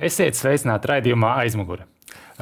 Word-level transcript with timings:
Esiet 0.00 0.32
sveicināti 0.32 0.88
raidījumā 0.88 1.34
aizmugure. 1.42 1.82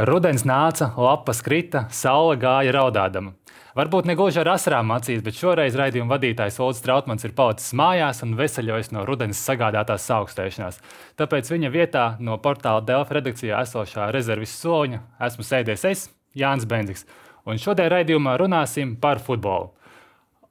Rudens 0.06 0.44
nāca, 0.46 0.92
lapas 0.94 1.40
krita, 1.42 1.88
saule 1.90 2.36
gāja 2.38 2.70
raudādama. 2.76 3.32
Varbūt 3.74 4.06
ne 4.06 4.14
gluži 4.14 4.38
ar 4.44 4.52
asarām 4.52 4.92
acīs, 4.94 5.24
bet 5.26 5.34
šoreiz 5.34 5.74
raidījuma 5.74 6.12
vadītājs 6.12 6.60
Olds 6.62 6.84
Trautmans 6.84 7.26
ir 7.26 7.34
palicis 7.34 7.74
mājās 7.74 8.22
un 8.22 8.36
veseļojas 8.38 8.92
no 8.94 9.02
rudens 9.10 9.42
sagādātās 9.42 10.06
augstēšanās. 10.20 10.78
Tāpēc 11.18 11.50
viņa 11.50 11.74
vietā 11.74 12.06
no 12.22 12.38
portāla 12.38 12.86
Delfa 12.86 13.18
redakcijā 13.18 13.58
esošā 13.66 14.06
rezerves 14.14 14.54
soļa 14.62 15.02
esmu 15.26 15.50
sēdies 15.50 15.86
es, 15.90 16.08
Jānis 16.38 16.70
Benzigs, 16.70 17.08
un 17.42 17.58
šodien 17.58 17.90
raidījumā 17.90 18.38
runāsim 18.38 18.94
par 19.02 19.18
futbolu. 19.18 19.72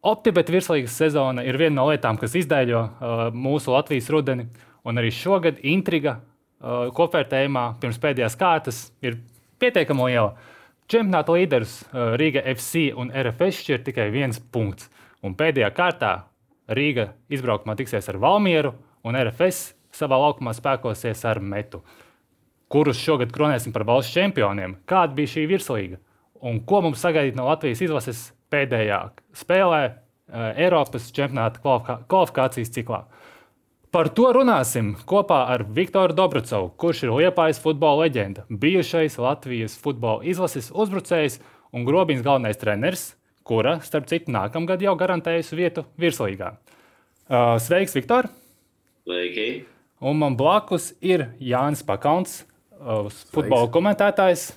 Optibet 0.03 0.51
virslīgas 0.51 0.99
sezona 0.99 1.47
ir 1.47 1.55
viena 1.55 1.79
no 1.79 1.87
lietām, 1.87 2.19
kas 2.19 2.35
izdēļo 2.35 2.81
uh, 2.83 3.27
mūsu 3.31 3.71
Latvijas 3.71 4.11
rudeni, 4.11 4.51
un 4.83 4.99
arī 4.99 5.15
šogad 5.15 5.63
intriga 5.63 6.19
uh, 6.61 6.87
kopvērtējumā 6.95 7.65
pirms 7.81 7.99
pēdējās 8.03 8.37
kārtas 8.39 8.81
ir 9.05 9.19
pietiekami 9.61 10.11
liela. 10.11 10.33
Čempionāta 10.87 11.35
līderis 11.35 11.79
uh, 11.87 12.15
Rīga 12.19 12.43
FC 12.53 12.89
un 12.95 13.11
RFS 13.11 13.63
šķir 13.63 13.83
tikai 13.89 14.09
viens 14.13 14.39
punkts. 14.39 14.89
Un 15.25 15.35
pēdējā 15.37 15.69
kārtā 15.75 16.13
Rīga 16.67 17.11
izbraukumā 17.31 17.77
tiksies 17.79 18.07
ar 18.11 18.19
Valmieru, 18.21 18.73
un 19.07 19.15
RFS 19.15 19.73
savā 19.95 20.19
laukumā 20.21 20.53
spēkosies 20.55 21.23
ar 21.27 21.39
Metu. 21.41 21.81
Kurus 22.71 22.99
šogad 22.99 23.31
kronēsim 23.35 23.73
par 23.75 23.85
valsts 23.87 24.15
čempioniem? 24.15 24.75
Kāda 24.87 25.15
bija 25.15 25.37
šī 25.37 25.45
virslīga? 25.47 26.01
Un 26.43 26.59
ko 26.67 26.81
mums 26.83 27.01
sagaidīt 27.01 27.37
no 27.37 27.47
Latvijas 27.47 27.81
izlases 27.85 28.27
pēdējā 28.51 28.99
spēlē 29.35 29.81
uh, 29.87 30.51
Eiropas 30.59 31.07
čempionāta 31.15 31.63
kvalifikācijas 31.63 32.73
ciklā? 32.75 33.05
Par 33.97 34.11
to 34.13 34.27
runāsim 34.29 34.91
kopā 35.09 35.39
ar 35.49 35.63
Viktoru 35.73 36.13
Dobrucovu, 36.13 36.67
kurš 36.77 36.99
ir 37.07 37.11
Liepājas 37.17 37.57
futbola 37.57 38.03
leģenda, 38.03 38.43
bijušais 38.45 39.15
Latvijas 39.17 39.73
futbola 39.81 40.21
izlases 40.21 40.67
uzbrucējs 40.69 41.39
un 41.73 41.87
grobiņas 41.87 42.21
galvenais 42.27 42.59
treneris, 42.61 43.05
kura, 43.41 43.79
starp 43.81 44.05
citu, 44.11 44.29
nākamgad 44.35 44.83
jau 44.85 44.93
garantējusi 44.99 45.57
vietu 45.57 45.83
virslīgā. 45.97 46.51
Sveiks, 47.65 47.97
Viktor! 47.97 48.29
Sveiki! 49.09 49.47
Un 50.05 50.21
man 50.21 50.37
blakus 50.37 50.91
ir 51.01 51.31
Jānis 51.41 51.81
Pakauns, 51.87 52.43
futbola 53.33 53.65
komentētājs, 53.73 54.51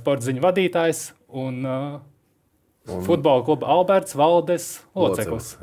sporta 0.00 0.26
ziņu 0.26 0.42
vadītājs 0.42 1.04
un, 1.30 1.62
un 1.70 3.06
futbola 3.06 3.46
kluba 3.46 3.70
Alberts 3.78 4.18
Valdes 4.18 4.72
loceklis. 4.98 5.54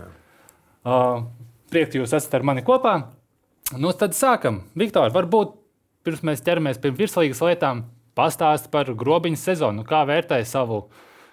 Uh, 0.88 1.28
Prieks, 1.70 1.94
ka 1.94 2.02
jūs 2.02 2.16
esat 2.18 2.40
ar 2.40 2.46
mani 2.50 2.64
kopā. 2.66 2.96
Nu, 3.78 3.92
tad 3.94 4.16
sākam. 4.18 4.64
Viktor, 4.78 5.12
varbūt 5.14 5.54
pirms 6.08 6.24
mēs 6.26 6.42
ķeramies 6.46 6.80
pie 6.82 6.90
virslīgas 6.96 7.42
lietām, 7.46 7.84
pastāst 8.18 8.72
par 8.74 8.90
grobiņu 8.98 9.38
sezonu. 9.38 9.86
Kā 9.88 10.02
vērtēja 10.10 10.48
savu, 10.50 10.84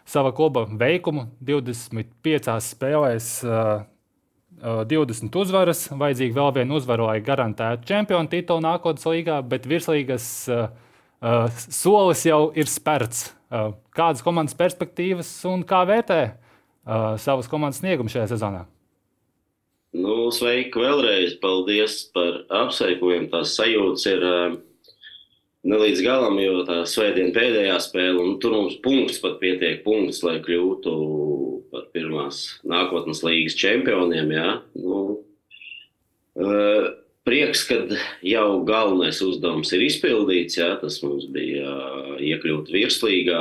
sava 0.05 0.34
kluba 0.37 0.67
veikumu 0.69 1.31
25 1.41 2.59
spēlēs? 2.69 3.31
Uh, 3.47 3.87
20 4.56 5.37
uzvaras, 5.37 5.83
vajadzīga 5.93 6.39
vēl 6.39 6.55
viena 6.56 6.77
uzvara, 6.78 7.11
lai 7.11 7.21
garantētu 7.21 7.84
čempionu 7.91 8.31
titulu 8.33 8.65
nākotnes 8.65 9.05
līgā, 9.05 9.43
bet 9.45 9.69
virslīgas 9.69 10.28
uh, 10.48 10.71
uh, 11.21 11.50
solis 11.69 12.25
jau 12.25 12.47
ir 12.56 12.71
spērts. 12.71 13.34
Uh, 13.47 13.75
kādas 13.95 14.25
komandas 14.25 14.56
perspektīvas 14.59 15.28
un 15.50 15.61
kā 15.69 15.84
vērtē 15.89 16.21
uh, 16.25 17.12
savas 17.21 17.53
komandas 17.53 17.83
sniegumu 17.83 18.12
šajā 18.12 18.31
sezonā? 18.33 18.65
Nu, 19.97 20.29
sveiki 20.34 20.81
vēlreiz. 20.83 21.37
Paldies 21.41 22.01
par 22.15 22.43
apsveikumiem. 22.65 23.29
Tās 23.33 23.55
sajūtas 23.57 24.07
ir 24.11 24.25
uh, 24.27 24.57
ne 25.67 25.79
līdz 25.81 26.03
galam, 26.05 26.37
jo 26.43 26.65
tā 26.69 26.83
svētdiena 26.89 27.33
pēdējā 27.37 27.79
spēle, 27.84 28.19
un 28.21 28.37
tur 28.43 28.57
mums 28.59 28.77
punkts 28.84 29.21
pat 29.23 29.39
pietiek 29.41 29.83
punkts, 29.87 30.23
lai 30.27 30.39
kļūtu 30.45 30.97
par 31.73 31.89
pirmās 31.97 32.43
nākotnes 32.69 33.23
līgas 33.27 33.57
čempioniem. 33.59 34.34
Jā. 34.37 34.51
Nu, 34.83 35.01
uh, 36.43 36.91
prieks, 37.27 37.65
ka 37.71 37.81
jau 38.27 38.51
galvenais 38.69 39.23
uzdevums 39.25 39.73
ir 39.73 39.87
izpildīts. 39.87 40.59
Jā, 40.61 40.75
tas 40.83 41.01
mums 41.07 41.31
bija 41.33 41.73
uh, 41.73 42.13
iekļūt 42.21 42.75
virslīgā. 42.75 43.41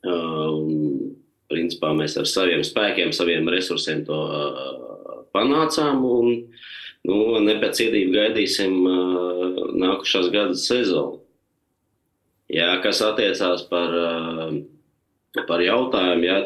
Uh, 0.00 1.10
principā 1.50 1.90
mēs 1.98 2.14
ar 2.16 2.30
saviem 2.30 2.62
spēkiem, 2.64 3.10
saviem 3.12 3.50
resursiem 3.50 4.06
to 4.06 4.16
uh, 4.16 4.89
panācām. 5.40 6.04
Un, 6.04 6.30
nu, 7.08 7.18
nepacietību 7.46 8.14
gaidīsim 8.14 8.78
uh, 8.84 9.60
nākušās 9.80 10.30
gada 10.34 10.56
sezonu. 10.58 11.20
Jā, 12.50 12.74
kas 12.82 13.00
attiecās 13.06 13.62
par, 13.70 13.94
uh, 13.94 15.44
par 15.46 15.62
jautājumu, 15.62 16.26
jā, 16.26 16.40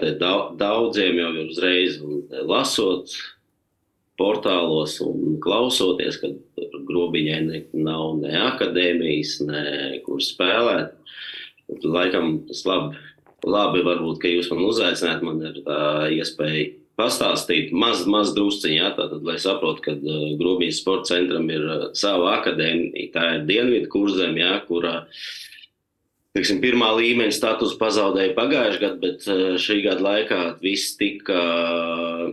daudziem 0.60 1.20
jau 1.22 1.30
ir 1.32 1.46
uzreiz 1.48 1.96
lasot 2.44 3.14
portālos 4.20 4.98
un 5.02 5.38
klausoties, 5.42 6.20
ka 6.22 6.30
grobiņai 6.86 7.40
ne, 7.48 7.62
nav 7.72 8.20
ne 8.20 8.36
akadēmijas, 8.52 9.40
ne 9.48 9.64
kur 10.04 10.22
spēlēt. 10.22 10.94
Laikam 11.82 12.36
tas 12.46 12.62
labi, 12.68 13.00
labi 13.48 13.82
varbūt, 13.86 14.20
ka 14.22 14.30
jūs 14.30 14.52
man 14.52 14.66
uzaicināt, 14.68 15.24
man 15.24 15.40
ir 15.48 15.62
tā 15.66 15.80
iespēja 16.14 16.68
pastāstīt 16.98 17.72
maz, 17.74 18.04
maz 18.10 18.32
drusciņā, 18.36 18.76
ja, 18.76 18.90
tātad, 18.96 19.24
lai 19.26 19.36
saprotu, 19.42 19.82
ka 19.86 19.94
uh, 19.96 20.28
Grūbijas 20.40 20.80
sporta 20.82 21.14
centram 21.14 21.48
ir 21.52 21.64
uh, 21.64 21.88
sava 21.98 22.36
akadēmija, 22.38 23.10
tā 23.14 23.26
ir 23.38 23.48
Dienvidu 23.48 23.90
kurzem, 23.92 24.38
ja, 24.40 24.56
kurā 24.68 25.00
teiksim, 26.34 26.60
pirmā 26.62 26.92
līmeņa 26.98 27.34
status 27.34 27.76
pazaudēja 27.80 28.34
pagājušajā 28.38 28.82
gadā, 28.82 29.00
bet 29.02 29.28
uh, 29.30 29.44
šī 29.60 29.80
gada 29.86 30.06
laikā 30.06 30.40
viss 30.62 30.96
tika 31.00 31.42
uh, 31.42 32.24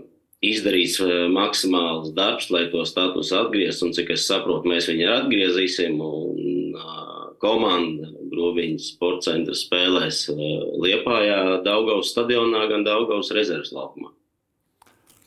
izdarīts 0.45 0.97
uh, 1.03 1.27
maksimāls 1.33 2.13
darbs, 2.17 2.49
lai 2.53 2.67
to 2.73 2.85
statusu 2.89 3.37
atgrieztu, 3.41 3.89
un 3.89 3.97
cik 3.97 4.13
es 4.15 4.29
saprotu, 4.29 4.69
mēs 4.69 4.89
viņu 4.89 5.09
atgriezīsim, 5.17 6.01
un 6.01 6.77
uh, 6.77 7.29
komanda 7.41 8.13
Grūbiņas 8.31 8.93
sporta 8.93 9.31
centra 9.31 9.57
spēlēs 9.57 10.23
uh, 10.33 10.41
Liepājā, 10.81 11.61
Daugavas 11.65 12.13
stadionā, 12.13 12.67
gan 12.71 12.85
Daugavas 12.87 13.33
rezerves 13.35 13.73
laukumā. 13.75 14.13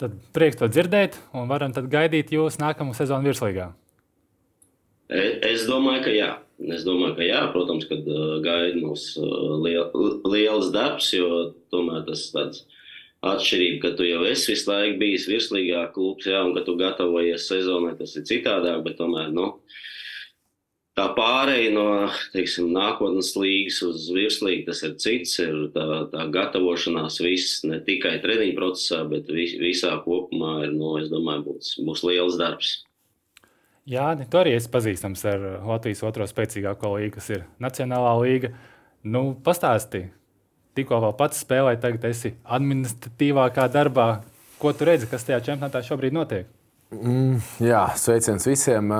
Tad 0.01 0.15
prieks 0.35 0.59
to 0.59 0.67
dzirdēt, 0.67 1.17
un 1.39 1.47
varam 1.51 1.73
gaidīt 1.73 2.33
jūs 2.35 2.59
nākamo 2.59 2.97
sezonu 2.97 3.31
virslīgā. 3.31 3.71
E, 5.09 5.23
es 5.47 5.69
domāju, 5.69 6.03
ka 6.07 6.15
jā. 6.15 6.31
Es 6.75 6.85
domāju, 6.87 7.15
ka 7.19 7.27
jā. 7.27 7.41
Protams, 7.55 7.87
ka 7.91 7.99
uh, 8.01 8.37
gaida 8.45 8.81
mums 8.81 9.13
uh, 9.21 9.55
liel, 9.63 9.87
liels 10.27 10.73
darbs, 10.75 11.13
jo 11.15 11.53
tomēr 11.75 12.03
tas 12.09 12.27
tāds 12.35 12.65
atšķirība, 13.25 13.81
ka 13.83 13.93
tu 13.99 14.07
jau 14.09 14.23
esi 14.29 14.53
visu 14.53 14.69
laiku 14.71 14.99
bijis 15.01 15.29
virslīgā 15.31 15.87
klubs, 15.95 16.27
jā, 16.29 16.43
un 16.45 16.53
ka 16.57 16.65
tu 16.67 16.75
gatavojies 16.81 17.47
sezonai, 17.49 17.95
tas 18.01 18.13
ir 18.19 18.27
citādāk, 18.29 18.83
bet 18.85 18.99
tomēr, 19.01 19.31
nu, 19.33 19.55
tā 20.99 21.09
pārēja 21.17 21.73
no 21.75 21.87
teiksim, 22.35 22.71
nākotnes 22.75 23.33
līgas 23.39 23.81
uz 23.87 24.07
virslīgu, 24.15 24.65
tas 24.69 24.83
ir 24.87 24.97
cits. 25.03 25.37
Ir 25.43 25.69
tā, 25.75 25.87
tā 26.13 26.27
gatavošanās 26.35 27.21
viss 27.25 27.63
ne 27.67 27.81
tikai 27.85 28.17
treniņu 28.23 28.57
procesā, 28.59 29.03
bet 29.11 29.31
vis, 29.33 29.57
visā 29.61 29.97
kopumā 30.05 30.61
ir, 30.69 30.75
nu, 30.77 30.95
es 31.03 31.11
domāju, 31.13 31.47
būs, 31.51 31.77
būs 31.87 32.05
liels 32.07 32.39
darbs. 32.41 32.77
Jā, 33.91 34.15
tu 34.17 34.41
arī 34.41 34.55
esi 34.57 34.71
pazīstams 34.73 35.27
ar 35.29 35.43
Latvijas 35.67 36.01
otro 36.09 36.25
spēcīgāko 36.29 36.95
līgu, 36.95 37.19
kas 37.19 37.29
ir 37.35 37.43
Nacionālā 37.61 38.15
līga. 38.23 38.55
Nu, 39.05 39.35
pastāsti, 39.45 40.07
tikko 40.79 41.03
vēl 41.05 41.13
pats 41.19 41.43
spēlēji, 41.45 41.83
tagad 41.83 42.07
esi 42.09 42.33
administratīvākā 42.57 43.67
darbā. 43.75 44.09
Ko 44.63 44.73
tu 44.73 44.89
redzi, 44.89 45.11
kas 45.11 45.27
tajā 45.29 45.43
čempionātā 45.51 45.83
šobrīd 45.85 46.17
notiek? 46.17 46.49
Mm, 46.93 47.39
jā, 47.65 47.85
sveiciens 47.99 48.45
visiem. 48.47 48.93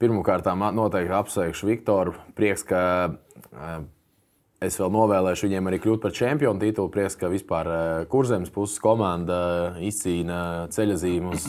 Pirmkārt, 0.00 0.48
noteikti 0.76 1.14
apsveikšu 1.16 1.70
Viktoru. 1.70 2.12
Prieks, 2.36 2.64
ka 2.68 2.80
es 4.60 4.76
vēl 4.80 4.92
novēlēšu 4.92 5.48
viņiem 5.48 5.70
arī 5.70 5.80
kļūt 5.80 6.02
par 6.02 6.14
čempionu 6.16 6.60
titulu. 6.60 6.92
Prieks, 6.92 7.16
ka 7.18 7.30
vispār 7.32 7.70
kurzemes 8.12 8.52
puses 8.52 8.82
komanda 8.82 9.38
izcīna 9.80 10.68
ceļazīmu 10.74 11.32
uz, 11.32 11.48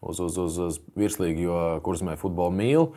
uz, 0.00 0.24
uz, 0.24 0.40
uz, 0.46 0.58
uz 0.70 0.80
virslīgu, 0.96 1.46
jo 1.50 1.60
kurzemē 1.84 2.16
futbolu 2.20 2.56
mīl. 2.56 2.88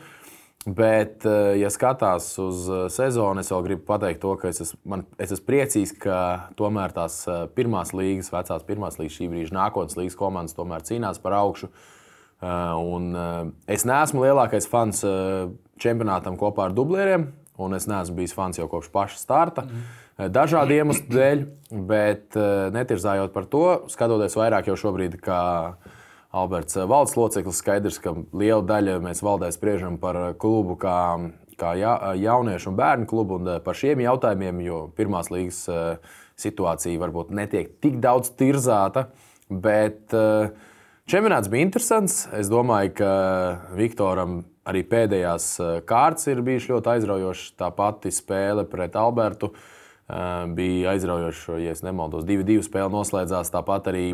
Bet, 0.66 1.24
ja 1.56 1.70
skatās 1.72 2.34
uz 2.42 2.66
sezonu, 2.92 3.40
es 3.40 3.48
vēl 3.48 3.62
gribu 3.64 3.84
pateikt 3.88 4.20
to, 4.20 4.34
ka 4.36 4.50
es 4.50 4.60
esmu, 4.60 4.76
man, 4.92 5.04
es 5.16 5.30
esmu 5.32 5.46
priecīgs, 5.48 5.94
ka 6.02 6.16
tomēr 6.58 6.92
tās 6.92 7.22
pirmās 7.56 7.94
līgas, 7.96 8.28
vecās 8.34 8.66
pirmās 8.68 8.98
līgas, 9.00 9.16
šī 9.16 9.30
brīža 9.32 9.56
nākotnes 9.56 9.96
līgas 9.96 10.18
komandas 10.20 10.58
tomēr 10.58 10.84
cīnās 10.84 11.22
par 11.22 11.38
augšu. 11.38 11.70
Un 12.44 13.08
es 13.72 13.86
neesmu 13.88 14.20
lielākais 14.26 14.68
fans 14.68 15.00
čempionātam 15.80 16.36
kopā 16.40 16.68
ar 16.68 16.76
dublieriem, 16.76 17.30
un 17.60 17.76
es 17.76 17.88
neesmu 17.88 18.20
bijis 18.20 18.36
fans 18.36 18.60
jau 18.60 18.68
kopš 18.68 18.92
paša 18.92 19.16
starta. 19.20 19.64
Mm. 19.64 19.88
Dažādu 20.28 20.76
iemeslu 20.76 21.08
dēļ, 21.08 21.46
bet 21.88 22.36
netirzājot 22.76 23.32
par 23.32 23.48
to, 23.48 23.64
skatoties 23.88 24.36
vairāk 24.36 24.68
jau 24.68 24.76
šobrīd, 24.76 25.16
kā 25.24 25.40
Alberts 26.30 26.78
valdes 26.78 27.16
loceklis. 27.18 27.58
Skaidrs, 27.58 27.98
ka 28.02 28.14
liela 28.36 28.62
daļa 28.62 29.00
mēs 29.02 29.22
valdē 29.26 29.50
spriežam 29.54 29.98
par 29.98 30.18
klubu 30.38 30.76
kā, 30.78 30.98
kā 31.58 31.74
ja, 31.78 31.96
jauniešu 32.14 32.70
un 32.70 32.78
bērnu 32.78 33.08
klubu 33.10 33.40
un 33.40 33.56
par 33.64 33.78
šiem 33.78 34.04
jautājumiem, 34.04 34.62
jo 34.62 34.84
pirmās 34.96 35.32
līgas 35.34 35.64
situācija 36.40 37.02
varbūt 37.02 37.34
netiek 37.34 37.74
tik 37.82 37.98
daudz 38.02 38.30
tirzāta. 38.38 39.08
Bet 39.50 40.14
čempionāts 41.10 41.50
bija 41.50 41.66
interesants. 41.66 42.22
Es 42.38 42.52
domāju, 42.52 42.94
ka 43.02 43.12
Viktoram 43.74 44.44
arī 44.70 44.84
pēdējās 44.86 45.52
kārtas 45.88 46.30
ir 46.30 46.44
bijušas 46.46 46.70
ļoti 46.76 46.94
aizraujošas. 46.94 47.54
Tā 47.58 47.74
pati 47.74 48.14
spēle 48.14 48.68
pret 48.70 48.94
Albertu 48.94 49.50
bija 50.54 50.94
aizraujoša, 50.94 51.58
ja 51.62 51.74
nemaldos. 51.86 52.22
2-2 52.28 52.62
spēle 52.66 52.94
noslēdzās. 52.94 53.50
Tāpat 53.50 53.90
arī 53.90 54.06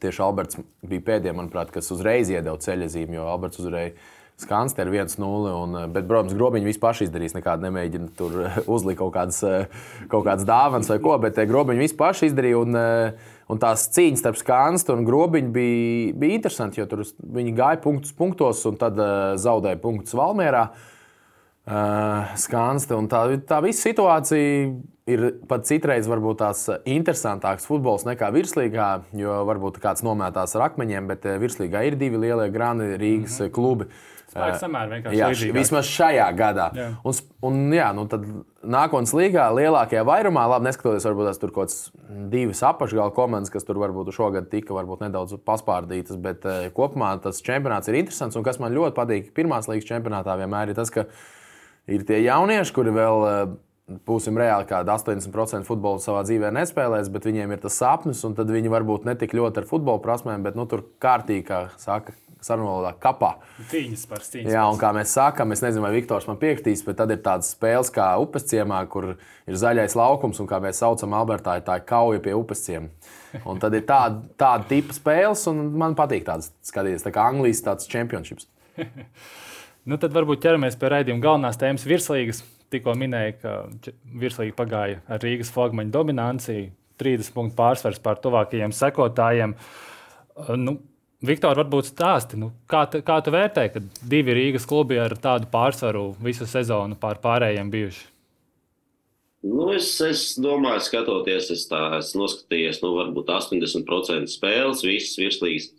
tieši 0.00 0.22
Alberts 0.24 0.58
bija 0.86 1.04
pēdējais, 1.04 1.36
manuprāt, 1.36 1.72
kas 1.74 1.90
uzreiz 1.94 2.30
iedeva 2.32 2.56
ceļojumu, 2.60 3.18
jo 3.18 3.26
Alberts 3.28 3.60
uzreiz 3.62 3.98
skans 4.40 4.74
ar 4.82 4.88
1-0. 4.90 5.84
Bet, 5.94 6.08
protams, 6.10 6.34
grobiņi 6.34 6.66
vispār 6.66 6.98
izdarīs. 7.04 7.36
Nekādi 7.36 7.68
nemēģina 7.68 8.08
tur 8.18 8.40
uzlikt 8.74 8.98
kaut 9.02 9.14
kādas, 9.14 9.38
kaut 10.10 10.26
kādas 10.26 10.48
dāvanas 10.48 10.90
vai 10.90 10.98
ko, 11.04 11.14
bet 11.22 11.38
grobiņi 11.50 11.84
vispār 11.84 12.18
izdarīja. 12.26 12.64
Un, 12.64 12.80
un 13.52 13.60
tās 13.62 13.86
cīņas 13.94 14.24
starp 14.24 14.40
skānstu 14.40 14.96
un 14.96 15.06
grobiņu 15.06 15.54
bija, 15.54 16.16
bija 16.18 16.40
interesanti, 16.40 16.82
jo 16.82 16.88
tur 16.90 17.04
viņi 17.38 17.54
gāja 17.54 17.82
punktus 17.84 18.16
punktos 18.16 18.64
un 18.70 18.80
tad 18.80 18.98
zaudēja 19.44 19.82
punktus 19.84 20.16
Valmērā. 20.18 20.66
Uh, 20.72 20.90
Skanste. 21.64 22.96
Tā, 23.08 23.20
tā 23.48 23.60
visa 23.64 23.88
situācija 23.88 24.72
ir 25.08 25.22
pat 25.48 25.64
citreiz 25.68 26.08
varbūt 26.08 26.40
tās 26.40 26.64
interesantāks 26.88 27.64
futbols 27.68 28.04
nekā 28.08 28.30
virslīgā, 28.34 28.88
jo 29.16 29.36
varbūt 29.48 29.80
kāds 29.80 30.04
nomētās 30.04 30.56
ar 30.56 30.70
akmeņiem, 30.70 31.08
bet 31.08 31.24
eh, 31.28 31.38
virslīgā 31.40 31.84
ir 31.88 31.96
divi 32.00 32.20
lielie 32.20 32.50
grāni 32.52 32.94
Rīgas 33.00 33.38
mm 33.38 33.46
-hmm. 33.46 33.54
klubi. 33.56 33.88
Jā, 35.14 35.28
līdzīgāk. 35.30 35.54
vismaz 35.54 35.86
šajā 35.86 36.26
gadā. 36.34 36.70
Jā. 36.74 36.88
Un, 37.04 37.14
un 37.42 37.72
jā, 37.72 37.92
nu 37.94 38.06
tad 38.10 38.24
nākotnes 38.66 39.12
līgā 39.14 39.44
lielākajā 39.54 40.02
vairumā, 40.04 40.48
labi, 40.50 40.64
neskatoties, 40.64 41.06
varbūt 41.06 41.28
tas 41.28 41.38
tur 41.38 41.52
kaut 41.52 41.68
kāds 41.70 41.92
divas 42.32 42.62
apakšgala 42.62 43.14
komandas, 43.14 43.52
kas 43.52 43.64
tur 43.64 43.78
varbūt 43.78 44.10
šogad 44.12 44.50
tika 44.50 44.74
varbūt 44.74 45.06
nedaudz 45.06 45.36
paspārdītas, 45.38 46.16
bet 46.16 46.42
kopumā 46.74 47.14
tas 47.22 47.40
čempionāts 47.42 47.88
ir 47.88 47.94
interesants. 47.94 48.36
Un 48.36 48.42
kas 48.42 48.58
man 48.58 48.74
ļoti 48.74 48.96
patīk 48.96 49.32
pirmās 49.34 49.68
līgas 49.70 49.86
čempionātā 49.86 50.36
vienmēr 50.36 50.68
ir 50.68 50.74
tas, 50.74 50.90
ka 50.90 51.06
ir 51.90 52.04
tie 52.08 52.22
jaunieši, 52.24 52.74
kuri 52.76 52.94
vēl 52.94 53.24
uh, 53.24 53.54
būsim 54.08 54.38
reāli, 54.40 54.66
ka 54.68 54.80
80% 54.86 55.68
futbolu 55.68 56.00
savā 56.00 56.24
dzīvē 56.24 56.50
nespēlēs, 56.56 57.10
bet 57.12 57.28
viņiem 57.28 57.52
ir 57.52 57.64
tas 57.64 57.76
sapnis, 57.80 58.22
un 58.24 58.36
tad 58.36 58.52
viņi 58.52 58.72
varbūt 58.72 59.08
ne 59.08 59.16
tik 59.20 59.36
ļoti 59.36 59.60
ar 59.60 59.68
futbola 59.68 60.00
prasmēm, 60.04 60.44
bet 60.46 60.56
nu, 60.56 60.64
tur 60.70 60.86
kārtīgi, 61.04 61.44
kā 61.50 61.66
saka, 61.80 62.14
sarunvalodā 62.44 62.94
kapā. 63.00 63.34
Cīņas 63.70 64.06
par 64.08 64.24
cīņas. 64.24 64.52
Jā, 64.52 64.64
un 64.68 64.80
kā 64.80 64.90
mēs 64.96 65.14
sakām, 65.16 65.52
es 65.54 65.62
nezinu, 65.64 65.84
vai 65.84 65.94
Viktors 65.96 66.26
man 66.28 66.40
piekritīs, 66.40 66.84
bet 66.86 66.98
tad 67.00 67.12
ir 67.12 67.22
tādas 67.24 67.52
spēles 67.54 67.92
kā 67.92 68.10
upes 68.20 68.48
ciemā, 68.50 68.82
kur 68.92 69.14
ir 69.14 69.60
zaļais 69.60 69.96
laukums, 69.96 70.40
un 70.42 70.48
kā 70.50 70.60
mēs 70.64 70.80
saucam 70.82 71.16
Albertā, 71.16 71.56
tā 71.64 71.78
ir 71.80 71.86
kauja 71.88 72.24
pie 72.24 72.36
upes 72.36 72.64
ciema. 72.66 72.92
Un 73.48 73.60
tad 73.62 73.74
ir 73.76 73.86
tāda, 73.88 74.22
tāda 74.40 74.68
tipa 74.70 74.96
spēles, 74.96 75.46
un 75.50 75.72
man 75.80 75.96
patīk 75.98 76.26
tādas 76.28 76.52
skatīties, 76.64 77.04
tā 77.06 77.12
kā 77.14 77.24
Anglijas 77.32 77.64
tāds 77.64 77.88
čempionships. 77.90 78.48
nu, 79.90 79.98
tad 80.00 80.14
varbūt 80.16 80.42
ķeramies 80.44 80.78
pie 80.80 80.90
raidījuma 80.92 81.24
galvenās 81.24 81.60
tēmas 81.60 81.86
virslīgas 81.88 82.42
tikko 82.74 82.94
minēja, 82.98 83.36
ka 83.42 83.52
virslīgi 84.20 84.54
pagāja 84.56 85.02
ar 85.10 85.22
Rīgas 85.22 85.52
flagmaņa 85.54 85.94
dominanciju, 85.94 86.72
30 87.00 87.34
punktu 87.34 87.58
pārsvars 87.58 88.00
pār 88.02 88.18
tuvākajiem 88.22 88.74
sekotājiem. 88.74 89.54
Uh, 89.54 90.54
nu, 90.58 90.78
Viktor, 91.24 91.56
varbūt 91.56 91.88
stāsti, 91.88 92.38
nu, 92.40 92.50
kā, 92.68 92.84
tu, 92.90 93.00
kā 93.06 93.20
tu 93.24 93.32
vērtē, 93.34 93.68
ka 93.72 93.80
divi 94.10 94.34
Rīgas 94.36 94.66
klubi 94.68 94.98
ar 95.00 95.14
tādu 95.16 95.48
pārsvaru 95.52 96.10
visu 96.22 96.48
sezonu 96.48 96.98
pār 97.00 97.20
pārējiem 97.22 97.70
bijuši? 97.72 98.10
Nu, 99.44 99.68
es, 99.76 99.90
es 100.00 100.24
domāju, 100.40 100.80
skatoties, 100.86 101.50
es 101.52 101.66
tā 101.68 101.80
esmu 101.98 102.22
noskatījies, 102.22 102.80
nu, 102.80 102.94
varbūt 102.96 103.32
80% 103.32 104.32
spēles, 104.32 104.84
visas 104.86 105.18
virslīgas. 105.20 105.70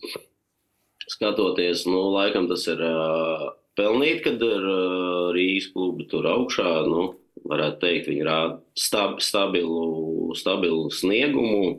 Skatoties, 1.10 1.86
nu, 1.90 2.00
laikam 2.14 2.46
tas 2.50 2.66
ir 2.70 2.82
uh, 2.86 3.48
pelnīt, 3.78 4.22
kad 4.26 4.42
ir 4.44 4.64
uh, 4.64 5.34
Rīgas 5.36 5.70
klubi 5.74 6.08
tur 6.12 6.28
augšā. 6.30 6.70
Nu, 6.90 7.08
varētu 7.46 7.82
teikt, 7.84 8.10
viņi 8.10 8.24
rāda 8.26 8.60
stab, 8.80 9.20
stabilu, 9.24 10.34
stabilu 10.38 10.88
sniegumu. 10.94 11.76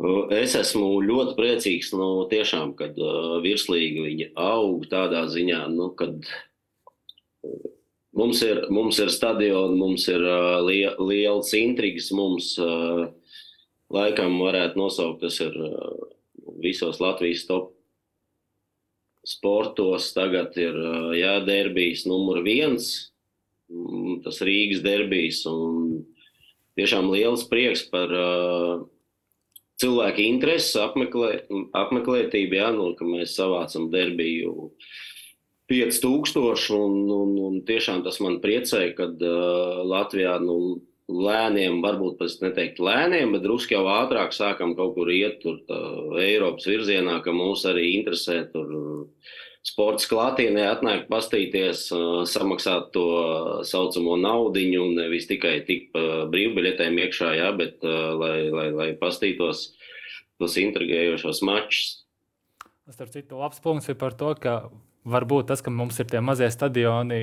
Uh, 0.00 0.30
es 0.36 0.54
esmu 0.56 1.00
ļoti 1.04 1.34
priecīgs, 1.38 1.90
nu, 1.96 2.10
tiešām, 2.30 2.74
kad 2.78 2.98
uh, 3.00 3.38
virslīgi 3.44 4.06
viņi 4.06 4.30
aug 4.40 4.86
tādā 4.92 5.26
ziņā, 5.32 5.64
nu, 5.74 5.90
kad 5.96 6.30
mums 8.16 8.44
ir, 8.46 8.64
mums 8.72 9.00
ir 9.00 9.12
stadioni, 9.12 9.80
mums 9.80 10.06
ir 10.12 10.24
lie, 10.66 10.86
liels 11.00 11.52
intrigas, 11.56 12.10
mums 12.16 12.52
laikam 13.90 14.36
varētu 14.42 14.78
nosaukt, 14.80 15.22
tas 15.24 15.40
ir 15.40 15.56
visos 16.60 17.00
Latvijas 17.00 17.46
top 17.48 17.72
sportos 19.26 20.12
tagad 20.16 20.56
ir 20.60 20.76
jā, 21.18 21.34
derbijs 21.44 22.06
numur 22.08 22.42
viens, 22.46 23.12
mm, 23.70 24.22
tas 24.24 24.40
Rīgas 24.46 24.84
derbijs. 24.84 25.44
Tiešām 26.78 27.10
liels 27.12 27.44
prieks 27.50 27.82
par 27.90 28.12
uh, 28.14 28.86
cilvēku 29.82 30.24
interesi, 30.24 30.78
apmeklē, 30.80 31.32
apmeklētību, 31.76 32.56
jā, 32.60 32.70
nu, 32.76 32.92
ka 32.96 33.08
mēs 33.08 33.34
savācam 33.36 33.90
derbiju 33.92 34.70
5000. 35.70 36.70
Un, 36.76 36.96
un, 37.14 37.34
un 37.48 37.58
tiešām 37.66 38.04
tas 38.06 38.20
man 38.24 38.40
priecē, 38.44 38.90
ka 38.96 39.10
uh, 39.10 39.82
Latvijā 39.86 40.38
nu, 40.42 40.56
lēniem, 41.10 41.80
varbūt 41.84 42.18
pat 42.20 42.42
neteikt 42.44 42.80
lēniem, 42.82 43.34
bet 43.34 43.44
drusku 43.44 43.74
jau 43.74 43.84
ātrāk 43.90 44.34
sākam 44.36 44.74
kaut 44.78 44.94
kur 44.96 45.10
iet 45.12 45.40
tur 45.42 45.60
tā, 45.68 45.78
Eiropas 46.22 46.68
virzienā, 46.70 47.18
ka 47.24 47.34
mūs 47.34 47.66
arī 47.68 47.90
interesē 47.98 48.44
tur 48.52 48.70
sports 49.66 50.08
klātienē 50.08 50.64
atnāk 50.70 51.06
pastīties, 51.10 51.88
samaksāt 52.30 52.90
to 52.94 53.06
saucamo 53.68 54.16
naudiņu, 54.20 54.86
nevis 54.96 55.28
tikai 55.30 55.58
tik 55.68 55.90
brīvbiļetēm 55.94 57.00
iekšā, 57.04 57.32
jā, 57.36 57.50
bet 57.58 57.84
lai, 57.84 58.36
lai, 58.54 58.68
lai 58.76 58.90
pastītos 59.00 59.70
tos 60.40 60.56
intrigējošos 60.60 61.42
mačus. 61.44 61.96
Starp 62.90 63.12
citu, 63.14 63.36
labs 63.38 63.60
punkts 63.62 63.90
ir 63.92 63.98
par 64.00 64.16
to, 64.18 64.32
ka 64.40 64.54
varbūt 65.06 65.50
tas, 65.52 65.62
ka 65.62 65.70
mums 65.70 66.00
ir 66.00 66.08
tie 66.10 66.22
mazie 66.24 66.48
stadioni, 66.50 67.20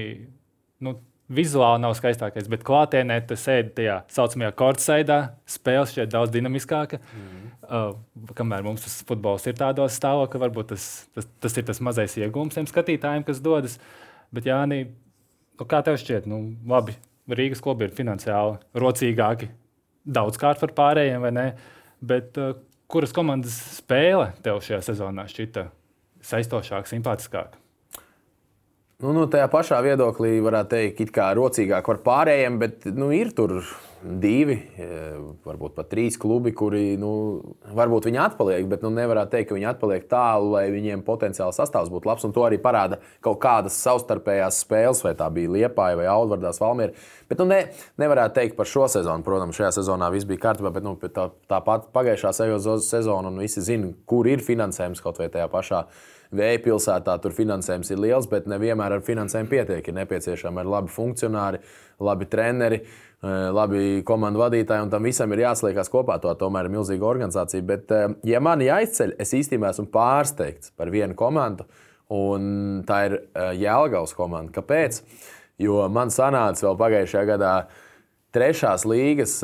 nu, 0.86 0.94
vizuāli 1.28 1.84
nav 1.84 1.96
skaistākais, 1.98 2.48
bet 2.52 2.64
klātienē 2.68 3.20
tu 3.28 3.36
sēdi 3.40 3.74
tajā 3.78 3.98
tā 4.08 4.16
saucamajā 4.16 4.52
kortsaidā, 4.58 5.18
spēle 5.50 5.88
šķiet 5.90 6.14
daudz 6.14 6.32
dinamiskāka. 6.34 7.02
Mm. 7.02 7.50
Uh, 7.68 8.30
kamēr 8.38 8.64
mums 8.64 8.86
tas 8.86 9.02
futbols 9.08 9.48
ir 9.50 9.58
tādos 9.60 9.98
stāvokļos, 10.00 10.44
varbūt 10.46 10.72
tas, 10.72 10.86
tas, 11.16 11.28
tas 11.44 11.60
ir 11.60 11.68
tas 11.68 11.84
mazais 11.84 12.16
iegūms 12.22 12.56
tiem 12.56 12.70
skatītājiem, 12.70 13.28
kas 13.28 13.44
dodas. 13.44 13.76
Bet, 14.32 14.48
Jāni, 14.48 14.86
nu, 15.60 15.68
kā 15.68 15.82
tev 15.84 16.00
šķiet, 16.00 16.30
nu, 16.32 16.42
labi, 16.68 16.96
Rīgas 17.28 17.60
klubi 17.64 17.90
ir 17.90 17.96
finansiāli 17.96 18.56
rocīgāki 18.80 19.50
daudzkārt 20.08 20.64
par 20.64 20.72
pārējiem, 20.78 21.20
vai 21.26 21.34
ne? 21.36 21.48
Bet 22.00 22.40
uh, 22.40 22.56
kuras 22.88 23.12
komandas 23.16 23.58
spēle 23.82 24.32
tev 24.46 24.62
šajā 24.64 24.80
sezonā 24.94 25.28
šķita 25.28 25.68
saistošāka, 26.24 26.88
simpātiskāka? 26.88 27.60
Nu, 28.98 29.12
nu, 29.14 29.28
tajā 29.30 29.46
pašā 29.54 29.78
viedoklī 29.86 30.40
varētu 30.42 30.72
teikt, 30.72 31.12
ka 31.14 31.28
rocīgāk 31.38 31.86
par 31.86 32.00
pārējiem, 32.02 32.56
bet 32.58 32.88
nu, 32.98 33.12
ir 33.14 33.30
tur 33.38 33.60
divi, 34.02 34.56
e, 34.74 34.88
varbūt 35.46 35.76
pat 35.76 35.92
trīs 35.92 36.18
klubi, 36.18 36.50
kuri 36.58 36.96
nu, 36.98 37.12
varbūt 37.78 38.08
viņi 38.10 38.20
atpaliek, 38.24 38.66
bet 38.72 38.82
nu, 38.82 38.90
nevarētu 38.96 39.36
teikt, 39.36 39.52
ka 39.52 39.60
viņi 39.60 39.70
atpaliek 39.70 40.10
tālu, 40.10 40.50
lai 40.56 40.64
viņiem 40.74 41.06
potenciāli 41.06 41.54
sastāvs 41.54 41.94
būtu 41.94 42.10
labs. 42.10 42.26
Un 42.26 42.34
to 42.34 42.48
arī 42.48 42.58
parāda 42.64 42.98
kaut 43.22 43.38
kādas 43.46 43.78
savstarpējās 43.86 44.64
spēles, 44.66 45.06
vai 45.06 45.14
tā 45.22 45.30
bija 45.38 45.54
Liepāja 45.60 46.02
vai 46.02 46.10
Audvardas 46.16 46.58
Valmiera. 46.66 46.98
Bet 47.30 47.38
nu, 47.38 47.52
ne, 47.54 47.68
nevarētu 48.02 48.40
teikt 48.42 48.58
par 48.58 48.74
šo 48.74 48.90
sezonu. 48.98 49.22
Protams, 49.30 49.62
šajā 49.62 49.76
sezonā 49.78 50.10
viss 50.10 50.26
bija 50.26 50.48
kārtībā, 50.50 50.74
bet 50.74 50.90
nu, 50.90 50.98
tā, 51.06 51.30
tāpat 51.54 51.92
pagājušā 51.94 52.34
sezona, 52.34 53.30
un 53.30 53.42
visi 53.46 53.62
zina, 53.62 53.94
kur 54.10 54.26
ir 54.26 54.42
finansējums 54.42 55.06
kaut 55.06 55.22
vai 55.22 55.30
tajā 55.30 55.54
pašā 55.54 55.86
Vēja 56.36 56.60
pilsētā 56.66 57.16
tur 57.24 57.32
finansējums 57.36 57.92
ir 57.94 58.02
liels, 58.04 58.28
bet 58.28 58.50
nevienmēr 58.52 58.98
ar 58.98 59.04
finansējumu 59.06 59.52
pietiek. 59.52 59.88
Ir 59.88 59.96
nepieciešami 60.02 60.66
labi 60.68 60.92
funkcionāri, 60.92 61.62
labi 62.04 62.28
treneri, 62.28 62.82
eh, 62.84 63.50
labi 63.56 64.04
komandu 64.08 64.44
vadītāji, 64.44 64.84
un 64.84 64.92
tam 64.92 65.08
visam 65.08 65.32
ir 65.32 65.46
jāsliekas 65.46 65.90
kopā. 65.90 66.20
To 66.22 66.36
tomēr 66.36 66.68
ir 66.68 66.76
milzīga 66.76 67.08
organizācija. 67.08 67.66
Bet, 67.66 67.92
eh, 67.92 68.08
ja 68.24 68.40
man 68.40 68.60
jāizceļ, 68.60 69.16
es 69.20 69.32
īstenībā 69.32 69.72
esmu 69.72 69.88
pārsteigts 69.88 70.72
par 70.76 70.88
vienu 70.88 71.16
komandu, 71.16 71.66
un 72.10 72.84
tā 72.86 73.06
ir 73.06 73.14
eh, 73.34 73.54
Jēlgavas 73.64 74.14
komanda. 74.14 74.52
Kāpēc? 74.52 75.02
Jo 75.60 75.88
man 75.90 76.10
sanāca 76.10 76.62
vēl 76.62 76.78
pagājušajā 76.78 77.26
gadā 77.26 77.68
trešās 78.32 78.84
līgas 78.86 79.42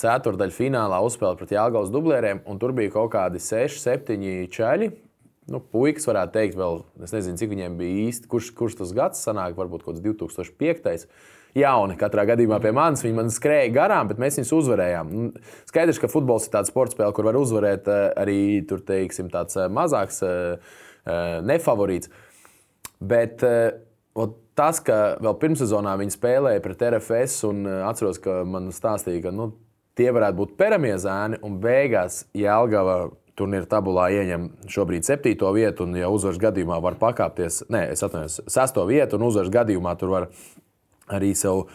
ceturdaļu 0.00 0.50
finālā 0.56 0.98
uzspēlēt 1.04 1.38
pret 1.38 1.52
Jālgaunas 1.54 1.92
dublēriem, 1.92 2.40
un 2.48 2.58
tur 2.58 2.72
bija 2.72 2.90
kaut 2.90 3.12
kādi 3.12 3.38
6, 3.38 3.78
7 3.84 4.48
čaļi. 4.50 4.90
Nu, 5.50 5.58
puikas 5.58 6.06
varētu 6.06 6.36
teikt, 6.36 6.56
vēl, 6.58 6.84
es 7.02 7.12
nezinu, 7.14 7.38
cik 7.40 7.50
viņiem 7.50 7.76
bija 7.80 8.06
īsti, 8.06 8.28
kurš, 8.30 8.52
kurš 8.54 8.76
tas 8.78 8.92
gads 8.94 9.22
sanāk, 9.26 9.56
varbūt 9.58 9.82
kaut 9.82 9.96
kāds 9.96 10.04
2005. 10.04 11.08
Jauni 11.58 11.98
katrā 12.00 12.22
gadījumā 12.30 12.60
pie 12.64 12.70
manis. 12.72 13.02
Viņi 13.04 13.16
man 13.18 13.32
skrēja 13.32 13.72
garām, 13.74 14.08
bet 14.08 14.20
mēs 14.22 14.38
viņus 14.38 14.52
uzvarējām. 14.56 15.10
Nu, 15.12 15.42
skaidrs, 15.68 15.98
ka 16.00 16.08
futbols 16.08 16.46
ir 16.46 16.54
tāds 16.54 16.70
sports 16.72 16.96
spēle, 16.96 17.12
kur 17.16 17.28
var 17.28 17.36
uzvarēt 17.36 17.90
eh, 17.92 18.04
arī 18.22 18.38
tur, 18.68 18.80
teiksim, 18.86 19.28
tāds 19.32 19.58
eh, 19.58 19.68
mazāks 19.68 20.22
eh, 20.24 20.78
nefavorīts. 21.44 22.08
Bet 23.02 23.42
tas, 23.42 24.78
ka 24.86 24.98
vēl 25.18 25.34
pirmssezonā 25.42 25.96
viņi 25.98 26.14
spēlēja 26.14 26.62
pret 26.62 26.84
RFS, 26.86 27.40
un 27.48 27.64
atceros, 27.88 28.20
ka 28.22 28.44
man 28.46 28.70
stāstīja, 28.70 29.24
ka 29.24 29.32
nu, 29.34 29.48
tie 29.98 30.06
varētu 30.14 30.38
būt 30.38 30.52
peramie 30.60 30.94
zēni, 31.02 31.40
un 31.42 31.58
beigās 31.64 32.20
Jēlgava 32.38 33.10
turnīra 33.38 33.68
tabulā 33.68 34.08
ieņem 34.12 34.48
šobrīd 34.70 35.06
septīto 35.06 35.50
vietu, 35.56 35.86
un, 35.86 35.96
ja 35.96 36.10
uzvaras 36.12 36.40
gadījumā 36.42 36.78
var 36.84 36.98
pakāpties, 37.00 37.62
nē, 37.72 37.86
es 37.94 38.04
atvainojos, 38.04 38.42
sesto 38.52 38.84
vietu, 38.88 39.16
un 39.18 39.28
uzvaras 39.30 39.52
gadījumā 39.54 39.94
tur 40.00 40.12
var 40.12 40.28
arī 41.12 41.32
sev 41.38 41.66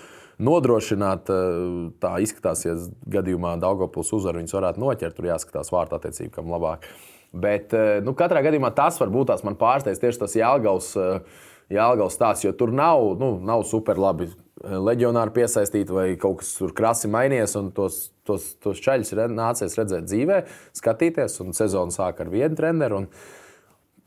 nodrošināt. 0.44 1.32
Eh, 1.34 1.60
tā 2.04 2.14
izskatās, 2.24 2.64
ja 2.68 2.78
gadījumā 3.18 3.58
Daugopuls 3.62 4.14
uzvaru 4.14 4.42
viņus 4.42 4.58
varētu 4.60 4.84
noķert, 4.84 5.18
tur 5.18 5.30
jāskatās 5.32 5.74
vārtā 5.74 6.00
attiecīgi, 6.00 6.34
kam 6.36 6.52
labāk. 6.54 6.86
Bet 7.34 7.74
eh, 7.76 7.98
nu, 8.06 8.14
katrā 8.18 8.44
gadījumā 8.46 8.72
tas 8.78 9.00
var 9.02 9.12
būt 9.14 9.34
tās 9.34 9.44
man 9.48 9.58
pārsteigts 9.60 10.02
tieši 10.04 10.24
tas 10.24 10.38
Jālgaus, 10.38 10.94
eh, 10.98 11.46
Jālgaus 11.74 12.16
stāsts, 12.16 12.46
jo 12.46 12.54
tur 12.56 12.72
nav, 12.72 13.02
nu, 13.20 13.34
nav 13.44 13.66
super 13.68 14.00
labi 14.00 14.30
leģionāri 14.64 15.34
piesaistīti 15.36 15.94
vai 15.94 16.06
kaut 16.20 16.42
kas 16.42 16.54
tur 16.58 16.74
krasi 16.76 17.10
mainījies. 17.12 17.56
Tos, 17.76 18.00
tos, 18.28 18.54
tos 18.64 18.80
ceļus 18.84 19.14
ir 19.14 19.24
nācies 19.34 19.76
redzēt 19.78 20.08
dzīvē, 20.08 20.40
skatīties. 20.78 21.42
Un 21.44 21.54
sezona 21.58 21.94
sāk 21.94 22.24
ar 22.24 22.32
vienu 22.34 22.58
treneru. 22.58 23.04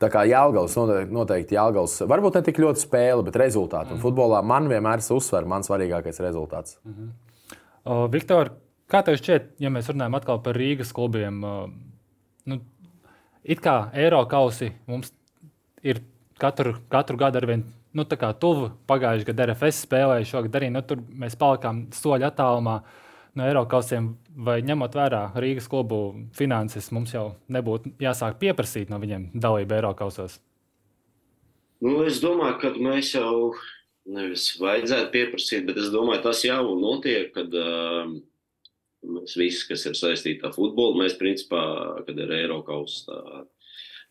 Tā 0.01 0.09
kā 0.09 0.23
Jālgals 0.25 0.73
noteikti 1.13 1.53
Jālgals, 1.53 1.99
varbūt 2.09 2.39
ne 2.39 2.41
tik 2.47 2.59
ļoti 2.63 2.81
spēle, 2.81 3.21
bet 3.27 3.37
rezultāti. 3.37 3.93
Un 3.93 3.99
mm. 3.99 4.01
futbolā 4.01 4.41
man 4.41 4.65
vienmēr 4.71 5.03
ir 5.03 5.13
uzsver, 5.13 5.45
man 5.45 5.65
svarīgākais 5.65 6.17
rezultāts. 6.25 6.79
Mm 6.81 6.95
-hmm. 6.95 7.11
uh, 7.85 8.07
Viktor, 8.09 8.49
kā 8.89 9.03
tev 9.05 9.19
šķiet, 9.21 9.53
ja 9.61 9.69
mēs 9.69 9.91
runājam 9.93 10.17
atkal 10.17 10.41
par 10.41 10.57
Rīgas 10.57 10.93
klubiem, 10.93 11.43
uh, 11.43 11.69
nu, 12.45 12.59
it 13.43 13.61
kā 13.61 13.91
Eiropausi 13.93 14.71
mums 14.87 15.13
ir 15.83 16.01
katru, 16.41 16.75
katru 16.91 17.19
gadu 17.21 17.39
ar 17.41 17.47
vien 17.49 17.63
nu, 17.97 18.05
tuvu 18.05 18.71
pagājušajā 18.89 19.29
gadā 19.31 19.47
RFS 19.51 19.85
spēlēja, 19.85 20.27
šogad 20.33 20.57
arī 20.59 20.71
nu, 20.73 20.83
tur 20.85 21.01
mēs 21.23 21.37
palikām 21.39 21.85
soļu 21.95 22.27
attālumā 22.29 22.77
no 23.37 23.47
Eiropausiem. 23.47 24.13
Vai 24.45 24.61
ņemot 24.65 24.95
vērā 24.95 25.25
Rīgas 25.43 25.67
klubu 25.71 26.01
finanses, 26.35 26.91
mums 26.95 27.13
jau 27.15 27.33
nebūtu 27.51 27.95
jāsāk 28.01 28.39
pieprasīt 28.41 28.91
no 28.91 28.99
viņiem 29.01 29.29
dalību 29.35 29.77
Eiropausos? 29.77 30.39
Nu, 31.81 32.01
es 32.05 32.19
domāju, 32.21 32.59
ka 32.61 32.73
mēs 32.77 33.15
jau 33.15 33.53
nevis 34.11 34.51
vajadzētu 34.61 35.09
pieprasīt, 35.13 35.65
bet 35.67 35.79
es 35.81 35.89
domāju, 35.93 36.23
tas 36.27 36.43
jau 36.45 36.75
notiek, 36.77 37.31
kad 37.33 37.53
uh, 37.57 38.11
mēs 39.01 39.35
visi, 39.39 39.65
kas 39.69 39.85
ir 39.89 39.97
saistīti 39.97 40.45
ar 40.45 40.53
futbolu, 40.55 40.99
mēs 41.01 41.17
principā, 41.19 41.61
kad 42.05 42.21
ir 42.21 42.33
Eiropas 42.37 43.01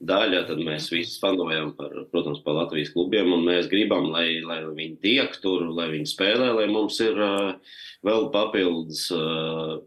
daļa, 0.01 0.45
tad 0.49 0.61
mēs 0.65 0.89
visi 0.93 1.19
fanojam 1.21 1.75
par, 1.77 1.93
protams, 2.13 2.41
par 2.45 2.57
Latvijas 2.57 2.93
klubiem, 2.95 3.33
un 3.37 3.45
mēs 3.47 3.69
gribam, 3.71 4.09
lai, 4.15 4.41
lai 4.45 4.63
viņi 4.65 4.97
tiek 5.03 5.37
tur, 5.43 5.67
lai 5.77 5.91
viņi 5.93 6.09
spēlē, 6.09 6.51
lai 6.57 6.67
mums 6.73 6.99
ir 7.05 7.21
uh, 7.21 7.77
vēl 8.07 8.29
papildus 8.35 9.07
uh, 9.15 9.79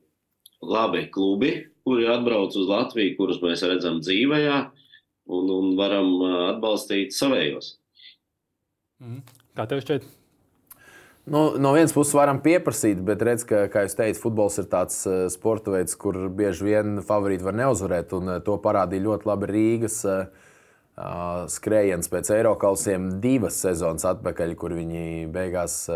labi 0.64 1.08
klubi, 1.14 1.54
kuri 1.84 2.08
atbrauc 2.14 2.56
uz 2.56 2.70
Latviju, 2.70 3.18
kurus 3.18 3.42
mēs 3.44 3.66
redzam 3.68 4.00
dzīvējā, 4.04 4.60
un, 5.34 5.54
un 5.58 5.72
varam 5.80 6.14
atbalstīt 6.54 7.16
savējos. 7.16 7.76
Mm. 9.04 9.24
Kā 9.58 9.66
tev 9.70 9.82
šķiet? 9.84 10.06
Nu, 11.26 11.54
no 11.58 11.72
vienas 11.72 11.94
puses 11.96 12.12
varam 12.18 12.42
pieprasīt, 12.44 13.00
bet 13.08 13.22
redz, 13.24 13.46
ka, 13.48 13.64
kā 13.72 13.86
jūs 13.86 13.96
teicat, 13.96 14.20
futbols 14.20 14.58
ir 14.60 14.66
tāds 14.72 14.98
uh, 15.08 15.22
sporta 15.32 15.72
veids, 15.72 15.96
kur 15.96 16.18
bieži 16.28 16.68
vien 16.68 16.98
favorīti 17.08 17.48
var 17.48 17.56
neuzvarēt. 17.62 18.12
Un, 18.18 18.32
uh, 18.34 18.42
to 18.44 18.58
parādīja 18.64 19.06
ļoti 19.06 19.30
labi 19.30 19.50
Rīgas 19.54 20.02
uh, 20.04 20.50
skrējiens 21.50 22.12
pēc 22.12 22.34
Eiropausiem 22.36 23.08
divas 23.24 23.62
sezonas 23.64 24.04
atpakaļ, 24.12 24.52
kur 24.60 24.76
viņi 24.76 25.32
beigās 25.34 25.88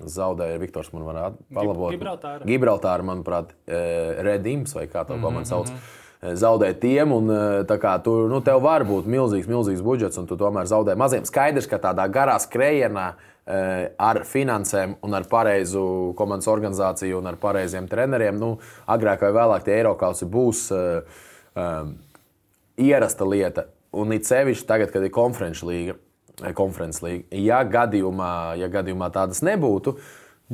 zaudēja. 0.00 0.62
Viktors 0.62 0.94
man 0.94 1.04
var 1.10 1.18
palabot. 1.52 1.90
Gibraltāra. 1.92 2.46
Gibraltāra, 2.48 3.04
manuprāt, 3.04 3.52
Redims 3.68 4.72
vai 4.72 4.86
kā 4.86 5.04
to 5.04 5.18
-hmm. 5.18 5.22
komandu 5.22 5.48
sauc. 5.48 5.68
Mm 5.68 5.76
-hmm 5.76 6.00
zaudēt 6.24 6.80
tiem. 6.80 7.12
Un, 7.12 7.28
kā, 7.68 8.02
tu, 8.02 8.28
nu, 8.28 8.40
tev 8.40 8.62
var 8.62 8.84
būt 8.84 9.04
milzīgs, 9.04 9.46
milzīgs 9.46 9.82
budžets, 9.82 10.16
un 10.16 10.26
tu 10.26 10.36
tomēr 10.36 10.64
zaudē 10.64 10.96
maziem. 10.96 11.24
Skaidrs, 11.24 11.66
ka 11.66 11.76
tādā 11.78 12.08
garā 12.08 12.38
skrējienā 12.40 13.12
Eh, 13.12 13.33
ar 13.44 14.22
finansēm 14.24 14.94
un 15.04 15.16
ar 15.16 15.26
pareizu 15.28 15.84
komandas 16.16 16.48
organizāciju 16.48 17.18
un 17.18 17.28
ar 17.28 17.36
pareiziem 17.40 17.88
treneriem, 17.90 18.38
nu, 18.40 18.54
agrāk 18.88 19.26
vai 19.26 19.34
vēlāk 19.36 19.66
tie 19.66 19.74
Eiropausi 19.76 20.28
būs 20.32 20.66
um, 20.72 21.94
ierasta 22.80 23.28
lieta. 23.28 23.68
Un 23.94 24.14
it 24.16 24.26
sevišķi 24.26 24.66
tagad, 24.66 24.90
kad 24.94 25.04
ir 25.04 25.12
konferenču 25.14 25.68
līga. 25.68 25.98
Konferences 26.56 27.04
līga. 27.04 27.28
Ja 27.38 27.60
gadījumā, 27.62 28.56
ja 28.58 28.66
gadījumā 28.72 29.06
tādas 29.14 29.38
nebūtu, 29.46 29.92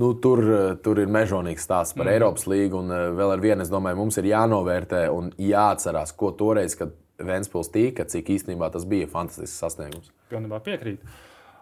nu, 0.03 0.11
tur, 0.21 0.43
tur 0.85 0.99
ir 1.01 1.09
mežonīgs 1.09 1.65
stāsts 1.65 1.97
par 1.97 2.05
mm. 2.05 2.17
Eiropas 2.19 2.45
līgu. 2.51 2.83
Un 2.83 2.93
vēl 3.17 3.33
ar 3.33 3.41
vienu, 3.41 3.65
es 3.65 3.73
domāju, 3.73 4.03
mums 4.03 4.21
ir 4.21 4.29
jānovērtē 4.29 5.07
un 5.15 5.31
jāatcerās, 5.41 6.13
ko 6.19 6.35
toreiz, 6.37 6.77
kad 6.77 6.93
Vēnspils 7.21 7.69
tika, 7.73 8.07
cik 8.09 8.31
īstenībā 8.37 8.71
tas 8.73 8.87
bija 8.89 9.09
fantastisks 9.11 9.59
sasniegums. 9.61 10.09
Pilnībā 10.33 10.61
piekrīt. 10.65 11.03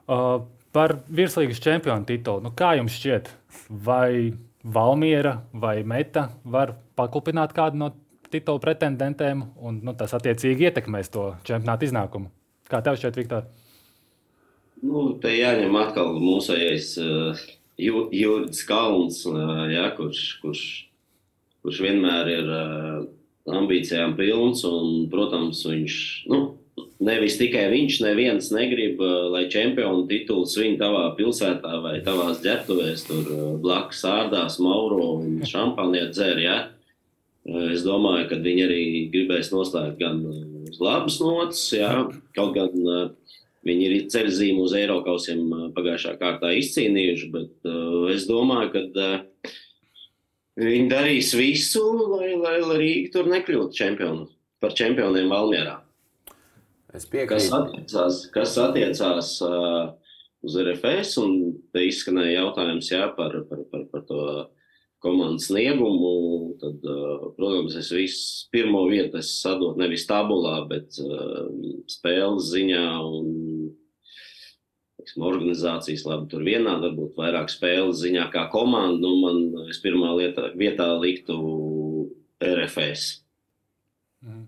Uh, 0.08 0.44
Par 0.74 0.98
virslīgas 1.08 1.62
čempionu 1.64 2.04
titulu. 2.08 2.44
Nu, 2.44 2.52
kā 2.56 2.74
jums 2.76 2.96
šķiet, 2.98 3.30
vai 3.70 4.34
Valmiera 4.64 5.38
vai 5.52 5.80
Meta 5.86 6.28
var 6.44 6.74
pakupināt 6.98 7.54
kādu 7.56 7.80
no 7.80 7.92
titulu 8.28 8.60
pretendentiem, 8.60 9.46
un 9.64 9.80
nu, 9.84 9.94
tas 9.96 10.12
attiecīgi 10.18 10.68
ietekmēs 10.68 11.08
to 11.14 11.30
čempionāta 11.48 11.88
iznākumu? 11.88 12.28
Kā 12.68 12.82
tev 12.84 12.98
šķiet, 13.00 13.16
Viktor? 13.16 13.48
Nu, 14.84 15.14
te 15.22 15.32
jāņem 15.32 15.74
atkal 15.80 16.18
mūsējais 16.20 16.90
uh, 17.02 17.46
Jurijs 17.80 18.60
Kalns, 18.68 19.22
uh, 19.30 19.64
jā, 19.72 19.88
kurš, 19.96 20.22
kurš, 20.42 20.64
kurš 21.64 21.80
vienmēr 21.82 22.30
ir 22.34 22.52
uh, 22.52 23.00
ambīcijām 23.48 24.14
pilns. 24.18 24.62
Un, 24.68 25.08
protams, 25.10 25.64
viņš 25.66 25.98
nu, 26.30 26.42
Nevis 26.98 27.36
tikai 27.38 27.68
viņš, 27.70 28.00
neviens 28.02 28.48
negrib, 28.50 28.98
eh, 28.98 29.26
lai 29.30 29.44
čempionu 29.46 30.08
titulu 30.10 30.48
svin 30.50 30.74
tavā 30.80 31.12
pilsētā 31.14 31.78
vai 31.82 32.00
tavās 32.02 32.40
ģērbtuvēs, 32.42 33.04
tur 33.06 33.22
eh, 33.22 33.44
blakus 33.62 34.02
sārdās, 34.02 34.58
mauro 34.58 35.20
un 35.20 35.38
šampaniet 35.46 36.10
dzer. 36.10 36.42
Ja? 36.42 36.56
Eh, 37.46 37.70
es 37.76 37.86
domāju, 37.86 38.26
ka 38.32 38.40
viņi 38.42 38.66
arī 38.66 38.82
gribēs 39.14 39.52
noslēgt 39.54 40.02
gan 40.02 40.24
uz 40.26 40.82
labas 40.82 41.20
nots, 41.22 41.62
ja? 41.70 42.10
kaut 42.34 42.58
gan 42.58 42.74
viņi 43.62 43.86
ir 43.86 44.10
ceļzīmu 44.10 44.66
uz 44.66 44.74
Eiropausiem 44.74 45.72
pagājušā 45.78 46.18
kārtā 46.18 46.50
izcīnījuši, 46.58 47.30
bet 47.30 47.72
es 48.14 48.26
domāju, 48.26 48.72
ka 48.74 49.10
viņi 50.58 50.86
darīs 50.90 51.34
visu, 51.38 51.84
lai, 52.16 52.32
lai 52.34 52.58
Rīga 52.80 53.12
tur 53.14 53.30
nekļūtu 53.30 53.84
čempionu, 53.84 54.32
par 54.58 54.74
čempioniem 54.74 55.30
Valmjerā. 55.30 55.84
Kas 56.88 57.50
attiecās, 57.52 58.20
kas 58.32 58.54
attiecās 58.62 59.32
uh, 59.44 59.90
uz 60.44 60.54
RFS, 60.56 61.18
un 61.20 61.34
te 61.74 61.82
izskanēja 61.84 62.38
jautājums 62.40 62.88
jā, 62.88 63.02
par, 63.16 63.34
par, 63.50 63.60
par, 63.68 63.82
par 63.92 64.06
to 64.08 64.22
komandas 65.04 65.50
sniegumu. 65.50 66.54
Tad, 66.62 66.80
uh, 66.88 67.28
protams, 67.36 67.76
es 67.76 67.92
visu 67.92 68.48
pirmo 68.54 68.86
vietu 68.88 69.20
sadotu 69.20 69.82
nevis 69.82 70.08
tabulā, 70.08 70.62
bet 70.70 70.96
uh, 71.04 71.52
spēles 71.92 72.48
ziņā 72.54 72.86
un 73.04 73.28
teiksim, 74.96 75.28
organizācijas 75.28 76.08
labi 76.08 76.32
tur 76.32 76.48
vienā, 76.48 76.78
varbūt 76.88 77.20
vairāk 77.20 77.52
spēles 77.52 78.00
ziņā 78.00 78.30
kā 78.32 78.48
komanda. 78.54 78.96
Nu, 79.04 79.12
man 79.20 79.68
es 79.68 79.84
pirmā 79.84 80.16
lieta, 80.16 80.54
vietā 80.56 80.88
liktu 80.96 81.38
RFS. 82.40 83.18
Mm. 84.24 84.44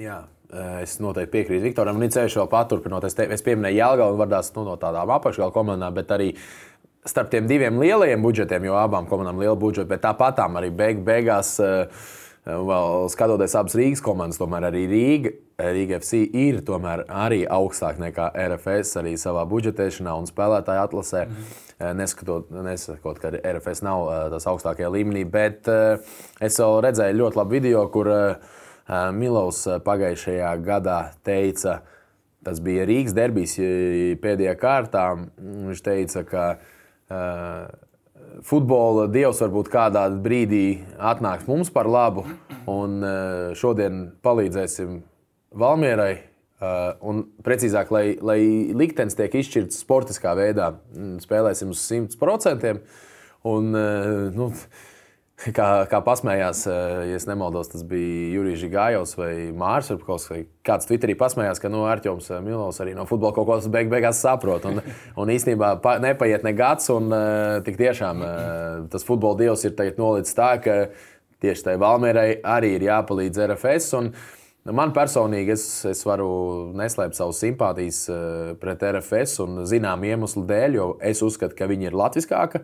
Jā, 0.00 0.22
Eh, 0.24 0.39
es 0.80 0.98
noteikti 1.02 1.34
piekrītu 1.36 1.66
Viktoram. 1.68 2.00
Un 2.00 2.14
ceļš 2.14 2.38
vēl 2.40 2.50
paturpinot. 2.52 3.06
Es, 3.08 3.16
te, 3.18 3.28
es 3.30 3.44
pieminēju 3.46 3.80
Jālgaunu, 3.80 4.20
vardās 4.20 4.52
nu, 4.56 4.66
no 4.68 4.78
tādām 4.80 5.12
apakšgala 5.16 5.54
komandām, 5.54 5.94
bet 5.96 6.12
arī 6.16 6.32
starp 7.08 7.30
tiem 7.32 7.46
diviem 7.48 7.78
lielajiem 7.80 8.22
budžetiem, 8.22 8.66
jo 8.68 8.78
abām 8.80 9.08
komandām 9.08 9.38
ir 9.40 9.48
liela 9.48 9.60
budžeta, 9.60 9.88
bet 9.88 10.04
tāpatām 10.04 10.58
arī 10.60 10.72
beig, 10.74 11.04
beigās. 11.06 11.56
Uh, 11.62 12.16
vēl 12.46 13.08
skatoties 13.12 13.54
abas 13.58 13.76
Rīgas 13.76 14.02
komandas, 14.04 14.38
tomēr 14.40 14.70
arī 14.70 14.84
Rīga, 14.88 15.32
Rīga 15.60 15.98
FC 16.00 16.22
ir 16.24 16.62
arī 16.64 17.42
augstāk 17.44 17.98
nekā 18.00 18.30
RFS 18.32 18.96
arī 18.96 19.16
savā 19.20 19.44
budžetēšanā 19.48 20.14
un 20.16 20.28
spēlētāju 20.28 20.84
atlasē. 20.86 21.26
Mm. 21.26 21.50
Neskatot, 21.96 22.50
nesakot, 22.64 23.18
ka 23.20 23.32
RFS 23.32 23.82
nav 23.84 24.08
tas 24.32 24.46
augstākajā 24.50 24.88
līmenī, 24.92 25.24
bet 25.24 25.68
es 25.68 26.58
vēl 26.60 26.80
redzēju 26.84 27.20
ļoti 27.22 27.40
labu 27.40 27.56
video, 27.56 27.86
kur 27.92 28.10
Milovs 29.14 29.64
pagājušajā 29.86 30.50
gadā 30.66 30.98
teica, 31.26 31.80
tas 32.46 32.58
bija 32.64 32.88
Rīgas 32.88 33.14
derbijas 33.14 33.54
pēdējā 34.22 34.56
kārtā. 34.58 35.04
Viņš 35.38 35.84
teica, 35.86 36.24
ka 36.26 36.46
futbola 38.46 39.06
dievs 39.10 39.40
varbūt 39.42 39.70
kādā 39.72 40.06
brīdī 40.22 40.80
atnāks 40.96 41.48
mums 41.48 41.70
par 41.72 41.88
labu, 41.90 42.24
un 42.70 43.00
eh, 43.04 43.52
šodien 43.58 44.10
palīdzēsim 44.24 45.00
Valmierai. 45.60 46.26
Uh, 46.60 46.90
un 47.08 47.22
precīzāk, 47.40 47.88
lai, 47.88 48.02
lai 48.20 48.42
liktenis 48.76 49.14
tiek 49.16 49.32
izšķirts 49.40 49.78
sportiskā 49.80 50.34
veidā, 50.36 50.66
mm, 50.92 51.14
spēlēsim 51.24 51.70
uz 51.72 51.80
100%. 51.88 52.74
Un, 53.48 53.70
uh, 53.72 54.26
nu, 54.36 54.50
Kā, 55.56 55.66
kā 55.88 56.00
pasmējās, 56.04 56.66
eh, 56.68 56.94
ja 57.14 57.18
nemaldos, 57.30 57.70
tas 57.72 57.84
bija 57.88 58.34
Jurijs 58.34 58.64
Gājovs 58.72 59.14
vai 59.16 59.32
Mārcis 59.56 60.02
Kalns. 60.04 60.26
Kāds 60.66 60.88
Twitterī 60.88 61.14
pasmējās, 61.18 61.62
ka 61.62 61.70
nu, 61.72 61.86
Arčuns 61.88 62.28
eh, 62.28 62.42
Milovs 62.44 62.80
arī 62.84 62.92
no 62.96 63.06
futbola 63.08 63.32
kaut 63.36 63.48
ko 63.48 63.56
beig, 63.72 63.88
beigās 63.92 64.20
saprot. 64.20 64.66
Un, 64.68 64.82
un 65.20 65.32
īstenībā 65.32 65.78
pa, 65.84 65.96
nepaiet 66.02 66.44
ne 66.44 66.52
gads, 66.56 66.90
un 66.92 67.08
uh, 67.08 67.60
tik 67.64 67.80
tiešām 67.80 68.20
tas 68.92 69.06
futbola 69.06 69.38
dievs 69.40 69.64
ir 69.64 69.96
nolicis 69.96 70.36
tā, 70.36 70.50
ka 70.60 70.76
tieši 71.40 71.70
tai 71.70 71.78
Valmierai 71.80 72.42
arī 72.44 72.74
ir 72.76 72.86
jāpalīdz 72.90 73.46
RFS. 73.48 73.96
Un, 74.00 74.12
Man 74.68 74.90
personīgi 74.92 75.54
es, 75.54 75.62
es 75.88 76.02
varu 76.04 76.28
neslēpt 76.76 77.16
savus 77.16 77.38
simpātijas 77.40 78.02
pret 78.60 78.82
RFS 78.84 79.40
un 79.40 79.62
zinām 79.64 80.04
iemeslu 80.04 80.44
dēļ, 80.46 80.76
jo 80.76 80.88
es 81.00 81.22
uzskatu, 81.24 81.56
ka 81.56 81.64
viņi 81.66 81.88
ir 81.88 81.96
latviskāka 81.96 82.60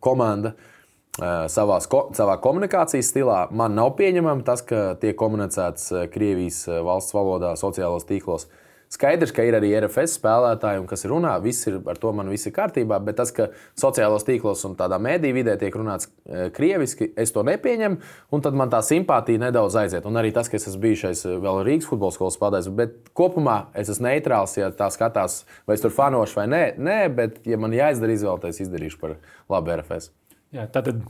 komanda. 0.00 0.54
Uh, 0.56 0.79
savās, 1.18 1.88
savā 2.16 2.38
komunikācijas 2.42 3.10
stilā. 3.12 3.42
Man 3.50 3.74
nav 3.78 3.94
pieņemami 3.98 4.46
tas, 4.46 4.62
ka 4.66 4.94
tiek 5.00 5.18
komunicēts 5.18 5.90
Krievijas 6.14 6.66
valsts 6.86 7.16
valodā, 7.16 7.56
sociālos 7.60 8.08
tīklos. 8.08 8.48
Skaidrs, 8.90 9.30
ka 9.30 9.44
ir 9.46 9.54
arī 9.54 9.68
RFS 9.78 10.16
spēlētāji, 10.18 10.80
un 10.82 10.86
kas 10.90 11.04
runā, 11.06 11.36
viss 11.44 11.68
ir 11.70 11.76
ar 11.86 11.98
to 12.02 12.10
man 12.10 12.26
viss 12.26 12.48
ir 12.48 12.54
kārtībā, 12.56 12.96
bet 13.06 13.20
tas, 13.20 13.30
ka 13.30 13.46
sociālos 13.78 14.26
tīklos 14.26 14.64
un 14.66 14.74
tādā 14.74 14.98
mēdī 14.98 15.30
vidē 15.36 15.54
tiek 15.60 15.76
runāts 15.78 16.10
krieviski, 16.56 17.12
es 17.14 17.30
to 17.30 17.44
nepieņemu, 17.46 18.00
un 18.34 18.42
tad 18.42 18.58
man 18.58 18.72
tā 18.72 18.82
simpātija 18.82 19.44
nedaudz 19.44 19.78
aiziet. 19.78 20.10
Un 20.10 20.18
arī 20.18 20.34
tas, 20.34 20.50
ka 20.50 20.58
es 20.58 20.66
esmu 20.72 20.82
bijušais 20.88 21.22
vēl 21.30 21.62
Rīgas 21.70 21.86
futbola 21.86 22.18
skolas 22.18 22.34
spēlētājs, 22.34 22.74
bet 22.82 22.98
kopumā 23.14 23.60
es 23.78 23.94
esmu 23.94 24.08
neitrāls, 24.08 24.58
ja 24.58 24.74
tā 24.74 24.90
skatās, 24.90 25.44
vai 25.70 25.78
es 25.78 25.86
tur 25.86 25.94
fanošu 25.94 26.42
vai 26.42 26.50
nē, 26.50 26.64
nē 26.74 27.02
bet, 27.14 27.44
ja 27.46 27.62
man 27.62 27.78
jāizdara 27.78 28.18
izvēle, 28.18 28.42
tad 28.42 28.56
es 28.56 28.64
izdarīšu 28.66 28.98
par 29.04 29.20
labu 29.54 29.78
RFS. 29.78 30.10
Jā, 30.56 30.66
tātad, 30.74 31.04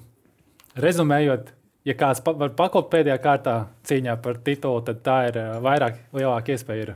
rezumējot, 0.76 1.54
ja 1.88 1.96
kāds 1.96 2.20
pa, 2.24 2.34
var 2.36 2.52
pakāpt 2.58 2.92
pēdējā 2.92 3.16
kārtā 3.24 3.56
cīņā 3.88 4.18
par 4.20 4.42
titulu, 4.44 4.84
tad 4.84 5.00
tā 5.06 5.22
ir 5.30 5.40
vairāk, 5.64 6.04
lielāka 6.16 6.56
iespēja 6.56 6.86
ir 6.86 6.94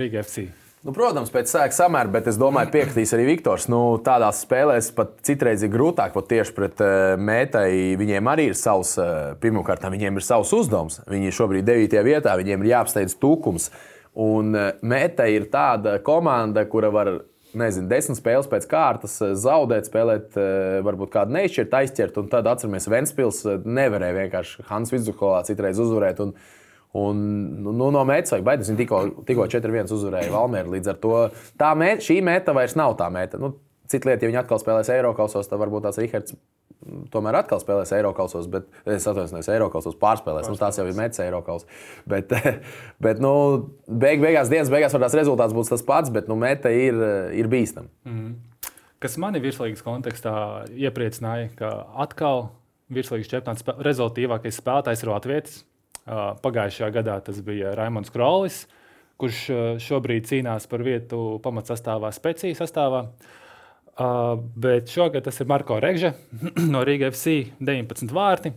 Riga 0.00 0.22
FC. 0.22 0.48
Nu, 0.84 0.92
protams, 0.92 1.30
pēc 1.32 1.48
sēkla 1.48 1.72
samēra, 1.72 2.10
bet 2.12 2.26
es 2.28 2.36
domāju, 2.36 2.68
piekritīs 2.74 3.14
arī 3.16 3.24
Viktors. 3.30 3.70
Nu, 3.72 3.78
tādās 4.04 4.42
spēlēs 4.44 4.90
pat 4.92 5.14
citreiz 5.24 5.62
ir 5.64 5.70
grūtāk, 5.72 6.12
pat 6.12 6.26
tieši 6.28 6.52
pret 6.52 6.82
uh, 6.84 7.14
mētai. 7.16 7.94
Viņiem 7.96 8.28
arī 8.28 8.50
ir 8.50 8.58
savs, 8.60 8.92
uh, 9.00 9.32
pirmkārt, 9.40 9.86
viņiem 9.94 10.20
ir 10.20 10.26
savs 10.26 10.52
uzdevums. 10.52 11.00
Viņi 11.08 11.30
ir 11.30 11.36
šobrīd 11.38 11.64
9. 11.70 11.96
vietā, 12.04 12.34
viņiem 12.36 12.66
ir 12.66 12.70
jāapsteidz 12.74 13.16
tūkums. 13.16 13.70
Un 14.20 14.52
uh, 14.52 14.74
mētai 14.84 15.30
ir 15.38 15.48
tāda 15.54 15.96
komanda, 16.04 16.66
kura 16.68 16.92
var 16.92 17.14
nezinu, 17.58 17.88
desmit 17.90 18.18
spēles 18.18 18.48
pēc 18.50 18.66
kārtas, 18.70 19.16
eh, 19.24 19.34
zaudēt, 19.38 19.88
spēlēt, 19.90 20.36
eh, 20.40 20.80
varbūt 20.86 21.12
kādu 21.14 21.34
neizšķirt, 21.36 21.78
aizķert. 21.80 22.18
Un 22.20 22.28
tad 22.32 22.48
atceramies, 22.50 22.88
Ventspils 22.90 23.44
eh, 23.46 23.58
nevarēja 23.64 24.18
vienkārši 24.20 24.66
Hans 24.70 24.94
Vidzukolā 24.94 25.44
citreiz 25.48 25.80
uzvarēt. 25.82 26.20
Un, 26.20 26.36
Un, 26.94 27.16
nu, 27.58 27.72
nu 27.74 27.88
no 27.90 28.04
mētas 28.06 28.30
vajag 28.30 28.44
baidīties. 28.46 28.68
Viņi 28.70 28.78
tikko, 28.84 28.98
tikko 29.26 29.48
4-1 29.50 29.90
uzvarēja 29.90 30.30
Valmēru. 30.30 30.76
Līdz 30.76 30.92
ar 30.92 31.00
to 31.02 31.16
meta, 31.74 32.04
šī 32.06 32.20
meta 32.22 32.54
vairs 32.54 32.76
nav 32.78 32.94
tā 33.00 33.08
meta. 33.10 33.40
Nu, 33.42 33.56
Cita 33.90 34.08
lieta, 34.08 34.22
ja 34.22 34.30
viņi 34.30 34.38
atkal 34.44 34.60
spēlēs 34.62 34.92
Eiropasos, 34.94 35.48
tad 35.50 35.58
varbūt 35.58 35.88
tās 35.88 35.98
Rihards 35.98 36.36
tomēr 37.12 37.38
atkal 37.40 37.60
spēlēs 37.62 37.92
Eiropasos, 37.96 38.48
bet 38.50 38.66
es 38.90 39.06
atvainojos, 39.08 39.48
Eiropasos 39.52 39.96
pārspēlēs. 40.00 40.48
Nu, 40.50 40.58
tās 40.60 40.78
jau 40.78 40.86
ir 40.88 40.96
metas 40.98 41.22
Eiropas. 41.24 41.66
Bet, 42.08 42.32
bet 43.04 43.22
nu, 43.24 43.34
beig, 43.88 44.22
beigās, 44.24 44.50
dienas 44.52 44.72
beigās 44.72 44.94
var 44.96 45.06
tās 45.06 45.16
rezultāts 45.18 45.56
būs 45.56 45.72
tas 45.72 45.84
pats, 45.86 46.12
bet 46.14 46.28
nu, 46.30 46.36
meta 46.40 46.72
ir, 46.72 46.98
ir 47.36 47.50
bīstama. 47.52 47.90
Mm. 48.08 48.34
Kas 49.02 49.18
manī 49.20 49.42
virslīgas 49.44 49.84
kontekstā 49.84 50.34
iepriecināja, 50.72 51.50
ka 51.58 51.72
atkal 52.06 52.48
virslīgas 52.94 53.30
čempionāts 53.32 53.66
rezultātīvākais 53.84 54.60
spēlētājs 54.60 55.04
ir 55.04 55.12
Latvijas. 55.12 55.60
Pagājušajā 56.44 56.90
gadā 56.92 57.18
tas 57.24 57.38
bija 57.44 57.72
Raimons 57.76 58.12
Krolis, 58.12 58.64
kurš 59.20 59.46
šobrīd 59.84 60.28
cīnās 60.28 60.68
par 60.68 60.84
vietu 60.84 61.38
pamatsastāvā, 61.44 62.10
spēcīgā 62.12 62.58
sastāvā. 62.60 63.06
Uh, 63.08 63.43
bet 63.96 64.90
šogad 64.90 65.24
tas 65.24 65.40
ir 65.40 65.46
Marko 65.46 65.78
Regža 65.80 66.14
no 66.72 66.82
Rīgas 66.86 67.14
FC 67.14 67.34
19 67.60 68.14
vārti. 68.14 68.54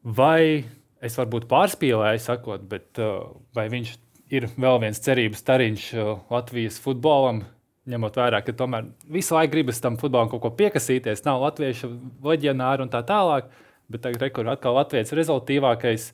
Vai 0.00 0.64
es 1.04 1.16
varbūt 1.18 1.48
pārspīlēju, 1.50 2.22
sakot, 2.24 2.64
bet 2.68 3.00
uh, 3.00 3.28
vai 3.56 3.66
viņš 3.72 3.92
ir 4.32 4.46
vēl 4.56 4.80
viens 4.84 5.00
cerības 5.04 5.42
stariņš 5.44 5.86
uh, 5.96 6.12
Latvijas 6.32 6.78
futbolam, 6.80 7.42
ņemot 7.90 8.16
vērā, 8.20 8.40
ka 8.44 8.54
tomēr 8.56 8.88
visu 9.10 9.36
laiku 9.36 9.56
gribas 9.56 9.80
tam 9.82 9.98
futbolam 10.00 10.30
kaut 10.32 10.44
ko 10.44 10.52
piekasīties, 10.56 11.24
nav 11.26 11.42
latviešu 11.44 11.90
leģionāri 12.24 12.86
un 12.86 12.92
tā 12.92 13.02
tālāk, 13.04 13.48
bet 13.90 14.04
tagad 14.06 14.28
rekur 14.28 14.48
atkal 14.52 14.76
Latvijas 14.78 15.12
rezultātīvākais. 15.16 16.10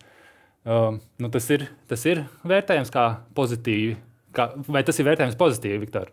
Uh, 0.67 0.97
nu 1.23 1.31
tas, 1.31 1.47
ir, 1.55 1.69
tas 1.87 2.03
ir 2.11 2.25
vērtējams 2.43 2.91
kā 2.91 3.09
pozitīvi. 3.39 3.95
Kā, 4.35 4.51
vai 4.67 4.83
tas 4.87 4.99
ir 4.99 5.07
vērtējams 5.07 5.39
pozitīvi, 5.39 5.85
Viktor? 5.85 6.11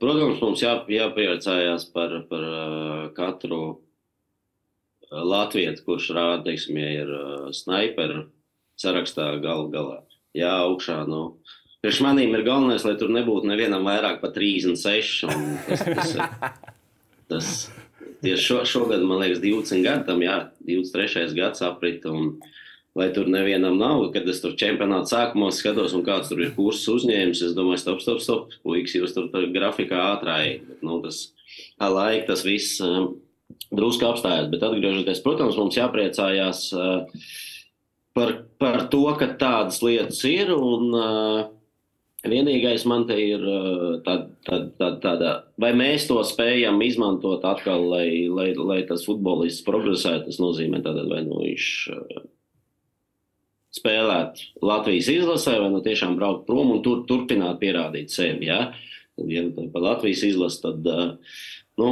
Protams, 0.00 0.40
mums 0.40 0.62
jā, 0.62 0.74
jāpriecājās 0.88 1.86
par, 1.94 2.14
par 2.30 2.44
katru 3.16 3.62
latviešu, 5.10 5.84
kurš 5.86 6.10
rāda, 6.16 6.44
teiksim, 6.46 6.78
ir 6.80 7.10
sniperi 7.56 8.24
sarakstā 8.80 9.32
gal 9.42 9.68
galā. 9.72 10.00
Jā, 10.36 10.54
augšā. 10.64 11.02
Nu, 11.10 11.40
Priekš 11.80 12.02
manīm 12.04 12.34
ir 12.36 12.44
galvenais, 12.44 12.84
lai 12.84 12.96
tur 13.00 13.12
nebūtu 13.12 13.48
nevienam 13.48 13.86
vairāk 13.88 14.20
par 14.20 14.34
36. 14.34 15.28
Tas, 15.66 15.84
tas, 15.84 16.10
tas, 17.30 17.52
tieši 18.20 18.44
šo, 18.44 18.58
šogad, 18.68 19.04
man 19.08 19.22
liekas, 19.22 19.40
20 19.40 19.84
gadi 19.86 20.08
tam, 20.08 20.20
jā, 20.24 20.36
23. 20.68 21.32
gads 21.36 21.64
aprit. 21.64 22.04
Un, 22.08 22.34
uh, 22.36 22.60
lai 22.98 23.08
tur 23.14 23.28
nevienam 23.30 23.78
nav. 23.78 24.06
Kad 24.14 24.28
es 24.30 24.42
tur 24.42 24.56
čempionāta 24.58 25.12
sākumā 25.12 25.50
skatos, 25.54 25.94
un 25.96 26.04
kāds 26.06 26.30
tur 26.30 26.42
ir 26.42 26.54
kursus 26.56 26.88
uzņēmis, 27.00 27.44
es 27.48 27.56
domāju, 27.56 27.82
stop, 27.82 28.00
stop, 28.04 28.22
stop. 28.24 28.56
Puikas, 28.66 28.96
jūs 28.98 29.14
tur, 29.16 29.30
tur 29.32 29.46
grafikā 29.54 30.00
ātrāk. 30.14 30.66
Nu, 30.84 31.00
tas 31.04 31.28
laika 31.80 32.32
tas 32.32 32.44
viss 32.46 32.80
um, 32.84 33.14
drusku 33.70 34.08
apstājās. 34.08 34.50
Bet 34.52 34.66
atgriežoties, 34.66 35.22
protams, 35.24 35.58
mums 35.60 35.78
jāpriecājās 35.78 36.66
uh, 36.74 37.24
par, 38.16 38.36
par 38.62 38.84
to, 38.92 39.06
ka 39.20 39.32
tādas 39.40 39.80
lietas 39.86 40.22
ir. 40.28 40.54
Un, 40.56 40.92
uh, 40.94 41.48
Vienīgais 42.20 42.82
man 42.84 43.06
te 43.08 43.14
ir 43.16 43.40
tāda, 44.04 44.26
tāda, 44.44 44.66
tāda, 44.76 44.96
tāda, 45.00 45.30
vai 45.56 45.70
mēs 45.72 46.04
to 46.04 46.18
spējam 46.28 46.76
izmantot 46.84 47.46
atkal, 47.48 47.86
lai, 47.88 48.26
lai, 48.28 48.50
lai 48.58 48.82
tas 48.84 49.06
futbolists 49.08 49.64
progresētu. 49.64 50.26
Tas 50.26 50.40
nozīmē, 50.42 50.82
tātad, 50.84 51.08
vai 51.08 51.22
nu 51.24 51.40
viņš 51.40 51.70
spēlēt 53.74 54.40
Latvijas 54.64 55.10
izlasē, 55.12 55.58
vai 55.62 55.70
nu 55.72 55.82
tiešām 55.84 56.16
braukt 56.18 56.46
prom 56.48 56.74
un 56.74 56.80
tur, 56.84 57.04
turpināt 57.08 57.60
pierādīt 57.62 58.12
sevi. 58.12 58.48
Ja, 58.50 58.72
ja 59.30 59.44
par 59.72 59.84
Latvijas 59.84 60.24
izlasi, 60.26 60.62
tad 60.64 60.88
nu, 61.80 61.90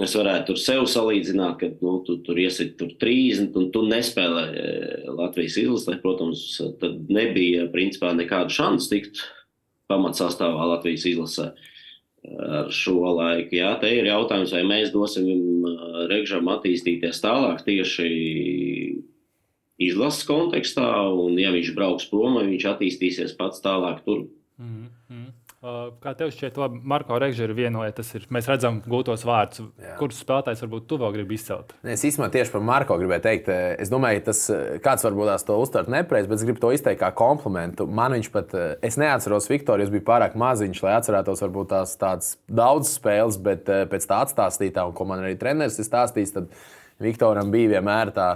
es 0.00 0.14
varētu 0.16 0.52
tur 0.52 0.60
sev 0.62 0.86
salīdzināt, 0.90 1.58
ka 1.60 1.72
nu, 1.82 1.98
tu 2.06 2.20
tur 2.24 2.38
iesit 2.40 2.76
tur 2.80 2.94
30 3.02 3.58
un 3.58 3.68
tu 3.74 3.82
nespēlē 3.90 4.46
Latvijas 5.18 5.58
izlasē. 5.64 5.98
Protams, 6.04 6.46
tad 6.80 7.10
nebija 7.10 7.66
principā 7.74 8.14
nekādu 8.16 8.54
šansu 8.54 8.94
tikt 8.94 9.26
pamatsastāvā 9.90 10.70
Latvijas 10.76 11.08
izlasē. 11.10 11.50
Ar 12.20 12.66
šo 12.68 13.14
laiku. 13.16 13.56
Jā, 13.56 13.70
te 13.80 13.88
ir 13.96 14.04
jautājums, 14.10 14.50
vai 14.52 14.60
mēs 14.68 14.90
dosim 14.92 15.64
Regžam 16.10 16.50
attīstīties 16.52 17.22
tālāk 17.24 17.62
tieši 17.64 18.10
izlases 19.80 20.26
kontekstā, 20.28 20.86
un 21.08 21.38
ja 21.40 21.52
viņš 21.54 21.74
brauks 21.76 22.08
prom, 22.12 22.38
viņš 22.44 22.68
attīstīsies 22.74 23.36
pats 23.38 23.62
tālāk 23.64 24.04
tur. 24.04 24.26
Mm 24.60 24.88
-hmm. 25.08 25.28
Kā 26.00 26.14
tev 26.16 26.30
šķiet, 26.32 26.56
labi, 26.56 26.78
Marko 26.88 27.18
Reigžera 27.20 27.52
vienoja, 27.52 27.92
tas 27.92 28.14
ir, 28.16 28.22
mēs 28.32 28.46
redzam 28.48 28.78
gūtos 28.80 29.26
vārdus, 29.28 29.66
kurus 29.98 30.22
spēlētājs 30.22 30.62
varbūt 30.64 30.86
tu 30.88 30.96
vēl 30.96 31.12
gribi 31.12 31.36
izcelt? 31.36 31.74
Ne, 31.84 31.98
es 31.98 32.04
īstenībā 32.08 32.30
tieši 32.32 32.54
par 32.54 32.62
Marko 32.64 32.96
gribēju 32.96 33.24
teikt, 33.26 33.50
es 33.52 33.92
domāju, 33.92 34.22
tas 34.24 34.40
kāds 34.80 35.04
varbūt 35.04 35.28
tās 35.28 35.44
to 35.44 35.58
uztvert 35.60 35.90
nepareizi, 35.92 36.30
bet 36.32 36.40
es 36.40 36.46
gribu 36.48 36.62
to 36.64 36.72
izteikt 36.72 37.02
kā 37.02 37.10
komplimentu. 37.12 37.84
Man 37.86 38.16
viņš 38.16 38.30
pat, 38.32 38.56
es 38.80 38.96
neatceros 38.96 39.50
Viktoru, 39.52 39.84
es 39.84 39.92
biju 39.92 40.06
pārāk 40.08 40.32
maziņš, 40.40 40.80
lai 40.86 40.96
atcerētos 40.96 41.44
varbūt 41.44 41.68
tās 41.74 41.92
tādas 42.00 42.38
daudz 42.48 42.94
spēles, 42.96 43.36
bet 43.36 43.68
pēc 43.68 44.08
tā 44.08 44.24
atstāstītā, 44.24 44.88
un 44.88 44.96
ko 44.96 45.04
man 45.12 45.26
arī 45.26 45.36
treneris 45.36 45.76
ir 45.76 45.84
stāstījis, 45.84 46.32
tad 46.38 46.48
Viktoram 47.04 47.52
bija 47.52 47.76
vienmēr 47.76 48.16
tā 48.16 48.30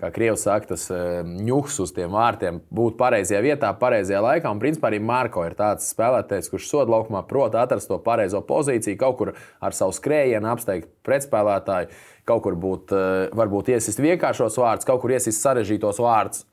kā 0.00 0.10
Krievs 0.14 0.44
saka, 0.46 0.72
tas 0.72 0.86
ņūks 0.90 1.78
uz 1.84 1.92
tiem 1.96 2.12
vārtiem, 2.14 2.60
būt 2.74 2.96
pareizajā 3.00 3.40
vietā, 3.44 3.70
pareizajā 3.78 4.22
laikā. 4.24 4.52
Un, 4.52 4.62
principā, 4.62 4.90
arī 4.90 5.00
Marko 5.04 5.44
ir 5.46 5.56
tāds 5.58 5.90
spēlētājs, 5.92 6.50
kurš 6.52 6.68
soda 6.70 6.94
laukumā 6.94 7.22
prot 7.28 7.56
atrast 7.58 7.90
to 7.90 8.00
pareizo 8.04 8.42
pozīciju, 8.46 8.98
kaut 9.00 9.18
kur 9.20 9.32
ar 9.36 9.76
savu 9.76 9.94
skrējienu 9.96 10.50
apsteigt 10.52 10.90
pretspēlētāju, 11.06 11.92
kaut 12.28 12.44
kur 12.46 12.56
būt, 12.60 12.94
varbūt 13.36 13.74
iesist 13.74 14.00
vienkāršos 14.02 14.58
vārdus, 14.60 14.88
kaut 14.88 15.02
kur 15.04 15.14
iesist 15.16 15.44
sarežģītos 15.44 16.00
vārdus 16.02 16.46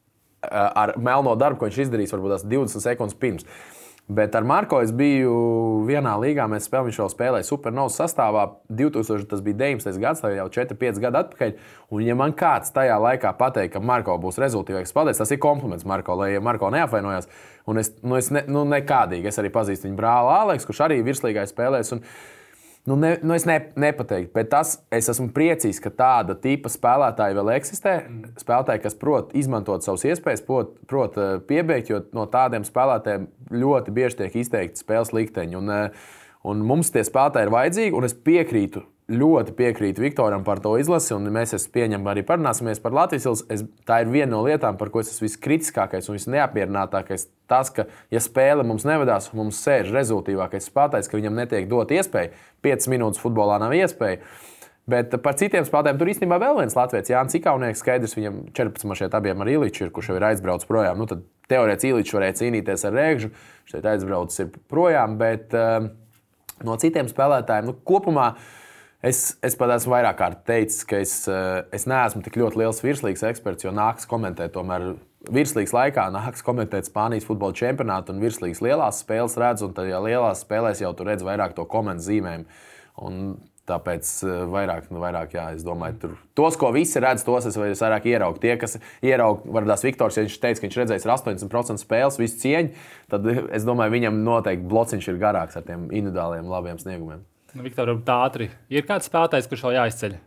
ar 0.48 0.94
melno 1.02 1.34
darbu, 1.40 1.60
ko 1.60 1.70
viņš 1.70 1.82
izdarīs 1.88 2.14
varbūt 2.14 2.46
20 2.46 2.84
sekundes 2.84 3.18
pirms. 3.18 3.48
Bet 4.08 4.36
ar 4.40 4.46
Marko 4.48 4.78
es 4.80 4.94
biju 4.96 5.32
vienā 5.88 6.14
līgā. 6.22 6.46
Mēs 6.48 6.70
spēlējām, 6.70 6.88
viņš 6.88 7.00
vēl 7.02 7.10
spēlēja 7.12 7.48
supernovas 7.50 7.98
sastāvā. 8.00 8.46
2000, 8.72 9.28
tas 9.28 9.42
bija 9.44 9.58
19. 9.60 10.00
gads, 10.00 10.24
jau 10.32 10.46
4-5 10.56 11.02
gadi 11.04 11.20
atpakaļ. 11.20 11.52
Un, 11.92 12.06
ja 12.08 12.16
man 12.16 12.32
kāds 12.40 12.72
tajā 12.76 12.96
laikā 13.04 13.34
pateikt, 13.36 13.74
ka 13.76 13.82
Marko 13.84 14.16
būs 14.24 14.40
rezultātīvāks 14.40 14.96
spēlētājs, 14.96 15.20
tas 15.26 15.36
ir 15.36 15.42
kompliments 15.44 15.84
Marko, 15.88 16.16
lai 16.22 16.32
ja 16.38 16.44
Marko 16.44 16.72
neapvainojās. 16.72 17.28
Un 17.68 17.84
es, 17.84 17.92
nu, 18.00 18.16
es 18.16 18.32
ne, 18.32 18.46
nu, 18.48 18.64
nekādīgi, 18.72 19.28
es 19.28 19.44
arī 19.44 19.52
pazīstu 19.52 19.90
viņa 19.90 20.00
brāli 20.00 20.34
Aleksu, 20.38 20.72
kurš 20.72 20.86
arī 20.88 21.02
virslīgā 21.04 21.44
spēlēs. 21.52 21.92
Un, 21.98 22.06
Nu, 22.88 22.96
ne, 22.96 23.18
nu 23.22 23.36
es 23.36 23.44
ne, 23.44 23.58
nepateiktu, 23.76 24.32
bet 24.32 24.48
tas, 24.54 24.78
es 24.96 25.10
esmu 25.12 25.28
priecīgs, 25.36 25.82
ka 25.84 25.90
tāda 25.92 26.38
tipa 26.40 26.72
spēlētāji 26.72 27.36
vēl 27.36 27.50
eksistē. 27.58 27.96
Mm. 28.06 28.38
Spēlētāji, 28.40 28.84
kas 28.86 28.96
prot 28.96 29.34
izmantot 29.36 29.84
savas 29.84 30.06
iespējas, 30.08 30.46
prot, 30.48 30.78
prot 30.88 31.18
eh, 31.20 31.34
piebeigt, 31.50 31.92
jo 31.92 32.00
no 32.16 32.24
tādiem 32.32 32.64
spēlētājiem 32.64 33.28
ļoti 33.52 33.96
bieži 33.98 34.22
tiek 34.22 34.38
izteikti 34.40 34.80
spēles 34.80 35.12
likteņi. 35.18 35.60
Un, 35.60 35.74
eh, 35.76 36.14
un 36.48 36.64
mums 36.70 36.94
tie 36.96 37.04
spēlētāji 37.04 37.50
ir 37.50 37.54
vajadzīgi, 37.58 37.98
un 38.00 38.08
es 38.08 38.16
piekrītu 38.16 38.86
ļoti 39.08 39.54
piekrītu 39.56 40.04
Viktoram 40.04 40.44
par 40.44 40.60
to 40.60 40.74
izlasi, 40.80 41.14
un 41.16 41.30
mēs 41.32 41.56
pieņemam 41.72 42.10
arī 42.12 42.26
parunāsimies 42.28 42.82
par 42.84 42.96
Latvijas 42.96 43.24
izlasi. 43.24 43.68
Tā 43.88 44.02
ir 44.04 44.12
viena 44.12 44.34
no 44.34 44.42
lietām, 44.44 44.76
par 44.80 44.92
ko 44.92 45.00
es 45.00 45.14
esmu 45.14 45.30
viskritiskākais 45.30 46.10
un 46.12 46.18
visneapmierinātākais. 46.18 47.30
Tas, 47.48 47.72
ka, 47.72 47.88
ja 48.12 48.20
spēle 48.24 48.66
mums 48.68 48.84
nevedās, 48.88 49.30
mums 49.38 49.62
sēž 49.64 49.94
rezultātīvākais 49.96 50.68
spēlētājs, 50.68 51.08
ka 51.08 51.20
viņam 51.20 51.40
netiek 51.40 51.70
dot 51.72 51.94
iespēju. 51.96 52.34
5 52.68 52.92
minūtes 52.92 53.24
futbolā 53.24 53.62
nav 53.64 53.76
iespēja. 53.78 54.20
Bet 54.92 55.16
par 55.24 55.40
citiem 55.40 55.64
spēlētājiem 55.68 56.02
tur 56.02 56.12
īstenībā 56.12 56.42
vēl 56.44 56.60
viens 56.60 56.76
Latvijas 56.76 57.12
Jānis 57.12 57.40
Ikaunieks, 57.40 57.80
skaidrs, 57.84 58.16
viņam 58.16 58.44
14 58.56 58.88
mašiem 58.92 59.16
abiem 59.16 59.44
ar 59.44 59.52
Iliču 59.52 59.86
ir, 59.86 59.96
kurš 59.96 60.12
jau 60.12 60.20
ir 60.20 60.28
aizbraucis 60.30 60.68
projām. 60.68 61.00
Nu, 61.00 61.08
tad 61.08 61.24
teorētiski 61.52 61.96
Iličs 61.96 62.16
varēja 62.16 62.38
cīnīties 62.42 62.88
ar 62.88 62.96
Rēgžu, 62.96 63.32
šeit 63.68 63.88
aizbraucis 63.88 64.54
projām, 64.72 65.20
bet 65.20 65.56
uh, 65.56 65.90
no 66.64 66.80
citiem 66.80 67.12
spēlētājiem 67.12 67.68
nu, 67.68 67.76
kopumā 67.88 68.30
uh, 68.32 68.56
Es, 69.06 69.36
es 69.46 69.54
pat 69.54 69.70
esmu 69.76 69.94
vairāk 69.94 70.16
kārt 70.18 70.40
teicis, 70.48 70.82
ka 70.90 70.98
es, 71.04 71.20
eh, 71.30 71.60
es 71.76 71.86
neesmu 71.86 72.24
tik 72.26 72.40
ļoti 72.42 72.58
liels 72.64 72.82
virslīgas 72.82 73.28
eksperts, 73.30 73.68
jo 73.68 73.74
nāks 73.76 74.10
komentēt 74.10 74.56
tomēr 74.56 74.96
virslīgas 75.34 75.76
laikā, 75.76 76.08
nāks 76.16 76.42
komentēt 76.46 76.90
Spānijas 76.90 77.28
futbola 77.28 77.54
čempionātu 77.54 78.16
un 78.16 78.24
virslīgas 78.24 78.64
lielās 78.66 79.04
spēles 79.04 79.38
redz, 79.38 79.62
un 79.68 79.76
tajā 79.78 80.02
lielās 80.02 80.42
spēlēs 80.42 80.82
jau 80.82 80.96
tur 80.98 81.12
redz 81.12 81.26
vairāk 81.28 81.54
to 81.54 81.68
komentu 81.70 82.10
zīmēm. 82.10 82.48
Un 83.06 83.38
Tāpēc 83.68 84.10
eh, 84.24 84.36
vairāk, 84.48 84.86
nu, 84.96 85.02
vairāk 85.04 85.34
jā, 85.36 85.50
es 85.58 85.64
domāju, 85.68 85.98
tur 86.00 86.12
tos, 86.40 86.56
ko 86.56 86.70
visi 86.72 87.02
redz, 87.04 87.26
tos 87.28 87.50
es 87.50 87.58
vairāk 87.60 88.08
ieraugu. 88.08 88.40
Tie, 88.40 88.54
kas 88.56 88.78
ierauga, 89.04 89.44
varbūt 89.44 89.84
Viktors, 89.84 90.16
ja 90.16 90.24
viņš 90.24 90.38
teica, 90.40 90.62
ka 90.62 90.70
viņš 90.70 90.78
redzējis 90.82 91.08
80% 91.12 91.84
spēles, 91.84 92.20
visu 92.22 92.40
cieņu, 92.46 92.86
tad 93.12 93.28
es 93.28 93.68
domāju, 93.68 93.98
viņam 94.00 94.24
noteikti 94.24 94.72
blociņš 94.72 95.12
ir 95.12 95.20
garāks 95.20 95.60
ar 95.60 95.68
tiem 95.68 95.90
individuāliem 95.92 96.48
labiem 96.48 96.80
sniegumiem. 96.80 97.28
Nu, 97.56 97.64
Viktor, 97.64 97.94
tā 98.06 98.18
ātri. 98.26 98.50
Ir 98.74 98.88
kāds 98.88 99.08
spēlētājs, 99.08 99.48
kurš 99.50 99.68
vēl 99.68 99.78
jāizceļ? 99.78 100.18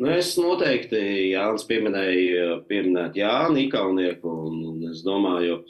Nu, 0.00 0.10
es 0.10 0.32
noteikti 0.40 1.00
Jānis 1.30 1.66
pieminēju, 1.68 2.62
pieminēt 2.70 3.18
Jānu 3.18 3.60
Ikaunieku, 3.66 4.30
un, 4.48 4.56
un 4.72 4.88
es 4.90 5.04
domāju, 5.06 5.60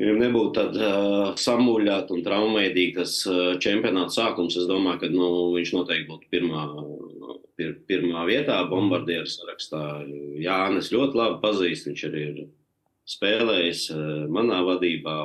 ja 0.00 0.14
nebūtu 0.16 0.54
tad 0.56 0.78
uh, 0.80 1.34
samuļāt 1.40 2.14
un 2.14 2.22
traumēdīgi 2.24 2.94
tas 2.96 3.18
uh, 3.28 3.58
čempionāta 3.60 4.14
sākums, 4.14 4.56
es 4.56 4.68
domāju, 4.70 5.02
ka 5.02 5.12
nu, 5.12 5.28
viņš 5.56 5.74
noteikti 5.76 6.08
būtu 6.08 6.30
pirmā, 6.32 6.64
pir, 7.60 7.74
pirmā 7.90 8.24
vietā 8.30 8.62
bombardieru 8.70 9.28
sarakstā. 9.28 9.82
Jānis 10.40 10.92
ļoti 10.94 11.20
labi 11.20 11.42
pazīst, 11.44 11.90
viņš 11.90 12.06
arī 12.08 12.24
ir 12.30 12.40
spēlējis 13.06 13.82
eh, 13.94 13.98
manā 14.32 14.58
vadībā. 14.66 15.16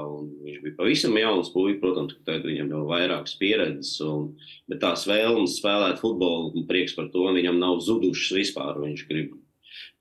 Viņš 0.45 0.59
bija 0.65 0.77
pavisam 0.77 1.17
jauns 1.17 1.49
puisis, 1.53 1.79
protams, 1.81 2.13
ka 2.17 2.27
tagad 2.29 2.45
viņam 2.51 2.69
jau 2.75 2.81
ir 2.83 2.91
vairākas 2.91 3.37
pieredzes, 3.41 3.95
un, 4.05 4.27
bet 4.69 4.83
tās 4.83 5.07
vēlmes 5.09 5.57
spēlēt 5.57 6.01
futbolu 6.01 6.53
un 6.53 6.67
prieks 6.69 6.93
par 6.97 7.09
to 7.13 7.25
viņam 7.33 7.57
nav 7.61 7.81
zudušas 7.85 8.37
vispār. 8.37 8.77
Viņš 8.83 9.03
grib, 9.09 9.33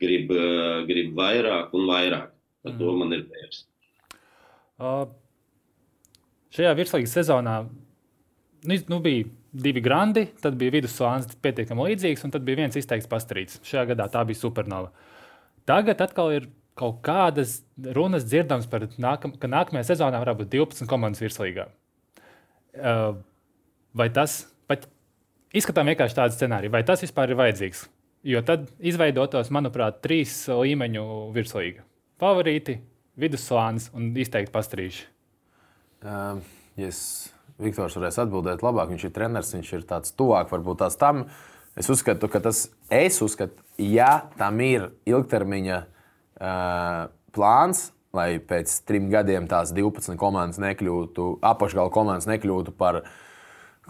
grib, 0.02 0.34
eh, 0.36 0.76
grib 0.90 1.16
vairāk 1.16 1.72
un 1.76 1.88
vairāk. 1.88 2.36
Par 2.60 2.76
to 2.76 2.92
mhm. 2.92 3.00
man 3.00 3.16
ir 3.16 3.24
prieks. 3.30 3.64
Uh, 4.80 5.04
šajā 6.56 6.72
virslīgas 6.76 7.12
sezonā 7.16 7.62
nu, 7.64 8.76
nu, 8.92 8.98
bija 9.04 9.24
divi 9.52 9.80
grandi, 9.84 10.26
tad 10.40 10.56
bija 10.60 10.76
vidusslānis 10.76 11.36
pietiekami 11.42 11.88
līdzīgs, 11.88 12.24
un 12.24 12.32
tad 12.32 12.44
bija 12.44 12.62
viens 12.62 12.76
izteikts 12.76 13.08
pastrīds. 13.10 13.60
Šajā 13.66 13.90
gadā 13.92 14.06
tā 14.12 14.22
bija 14.28 14.40
supernova. 14.40 14.92
Tagad 15.68 16.00
atkal 16.04 16.32
ir 16.36 16.48
kaut 16.78 17.00
kādas 17.04 17.60
runas 17.96 18.24
dzirdams 18.28 18.68
par 18.70 18.86
to, 18.88 18.96
ka 19.40 19.50
nākamajā 19.50 19.90
sezonā 19.92 20.20
varētu 20.22 20.44
būt 20.44 20.52
12 20.54 20.88
komandas 20.90 21.22
virslīgā. 21.22 21.66
Uh, 22.70 23.18
vai 23.96 24.08
tas 24.14 24.44
pat 24.70 24.86
izskatām 25.56 25.90
vienkārši 25.90 26.18
tādu 26.20 26.36
scenāriju, 26.36 26.72
vai 26.74 26.84
tas 26.86 27.02
vispār 27.02 27.32
ir 27.32 27.40
vajadzīgs? 27.40 27.84
Jo 28.30 28.42
tad 28.46 28.68
izveidotos, 28.84 29.50
manuprāt, 29.54 30.02
trīs 30.04 30.44
līmeņu 30.46 31.04
virslīga. 31.34 31.86
Favorīti, 32.20 32.76
vidusslānis 33.20 33.88
un 33.96 34.10
izteikti 34.12 34.52
pastrīši. 34.54 35.06
Um, 36.04 36.42
yes. 36.80 37.30
Viktors 37.60 37.96
varēs 37.96 38.16
atbildēt 38.22 38.62
labāk. 38.64 38.88
Viņš 38.92 39.02
ir 39.08 39.14
treneris, 39.16 39.52
viņš 39.52 39.72
ir 39.76 39.82
tāds 39.88 40.14
tuvāk 40.16 40.52
varbūt 40.52 40.78
tās 40.80 40.94
tam. 41.00 41.26
Es 41.80 41.88
uzskatu, 41.92 42.28
ka 42.32 42.40
tas, 42.44 42.66
es 42.92 43.18
uzskatu, 43.24 43.64
ja 43.80 44.30
tam 44.36 44.60
ir 44.64 44.86
ilgtermiņa 45.08 45.80
uh, 45.80 45.99
plāns, 46.40 47.90
lai 48.16 48.30
pēc 48.42 48.72
trim 48.88 49.10
gadiem 49.12 49.48
tās 49.50 49.74
12 49.76 50.16
komandas 50.20 50.60
nekļūtu, 50.62 51.32
apakšgala 51.46 51.92
komandas 51.94 52.28
nekļūtu 52.30 52.74
par 52.78 53.02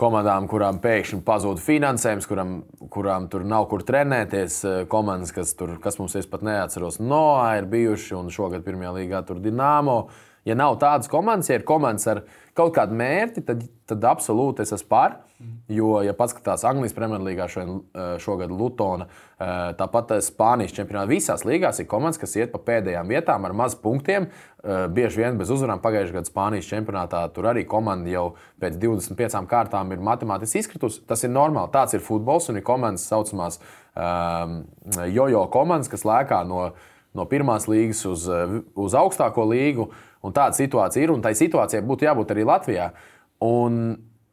komandām, 0.00 0.46
kurām 0.48 0.80
pēkšņi 0.80 1.20
pazūd 1.26 1.60
finansējums, 1.60 2.28
kurām, 2.28 2.54
kurām 2.92 3.28
tur 3.32 3.44
nav 3.48 3.66
kur 3.70 3.84
trenēties. 3.86 4.62
Komandas, 4.92 5.32
kas, 5.36 5.52
tur, 5.58 5.76
kas 5.82 6.00
mums 6.00 6.16
es 6.16 6.28
pat 6.30 6.44
neatceros, 6.46 7.00
Noā 7.04 7.58
ir 7.60 7.68
bijuši 7.70 8.16
un 8.16 8.32
šogad 8.32 8.64
pirmajā 8.66 8.94
līgā 8.96 9.22
tur 9.28 9.42
Dienāmo. 9.44 10.02
Ja 10.48 10.56
nav 10.56 10.78
tādas 10.80 11.10
komandas, 11.10 11.50
ja 11.50 11.58
ir 11.58 11.66
komandas 11.68 12.06
ar 12.08 12.22
kaut 12.56 12.72
kādu 12.76 12.96
mērķi, 12.96 13.42
tad, 13.44 13.64
tad 13.88 14.04
absolūti 14.08 14.64
es 14.64 14.72
esmu 14.74 14.88
par. 14.90 15.18
Jo, 15.70 16.00
ja 16.04 16.12
paskatās 16.16 16.64
Anglijas 16.68 16.92
Premjerlīgā 16.96 17.46
šogad 18.20 18.50
Lutona, 18.52 19.06
tāpat 19.78 20.16
Spānijas 20.26 20.74
čempionātā, 20.76 21.08
visās 21.08 21.46
līgās 21.48 21.80
ir 21.80 21.88
komandas, 21.88 22.18
kas 22.20 22.34
iet 22.36 22.52
pa 22.52 22.60
pēdējām 22.66 23.08
vietām 23.08 23.46
ar 23.48 23.54
maz 23.56 23.76
punktiem, 23.80 24.28
bieži 24.96 25.22
vien 25.22 25.38
bez 25.40 25.52
uzvarām. 25.54 25.80
Pagājušajā 25.84 26.18
gadā 26.18 26.28
Spānijas 26.28 26.68
čempionātā 26.68 27.22
tur 27.36 27.48
arī 27.52 27.64
komanda 27.68 28.12
jau 28.12 28.26
pēc 28.60 28.76
25 28.82 29.40
kārtām 29.48 29.94
ir 29.94 30.04
matemātiski 30.04 30.64
izkritusi. 30.64 31.04
Tas 31.08 31.24
ir 31.24 31.32
normāli, 31.32 31.72
tāds 31.72 31.96
ir 31.96 32.04
futbols 32.04 32.50
un 32.52 32.60
ir 32.60 32.66
komandas 32.66 33.08
saucamās 33.08 33.60
um, 33.94 34.60
jojo 35.08 35.46
komandas, 35.54 35.88
kas 35.92 36.04
lēkā 36.08 36.42
no, 36.48 36.72
no 37.16 37.26
pirmās 37.30 37.70
līgas 37.70 38.04
uz, 38.10 38.28
uz 38.76 38.98
augstāko 38.98 39.48
līgu. 39.54 39.90
Un 40.26 40.36
tāda 40.36 40.56
situācija 40.56 41.06
ir, 41.06 41.12
un 41.14 41.22
tai 41.24 41.32
situācijai 41.38 41.82
būtu 41.86 42.06
jābūt 42.08 42.34
arī 42.34 42.44
Latvijā. 42.48 42.90
Un 43.46 43.80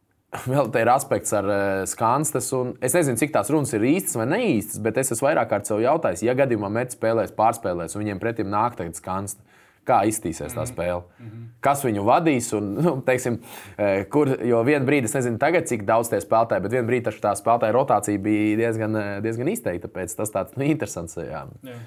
vēl 0.54 0.72
te 0.74 0.84
ir 0.84 0.92
aspekts 0.92 1.34
ar 1.36 1.48
uh, 1.48 1.84
skanstes. 1.90 2.50
Es 2.84 2.96
nezinu, 2.98 3.20
cik 3.20 3.34
tās 3.36 3.52
runas 3.54 3.72
ir 3.76 3.86
īstas 3.88 4.18
vai 4.20 4.28
neīstas, 4.34 4.82
bet 4.84 5.00
es 5.00 5.14
esmu 5.16 5.30
vairāk 5.30 5.52
kārt 5.54 5.70
sev 5.70 5.84
jautājis, 5.84 6.26
ja 6.28 6.36
gadījumā 6.38 6.72
Mets 6.74 6.98
spēlēs, 6.98 7.36
pārspēlēs, 7.38 7.96
un 7.96 8.04
viņiem 8.04 8.24
pretim 8.24 8.52
nāk 8.52 8.80
tagad 8.80 9.00
skanste. 9.00 9.44
Kā 9.88 10.02
iztīsies 10.04 10.52
tā 10.52 10.66
mhm. 10.66 10.68
spēle? 10.68 11.04
Mm 11.16 11.28
-hmm. 11.28 11.44
Kas 11.64 11.84
viņu 11.86 12.02
vadīs? 12.04 12.50
Un, 12.58 12.74
nu, 12.86 12.92
teiksim, 13.08 13.38
eh, 13.78 14.04
kur, 14.12 14.28
jo 14.44 14.60
vienā 14.68 14.84
brīdī, 14.84 15.08
es 15.08 15.16
nezinu, 15.16 15.40
tagad, 15.40 15.68
cik 15.70 15.86
daudz 15.88 16.10
tie 16.12 16.20
spēlētāji, 16.20 16.62
bet 16.66 16.76
vienā 16.76 16.88
brīdī 16.90 17.14
tā 17.24 17.32
spēlētāja 17.40 17.72
rotācija 17.72 18.20
bija 18.20 18.58
diezgan, 18.58 18.96
eh, 18.96 19.22
diezgan 19.24 19.48
izteikta. 19.48 19.88
Tāpēc 19.88 20.18
tas 20.18 20.32
tāds 20.32 20.58
nu, 20.58 20.68
interesants. 20.68 21.16
Jā. 21.16 21.48
Jā. 21.64 21.80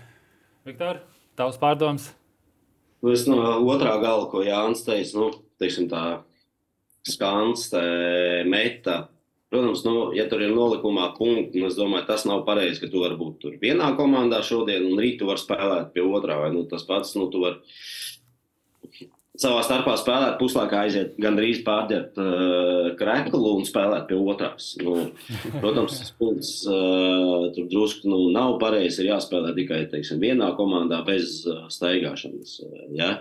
Viktor, 0.64 1.02
tavs 1.36 1.60
pārdoms? 1.60 2.14
Nu, 3.00 3.12
es 3.14 3.24
no 3.28 3.38
otrā 3.72 3.94
gala, 4.02 4.26
ko 4.28 4.42
Jānis 4.44 4.84
teica, 4.84 5.16
nu, 5.16 5.30
teiksim, 5.60 5.88
tā 5.88 6.02
skans, 7.08 7.70
meta. 8.48 9.06
Protams, 9.50 9.82
nu, 9.82 9.94
ja 10.14 10.28
tur 10.30 10.44
ir 10.44 10.52
nolikumā 10.54 11.08
punkti, 11.16 11.64
es 11.66 11.74
domāju, 11.78 12.06
tas 12.06 12.26
nav 12.28 12.44
pareizi, 12.46 12.78
ka 12.82 12.90
tu 12.92 13.00
vari 13.02 13.16
būt 13.18 13.40
tur 13.42 13.56
vienā 13.62 13.88
komandā 13.98 14.44
šodien, 14.46 14.84
un 14.86 15.00
rīt 15.00 15.18
tu 15.18 15.26
vari 15.26 15.42
spēlēt 15.42 15.90
pie 15.96 16.04
otrā. 16.06 16.36
Vai, 16.44 16.52
nu, 16.54 16.62
tas 16.70 16.84
pats, 16.86 17.16
nu, 17.18 17.26
tu 17.32 17.42
vari 17.42 17.58
savā 19.38 19.60
starpā 19.62 19.94
spēlēt, 20.00 20.38
puslaikā 20.40 20.84
aiziet 20.84 21.18
gandrīz 21.20 21.60
pārģert 21.66 22.18
uh, 22.18 22.88
kreklu 22.98 23.54
un 23.58 23.66
spēlēt 23.68 24.08
pie 24.10 24.18
otrās. 24.18 24.72
Nu, 24.82 24.96
protams, 25.60 26.00
tas 26.00 26.14
punkts 26.18 26.54
uh, 26.66 27.46
tur 27.54 27.68
drusku 27.70 28.10
nu, 28.10 28.24
nav 28.34 28.58
pareizi. 28.62 29.04
Ir 29.04 29.12
jāspēlē 29.12 29.54
tikai 29.58 29.84
teiksim, 29.92 30.20
vienā 30.22 30.50
komandā 30.58 31.02
bez 31.06 31.44
uh, 31.46 31.68
staigāšanas. 31.72 32.56
Uh, 32.66 32.82
ja? 32.98 33.12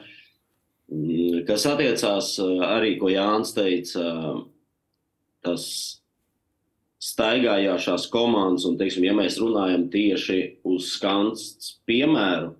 Mm, 0.89 1.45
kas 1.47 1.67
attiecās 1.69 2.33
uh, 2.41 2.57
arī, 2.71 2.95
ko 3.01 3.11
Jānis 3.13 3.53
teica, 3.53 4.01
uh, 4.01 4.41
tas 5.45 5.67
staigājošās 6.99 8.09
komandas, 8.11 8.65
un, 8.67 8.75
teiksim, 8.79 9.05
ja 9.07 9.13
mēs 9.15 9.37
runājam 9.39 9.85
tieši 9.93 10.39
uz 10.67 10.89
skans 10.97 11.77
piemēru, 11.87 12.51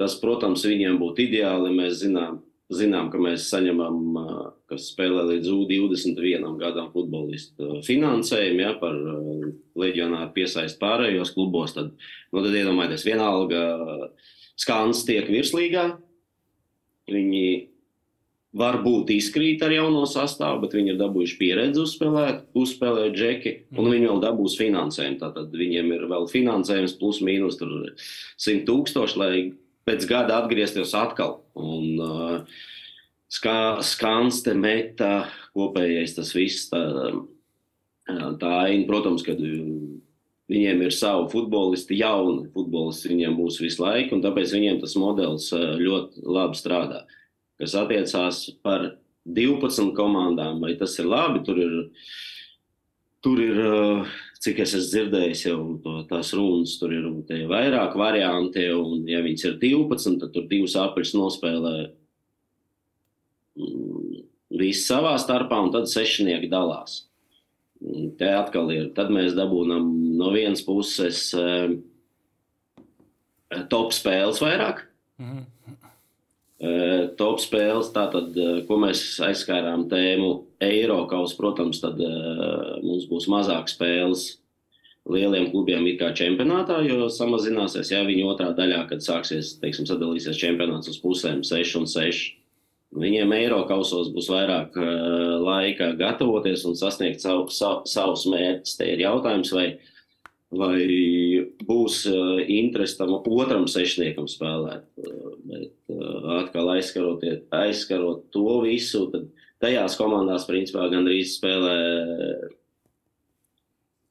tas, 0.00 0.16
protams, 0.18 0.64
viņiem 0.66 0.98
būtu 0.98 1.28
ideāli, 1.28 1.70
mēs 1.76 2.00
zinām, 2.00 2.40
zinām, 2.72 3.10
ka 3.12 3.20
mēs 3.20 3.48
saņemam, 3.50 3.98
kas 4.70 4.88
spēlē 4.92 5.26
līdz 5.28 5.50
U21 5.52 6.56
gadam 6.60 6.88
futbolistu 6.94 7.80
finansējumu, 7.84 8.62
ja, 8.64 8.72
par 8.80 8.96
leģionāru 9.80 10.32
piesaist 10.36 10.80
pārējos 10.80 11.34
klubos, 11.36 11.76
tad, 11.76 11.92
nu, 12.32 12.40
tad 12.40 12.54
iedomājieties, 12.54 13.06
vienalga 13.08 13.62
skans 14.60 15.04
tiek 15.08 15.28
virslīgā, 15.28 15.90
viņi 17.10 17.46
varbūt 18.54 19.10
izkrīt 19.16 19.62
ar 19.66 19.72
jauno 19.74 20.04
sastāvu, 20.06 20.62
bet 20.62 20.76
viņi 20.78 20.94
ir 20.94 21.00
dabūjuši 21.00 21.36
pieredzi 21.40 21.82
uzspēlēt, 21.82 22.44
uzspēlēt 22.56 23.16
džeki, 23.18 23.54
un 23.74 23.90
viņi 23.90 24.08
vēl 24.12 24.22
dabūs 24.22 24.54
finansējumu. 24.60 25.18
Tātad 25.20 25.56
viņiem 25.58 25.90
ir 25.96 26.06
vēl 26.12 26.28
finansējums 26.30 26.94
plus 27.00 27.18
mīnus 27.26 27.58
100 27.58 28.62
tūkstoši, 28.68 29.20
lai 29.20 29.34
pēc 29.88 30.06
gada 30.10 30.40
atgriezties 30.42 30.94
atkal. 30.96 31.42
Un, 31.54 32.00
uh, 32.00 32.62
skā, 33.32 33.82
skans 33.84 34.42
te 34.44 34.54
meta 34.56 35.26
kopējais 35.54 36.16
tas 36.16 36.32
viss. 36.36 36.68
Tā, 36.72 36.82
tā 38.40 38.50
aina, 38.66 38.84
protams, 38.88 39.24
kad 39.26 39.40
viņiem 39.40 40.82
ir 40.84 40.94
savi 40.94 41.30
futbolisti, 41.32 41.98
jauni 42.02 42.50
futbolisti, 42.54 43.12
viņiem 43.12 43.38
būs 43.38 43.60
visu 43.62 43.84
laiku, 43.84 44.16
un 44.16 44.24
tāpēc 44.24 44.52
viņiem 44.56 44.82
tas 44.82 44.96
modelis 45.00 45.48
ļoti 45.54 46.26
labi 46.26 46.60
strādā. 46.60 47.04
Kas 47.60 47.76
attiecās 47.78 48.44
par 48.66 48.92
12 49.24 49.94
komandām, 49.96 50.60
vai 50.60 50.74
tas 50.76 50.98
ir 51.00 51.08
labi, 51.08 51.40
tur 51.46 51.60
ir, 51.62 51.76
tur 53.24 53.40
ir 53.40 53.60
cik 54.44 54.60
es 54.64 54.74
esmu 54.76 54.90
dzirdējis, 54.90 55.44
jau 55.46 55.58
to, 55.84 55.94
tās 56.10 56.32
runas, 56.36 56.76
tur 56.80 56.92
ir 56.92 57.08
vairāk 57.50 57.96
varianti. 57.98 58.66
Un, 58.76 59.06
ja 59.08 59.22
viņas 59.24 59.46
ir 59.48 59.56
12, 59.62 60.18
tad 60.20 60.34
tur 60.34 60.46
divas 60.50 60.76
apaļas 60.80 61.14
nospēlē 61.16 61.74
mm, 63.60 64.20
visi 64.60 64.84
savā 64.84 65.16
starpā, 65.20 65.62
un 65.64 65.72
tad 65.74 65.88
sešnieki 65.90 66.52
dalās. 66.52 67.04
Te 68.18 68.30
atkal 68.32 68.70
ir. 68.72 68.92
Tad 68.96 69.10
mēs 69.12 69.34
dabūjam 69.36 69.88
no 70.18 70.30
vienas 70.32 70.62
puses 70.64 71.26
eh, 71.36 71.74
top 73.72 73.92
spēles 73.96 74.40
vairāk. 74.44 74.86
Mm 75.20 75.30
-hmm. 75.30 75.93
Top 77.18 77.40
spēles, 77.42 77.90
tātad, 77.92 78.36
ko 78.68 78.76
mēs 78.80 79.02
aizskārām 79.26 79.88
tēmu 79.90 80.30
Eiropas, 80.62 81.34
protams, 81.36 81.80
tad 81.82 81.98
mums 81.98 83.08
būs 83.10 83.26
mazāk 83.28 83.68
spēles 83.72 84.28
lieliem 85.10 85.50
klubiem 85.52 85.84
it 85.90 85.98
kā 86.00 86.12
čempionātā, 86.16 86.78
jo 86.86 87.08
samazināsies, 87.12 87.92
ja 87.92 88.00
viņi 88.06 88.24
otrā 88.28 88.52
daļā, 88.56 88.84
kad 88.88 89.04
sāksies, 89.04 89.58
teiksim, 89.60 89.88
sadalīsies 89.88 90.40
čempionāts 90.40 90.88
uz 90.92 91.00
pusēm 91.02 91.42
6 91.44 91.80
un 91.80 91.88
6. 91.90 92.24
Viņiem 92.94 93.32
Eiropasos 93.34 94.12
būs 94.14 94.30
vairāk 94.30 94.76
uh, 94.78 95.34
laika 95.42 95.90
gatavoties 95.98 96.62
un 96.68 96.76
sasniegt 96.78 97.24
savu, 97.24 97.48
savu, 97.50 97.82
savus 97.90 98.22
mērķus. 98.30 98.76
Te 98.78 98.86
ir 98.92 99.02
jautājums, 99.02 99.50
vai, 99.52 99.64
vai 100.54 100.78
būs 101.66 102.04
uh, 102.06 102.38
interesi 102.46 103.00
tam 103.00 103.16
otram 103.18 103.66
sešniekam 103.68 104.30
spēlēt. 104.30 104.86
Atkal 106.24 106.70
aizskarot, 106.76 107.24
aizskarot 107.52 108.28
to 108.32 108.60
visu, 108.64 109.06
tad 109.12 109.26
tajās 109.64 109.96
komandās 110.00 110.46
principā 110.48 110.86
gandrīz 110.92 111.36
spēlē 111.38 111.74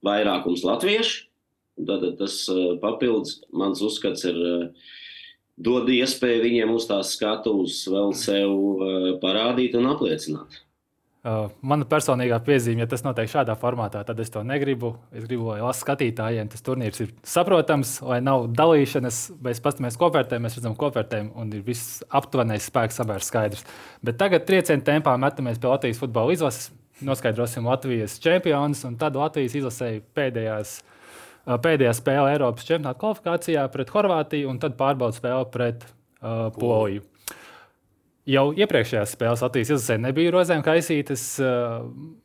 vairākums 0.06 0.65
latviešu. 0.67 1.23
Tad 1.88 2.06
tas 2.19 2.36
papildus, 2.84 3.39
mans 3.49 3.82
uzskats, 3.82 4.28
ir 4.30 4.38
dod 5.58 5.89
iespēju 5.89 6.43
viņiem 6.43 6.76
uz 6.76 6.86
tās 6.89 7.15
skatuves 7.15 7.80
vēl 7.89 8.13
sev 8.17 8.54
parādīt 9.23 9.73
un 9.80 9.89
apliecināt. 9.89 10.60
Uh, 11.24 11.46
mana 11.64 11.86
personīgā 11.88 12.36
piezīme, 12.44 12.82
ja 12.84 12.88
tas 12.92 13.06
notiek 13.06 13.30
šādā 13.32 13.54
formātā, 13.56 14.02
tad 14.04 14.18
es 14.20 14.28
to 14.34 14.42
negribu. 14.44 14.90
Es 15.16 15.24
gribu, 15.24 15.54
lai 15.54 15.62
lasu 15.64 15.86
skatītājiem 15.86 16.50
tas 16.52 16.66
turnīrs 16.66 17.00
ir 17.00 17.14
saprotams, 17.24 17.94
lai 18.04 18.18
nav 18.20 18.50
dalīšanas. 18.52 19.20
Mēs 19.46 19.64
paskatāmies 19.64 19.96
kopvērtējumu, 20.02 20.44
mēs 20.44 20.58
redzam 20.60 20.76
kopvērtējumu 20.82 21.32
un 21.40 21.54
ir 21.56 21.64
viss 21.64 22.02
aptuvenais 22.12 22.68
spēks 22.68 23.00
samērā 23.00 23.24
skaidrs. 23.24 23.64
Bet 24.04 24.20
tagad 24.20 24.44
triecienu 24.50 24.84
tempā 24.84 25.16
metamies 25.16 25.64
pie 25.64 25.72
Latvijas 25.72 26.04
futbola 26.04 26.36
izlases 26.36 26.74
noskaidrosim 27.08 27.72
Latvijas 27.72 28.18
čempionus, 28.20 28.84
un 28.84 29.00
tad 29.00 29.16
Latvijas 29.16 29.56
izlasēja 29.62 30.04
pēdējās, 30.20 30.76
pēdējā 31.64 31.96
spēle 32.04 32.36
Eiropas 32.36 32.68
čempionāta 32.68 33.00
kvalifikācijā 33.00 33.64
pret 33.72 33.96
Horvātiju, 33.96 34.52
un 34.52 34.60
tad 34.60 34.76
pārbaudas 34.80 35.24
spēle 35.24 35.48
pret 35.56 35.88
uh, 35.88 36.52
Poliju. 36.60 37.08
Jau 38.30 38.46
iepriekšējās 38.56 39.18
spēlēs 39.18 39.42
Latvijas 39.44 39.74
izlasē 39.74 39.98
nebija 40.00 40.32
rozēm 40.32 40.62
kaisītas. 40.64 41.26
Uh, 41.44 42.22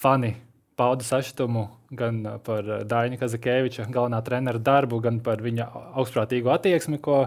fani 0.00 0.34
pauda 0.76 1.04
sašutumu 1.04 1.66
gan 1.92 2.22
par 2.44 2.64
Daņa 2.88 3.18
Kazakēviča 3.20 3.88
galvenā 3.92 4.22
trenera 4.24 4.60
darbu, 4.62 5.00
gan 5.04 5.18
par 5.24 5.42
viņa 5.44 5.66
augstprātīgo 6.00 6.52
attieksmi, 6.54 7.00
ko, 7.02 7.26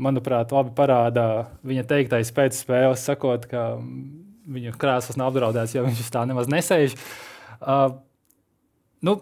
manuprāt, 0.00 0.52
labi 0.52 0.74
parāda 0.76 1.24
viņa 1.66 1.86
teiktais 1.88 2.32
pēc 2.36 2.58
spēles, 2.58 3.06
sakot, 3.06 3.46
ka 3.48 3.64
viņa 4.50 4.74
krēsls 4.80 5.16
nav 5.20 5.30
apdraudēts, 5.32 5.76
jo 5.76 5.86
viņš 5.86 6.12
tā 6.12 6.26
nemaz 6.28 6.50
nesēž. 6.52 6.98
Uh, 7.60 7.94
nu, 9.06 9.16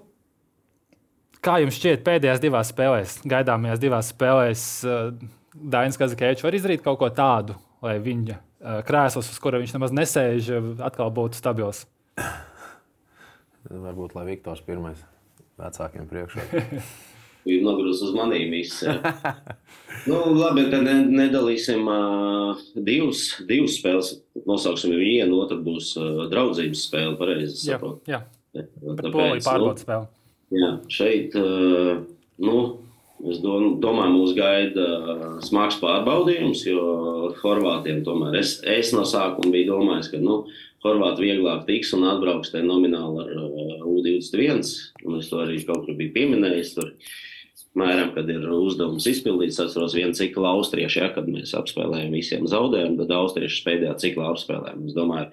kā 1.44 1.60
jums 1.62 1.78
šķiet, 1.78 2.02
pēdējās 2.06 2.42
divās 2.42 2.72
spēlēs, 2.74 3.20
gaidāmajās 3.28 3.82
divās 3.84 4.10
spēlēs, 4.14 4.68
uh, 4.88 5.12
Dainis 5.58 5.98
Kazakēvičs 6.00 6.46
var 6.46 6.54
izdarīt 6.54 6.82
kaut 6.84 6.98
ko 7.00 7.12
tādu, 7.14 7.58
lai 7.84 7.98
viņa 8.02 8.38
uh, 8.38 8.80
krēsls, 8.86 9.30
uz 9.32 9.42
kura 9.42 9.60
viņš 9.62 9.76
nemaz 9.76 9.94
nesēž, 9.94 10.50
atkal 10.84 11.12
būtu 11.14 11.38
stabils? 11.38 11.84
Varbūt, 13.68 14.16
lai 14.16 14.24
Viktors 14.32 14.64
pirmais 14.64 15.00
vecākiem 15.60 16.08
priekšā. 16.08 16.46
ir 17.48 17.62
nogrūzis 17.64 18.08
uz 18.08 18.16
maniem 18.16 18.52
viss. 18.52 18.82
nu, 20.10 20.18
labi, 20.36 20.66
tad 20.72 20.88
nedalīsim 20.88 21.88
uh, 21.90 22.60
divas, 22.74 23.30
divas 23.48 23.78
spēles. 23.78 24.14
Nosauksim 24.48 24.94
vienu, 24.96 25.40
otru 25.42 25.60
būs 25.64 25.94
uh, 25.98 26.26
draudzības 26.32 26.84
spēle. 26.88 27.16
Pareizi. 27.20 27.70
Jā, 27.70 27.80
jā. 28.08 28.22
Tāpēc, 28.56 29.48
nu, 29.60 29.72
spēle. 29.80 30.04
Jā, 30.58 30.70
šeit, 30.92 31.36
uh, 31.38 32.04
nu, 32.40 32.58
es 33.26 33.40
domāju, 33.42 34.14
mūs 34.14 34.34
gaida 34.36 34.86
smags 35.44 35.80
pārbaudījums, 35.82 36.64
jo 36.68 37.32
Horvātiem 37.42 38.04
tomēr 38.06 38.38
es, 38.40 38.58
es 38.62 38.92
no 38.94 39.04
sākuma 39.08 39.52
biju 39.54 39.72
domājis, 39.74 40.12
ka, 40.12 40.22
nu, 40.22 40.42
Horvāti 40.84 41.26
vieglāk 41.26 41.64
tiks 41.66 41.90
un 41.96 42.06
atbrauks 42.06 42.52
te 42.52 42.62
nomināli 42.62 43.24
ar 43.24 43.32
uh, 43.42 43.80
U21. 43.82 44.62
Un 45.04 45.18
es 45.18 45.30
to 45.30 45.40
arī 45.42 45.58
kaut 45.66 45.88
kur 45.88 45.98
biju 45.98 46.14
pieminējis. 46.14 46.76
Tur 46.76 46.92
Mēram, 47.78 48.10
kad 48.14 48.26
ir 48.32 48.42
uzdevums 48.50 49.06
izpildīts, 49.06 49.58
atceros 49.62 49.94
vienu 49.94 50.16
ciklu 50.16 50.46
austriešu, 50.48 51.02
ja, 51.02 51.10
kad 51.14 51.28
mēs 51.30 51.52
apspēlējām 51.58 52.14
visiem 52.16 52.48
zaudējumu, 52.50 52.96
tad 53.02 53.12
austriešu 53.18 53.62
pēdējā 53.66 53.94
ciklā 54.02 54.32
apspēlējām. 54.32 54.86
Es 54.88 54.96
domāju, 54.96 55.28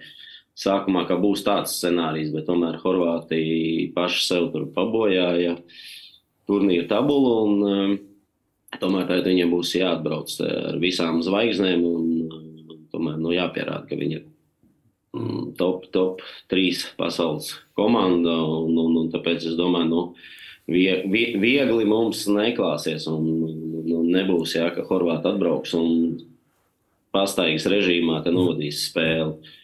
sākumā, 0.59 1.05
ka 1.09 1.17
būs 1.21 1.45
tāds 1.47 1.77
scenārijs, 1.79 2.33
bet 2.35 2.45
tomēr 2.49 2.77
Horvātija 2.83 3.87
paši 3.95 4.21
sev 4.27 4.49
tur 4.53 4.67
pabojāja 4.75 5.55
turnīru 6.49 6.87
tabulu. 6.91 7.33
Un, 7.45 7.65
um, 7.65 7.97
tomēr 8.81 9.09
tagad 9.09 9.29
viņiem 9.31 9.51
būs 9.53 9.75
jāatbrauc 9.77 10.37
ar 10.45 10.79
visām 10.81 11.21
zvaigznēm 11.25 11.83
un 11.87 12.07
tomēr 12.93 13.19
nu, 13.19 13.33
jāpierāda, 13.35 13.85
ka 13.89 13.99
viņi 13.99 14.17
ir 14.19 14.23
mm, 15.15 15.43
top, 15.59 15.89
top 15.95 16.23
3 16.51 16.95
pasaules 16.99 17.53
komanda. 17.77 18.37
Un, 18.43 18.77
un, 18.79 19.01
un 19.03 19.11
tāpēc 19.13 19.49
es 19.51 19.59
domāju, 19.59 19.91
nu, 19.91 20.03
vie, 20.71 21.01
vie, 21.11 21.27
viegli 21.41 21.87
mums 21.89 22.25
neklāsies. 22.31 23.09
Un, 23.11 23.27
un 23.95 24.09
nebūs 24.13 24.57
jā, 24.57 24.69
ka 24.75 24.85
Horvāti 24.87 25.31
atbrauks 25.31 25.75
un 25.77 26.17
pastaigas 27.15 27.67
režīmā 27.71 28.21
novadīs 28.27 28.87
spēli. 28.89 29.55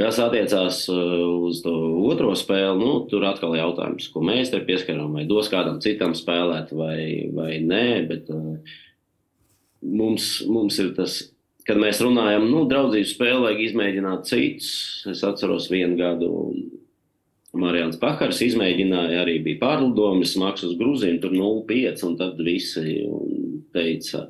Kas 0.00 0.16
attiecās 0.22 0.84
uz 0.88 1.58
to 1.60 1.72
otro 2.08 2.30
spēli, 2.38 2.78
nu, 2.80 2.92
tur 3.10 3.26
atkal 3.28 3.52
ir 3.52 3.60
jautājums, 3.60 4.06
ko 4.14 4.22
mēs 4.24 4.52
te 4.52 4.62
pieskaram, 4.64 5.10
vai 5.12 5.26
dos 5.28 5.50
kādam 5.52 5.80
citam 5.84 6.14
spēlēt, 6.16 6.72
vai, 6.72 7.28
vai 7.36 7.58
nē. 7.60 7.88
Bet, 8.08 8.30
uh, 8.32 8.78
mums, 9.84 10.30
mums 10.48 10.78
ir 10.80 10.94
tas, 10.96 11.18
kad 11.68 11.80
mēs 11.80 12.00
runājam, 12.04 12.48
nu, 12.48 12.64
draudzības 12.70 13.14
spēle 13.16 13.42
vajag 13.44 13.64
izmēģināt 13.66 14.28
citus. 14.30 14.70
Es 15.10 15.24
atceros 15.26 15.68
vienu 15.72 15.98
gadu. 16.00 16.30
Marijāns 17.60 17.98
Pakars 17.98 18.38
izmēģināja, 18.46 19.24
arī 19.24 19.40
bija 19.42 19.58
pārlidojums, 19.64 20.36
maksas 20.38 20.68
uz 20.70 20.76
Grūziju, 20.78 21.16
tur 21.18 21.32
0,5 21.34 22.04
un 22.06 22.12
tad 22.20 22.38
visi 22.46 23.00
teica, 23.74 24.28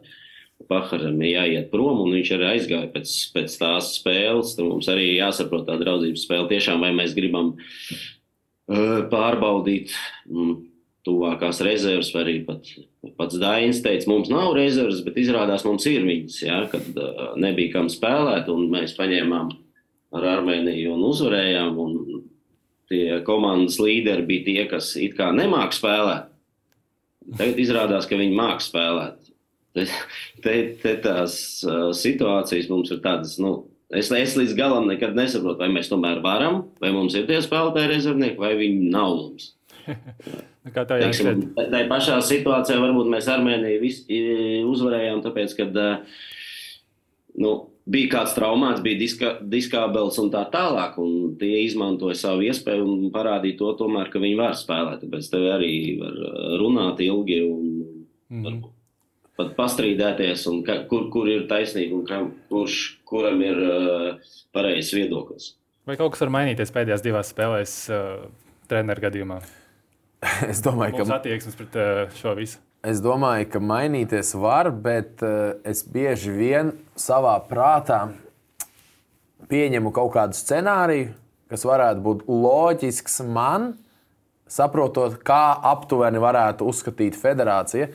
Pakaram 0.71 1.19
ir 1.25 1.33
jāiet 1.35 1.71
prom, 1.73 2.05
un 2.05 2.15
viņš 2.15 2.33
arī 2.37 2.49
aizgāja 2.53 2.89
pēc, 2.95 3.13
pēc 3.35 3.57
tās 3.59 3.95
spēles. 3.97 4.55
Tad 4.57 4.69
mums 4.69 4.91
arī 4.93 5.09
jāsaprot 5.17 5.67
tā 5.67 5.79
draudzības 5.81 6.27
spēle 6.27 6.47
tiešām, 6.53 6.85
vai 6.85 6.93
mēs 6.95 7.17
gribam 7.17 7.57
uh, 7.57 9.01
pārbaudīt 9.11 9.95
um, 10.31 10.61
tuvākās 11.07 11.63
rezerves, 11.65 12.13
vai 12.15 12.23
arī 12.25 12.37
pat, 12.47 12.71
pats 13.19 13.39
Dainis 13.41 13.81
teica, 13.85 14.09
mums 14.11 14.31
nav 14.33 14.53
rezerves, 14.57 15.03
bet 15.07 15.19
izrādās 15.21 15.65
mums 15.67 15.87
ir 15.91 16.05
viņas, 16.07 16.41
ja, 16.45 16.61
kad 16.71 16.87
uh, 16.95 17.33
nebija 17.41 17.75
kam 17.79 17.91
spēlēt, 17.93 18.51
un 18.53 18.69
mēs 18.73 18.95
paņēmām 18.99 19.51
ar 20.17 20.27
Armēniju 20.37 20.95
un 20.97 21.07
uzvarējām, 21.11 21.79
un 21.81 22.23
tie 22.91 23.21
komandas 23.27 23.79
līderi 23.83 24.27
bija 24.27 24.47
tie, 24.49 24.61
kas 24.71 24.93
it 25.01 25.17
kā 25.19 25.31
nemāk 25.35 25.75
spēlēt. 25.77 26.29
Tagad 27.39 27.61
izrādās, 27.63 28.09
ka 28.11 28.19
viņi 28.19 28.37
māk 28.37 28.63
spēlēt. 28.65 29.30
Te, 29.75 30.55
te, 30.83 30.95
tās 31.05 31.35
uh, 31.67 31.91
situācijas 31.95 32.71
mums 32.73 32.91
ir 32.91 32.99
tādas, 33.05 33.37
nu, 33.43 33.53
es, 33.95 34.11
es 34.11 34.35
līdz 34.39 34.57
galam 34.59 34.89
nekad 34.91 35.15
nesaprotu, 35.15 35.63
vai 35.63 35.71
mēs 35.71 35.91
tomēr 35.93 36.23
varam, 36.25 36.65
vai 36.83 36.91
mums 36.95 37.15
ir 37.15 37.29
tie 37.29 37.39
spēlētāji 37.45 37.93
rezervnieki, 37.93 38.41
vai 38.41 38.57
viņi 38.59 38.91
nav 38.91 39.17
mums. 39.19 39.53
Nu, 40.61 40.75
kā 40.75 40.83
tev 40.85 40.99
jāsaka? 41.01 41.65
Tā 41.73 41.79
pašā 41.89 42.19
situācijā 42.21 42.77
varbūt 42.83 43.07
mēs 43.09 43.31
Armēniju 43.33 43.79
vis, 43.81 44.03
uzvarējām, 44.69 45.23
tāpēc, 45.25 45.55
ka 45.57 45.65
nu, 47.41 47.53
bija 47.91 48.11
kāds 48.13 48.35
traumāts, 48.37 48.83
bija 48.85 48.99
diska, 49.01 49.31
diskābels 49.41 50.19
un 50.23 50.29
tā 50.35 50.43
tālāk. 50.53 50.99
Un 51.01 51.39
tie 51.41 51.63
izmantoja 51.65 52.19
savu 52.19 52.45
iespēju 52.49 52.85
un 52.85 53.09
parādīja 53.15 53.57
to, 53.63 53.73
tomēr, 53.81 54.11
ka 54.13 54.23
viņi 54.23 54.37
var 54.37 54.59
spēlēt. 54.59 55.01
Tāpēc 55.07 55.31
tev 55.33 55.49
arī 55.55 55.73
var 56.03 56.21
runāt 56.61 57.01
ilgi 57.07 57.41
un 57.47 57.65
mm 58.29 58.45
-hmm. 58.45 58.61
Pat 59.39 59.55
pastrīdēties, 59.59 60.47
un 60.51 60.63
ka, 60.67 60.83
kur, 60.91 61.09
kur 61.13 61.31
ir 61.31 61.47
taisnība 61.51 61.99
un 61.99 62.05
kam, 62.09 62.31
kurš, 62.51 62.81
kuram 63.09 63.41
ir 63.45 63.61
uh, 63.65 64.33
pareizs 64.55 64.93
viedoklis. 64.97 65.55
Vai 65.89 65.97
kaut 65.99 66.15
kas 66.15 66.25
var 66.27 66.33
mainīties 66.35 66.73
pēdējās 66.75 67.05
divās 67.05 67.33
spēlēs, 67.33 67.77
uh, 67.93 68.27
treneru 68.71 69.07
gadījumā? 69.07 69.41
es 70.53 70.61
domāju, 70.65 70.99
Mums 70.99 71.09
ka 71.09 71.21
attieksmes 71.21 71.57
pret 71.59 71.79
uh, 71.81 72.03
šo 72.21 72.35
visu. 72.39 72.61
Es 72.87 73.03
domāju, 73.05 73.45
ka 73.53 73.61
mainīties 73.61 74.33
var, 74.41 74.71
bet 74.73 75.21
uh, 75.25 75.59
es 75.69 75.83
bieži 75.85 76.33
vien 76.33 76.73
savā 76.97 77.35
prātā 77.49 78.07
pieņemu 79.51 79.93
kaut 79.93 80.15
kādu 80.15 80.37
scenāriju, 80.39 81.11
kas 81.51 81.67
varētu 81.67 82.05
būt 82.05 82.25
loģisks 82.31 83.21
man, 83.27 83.75
saprotot, 84.51 85.19
kā 85.27 85.59
aptuveni 85.73 86.23
varētu 86.23 86.67
uzskatīt 86.71 87.19
federācija. 87.19 87.91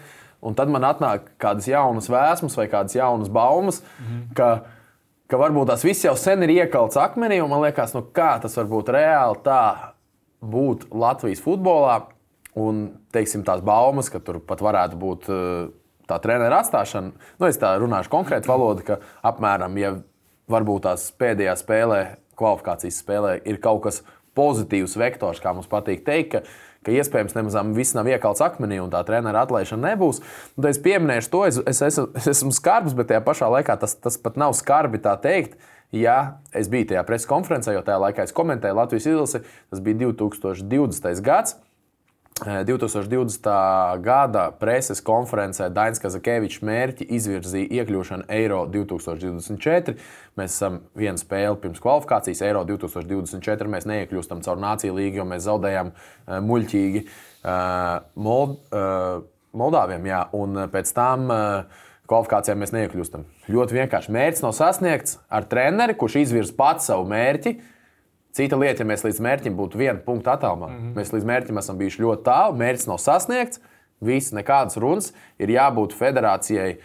Un 0.46 0.56
tad 0.58 0.70
man 0.70 0.86
atnāk 0.86 1.32
kādas 1.42 1.68
jaunas 1.70 2.10
vēsmas 2.12 2.58
vai 2.60 2.68
kādas 2.72 2.98
jaunas 2.98 3.32
baumas, 3.34 3.82
mm 3.98 4.34
ka, 4.38 4.50
ka 5.32 5.40
varbūt 5.42 5.72
tās 5.72 5.86
viss 5.86 6.06
jau 6.06 6.14
sen 6.20 6.46
ir 6.46 6.54
iekalts 6.60 7.00
akmenī, 7.02 7.40
un 7.42 7.50
man 7.50 7.64
liekas, 7.66 7.96
nu, 7.98 8.04
kā 8.14 8.36
tas 8.42 8.58
var 8.60 8.70
būt 8.70 8.92
reāli 8.94 9.42
tā 9.46 9.62
būt 10.46 10.90
Latvijas 10.94 11.42
futbolā. 11.44 12.04
Un 12.56 12.86
teiksim, 13.12 13.42
tās 13.44 13.60
baumas, 13.66 14.08
ka 14.08 14.22
tur 14.24 14.38
pat 14.40 14.62
varētu 14.64 15.00
būt 15.00 15.26
eh, 15.28 15.66
tā 16.08 16.20
treniņa 16.24 16.60
atstāšana, 16.62 17.26
nu, 17.42 17.48
es 17.50 17.60
tā 17.60 17.74
runāšu 17.82 18.12
konkrēti 18.14 18.48
valodu, 18.48 18.86
ka 18.88 19.00
apmēram, 19.28 19.76
ja 19.82 19.96
varbūt 20.52 20.86
tās 20.86 21.10
pēdējā 21.20 21.56
spēlē, 21.60 22.00
kvalifikācijas 22.40 23.02
spēlē, 23.02 23.34
ir 23.48 23.60
kaut 23.64 23.82
kas 23.88 24.02
pozitīvs 24.38 24.96
vektors, 25.00 25.42
kā 25.44 25.54
mums 25.56 25.70
patīk 25.72 26.04
teikt, 26.08 26.32
ka, 26.34 26.42
ka 26.86 26.96
iespējams 26.96 27.36
nemaz 27.38 27.58
viss 27.76 27.96
nav 27.98 28.10
iekalts 28.12 28.44
akmenī 28.46 28.82
un 28.84 28.92
tā 28.94 29.02
treniņa 29.08 29.46
atlaišana 29.46 29.94
nebūs. 29.94 30.22
Un 30.56 30.66
tad 30.66 30.72
es 30.74 30.82
pieminēšu 30.86 31.32
to, 31.34 31.44
es, 31.50 31.62
es, 31.72 31.82
es, 31.90 32.02
es 32.22 32.32
esmu 32.36 32.54
skarbs, 32.56 32.96
bet 32.98 33.12
tajā 33.12 33.24
pašā 33.26 33.50
laikā 33.58 33.78
tas, 33.82 33.98
tas 33.98 34.20
pat 34.22 34.40
nav 34.42 34.56
skarbi 34.58 35.02
tā 35.04 35.16
teikt. 35.22 35.58
Ja 35.96 36.42
es 36.56 36.68
biju 36.72 36.90
tajā 36.90 37.06
preses 37.08 37.30
konferencē, 37.30 37.76
jo 37.76 37.84
tajā 37.86 38.02
laikā 38.02 38.26
es 38.26 38.36
komentēju 38.36 38.76
Latvijas 38.76 39.06
izlasi, 39.08 39.44
tas 39.72 39.84
bija 39.86 40.10
2020. 40.10 41.22
gads. 41.24 41.56
2020. 42.36 43.48
gada 44.04 44.52
preses 44.60 45.00
konferencē 45.00 45.70
Dainis 45.72 46.02
Kazakevičs 46.04 46.60
mērķi 46.68 47.06
izvirzīja 47.16 47.80
iekļūšanu 47.80 48.26
Eiro 48.28 48.66
2024. 48.68 49.96
Mēs 50.36 50.58
esam 50.58 50.82
viena 51.00 51.16
spēle 51.16 51.56
pirms 51.62 51.80
kvalifikācijas 51.80 52.42
Eiro 52.44 52.66
2024. 52.68 53.70
Mēs 53.72 53.88
neiekļūstam 53.88 54.44
caur 54.44 54.60
Nāciju 54.60 54.98
līgu, 54.98 55.22
jo 55.22 55.26
mēs 55.30 55.46
zaudējām 55.48 55.94
muļķīgi 56.50 57.06
Mold, 58.28 58.58
Moldāviem. 59.56 60.10
Jā, 60.12 60.26
un 60.36 60.60
pēc 60.74 60.92
tam 60.98 61.32
kvalifikācijā 61.32 62.58
mēs 62.60 62.76
neiekļūstam. 62.76 63.24
Ļoti 63.48 63.80
vienkārši 63.80 64.12
mērķis 64.12 64.44
nav 64.44 64.52
sasniegts 64.60 65.22
ar 65.32 65.48
treneri, 65.48 65.96
kurš 65.96 66.20
izvirza 66.26 66.60
pats 66.60 66.92
savu 66.92 67.08
mērķi 67.16 67.56
Cita 68.36 68.58
lieta, 68.60 68.84
ja 68.84 68.90
mēs 68.90 69.06
līdz 69.06 69.22
mērķim 69.24 69.56
būtu 69.56 69.80
viena 69.80 70.02
punkta 70.04 70.34
attālumā, 70.36 70.68
mm 70.68 70.76
-hmm. 70.76 70.94
mēs 70.98 71.14
līdz 71.14 71.28
mērķim 71.30 71.62
esam 71.62 71.78
bijuši 71.80 72.04
ļoti 72.04 72.24
tālu, 72.26 72.58
mērķis 72.60 72.90
nav 72.90 73.00
sasniegts, 73.00 73.62
viss 74.04 74.36
nekādas 74.36 74.76
runas, 74.82 75.14
ir 75.40 75.54
jābūt 75.56 75.96
federācijai 75.96 76.76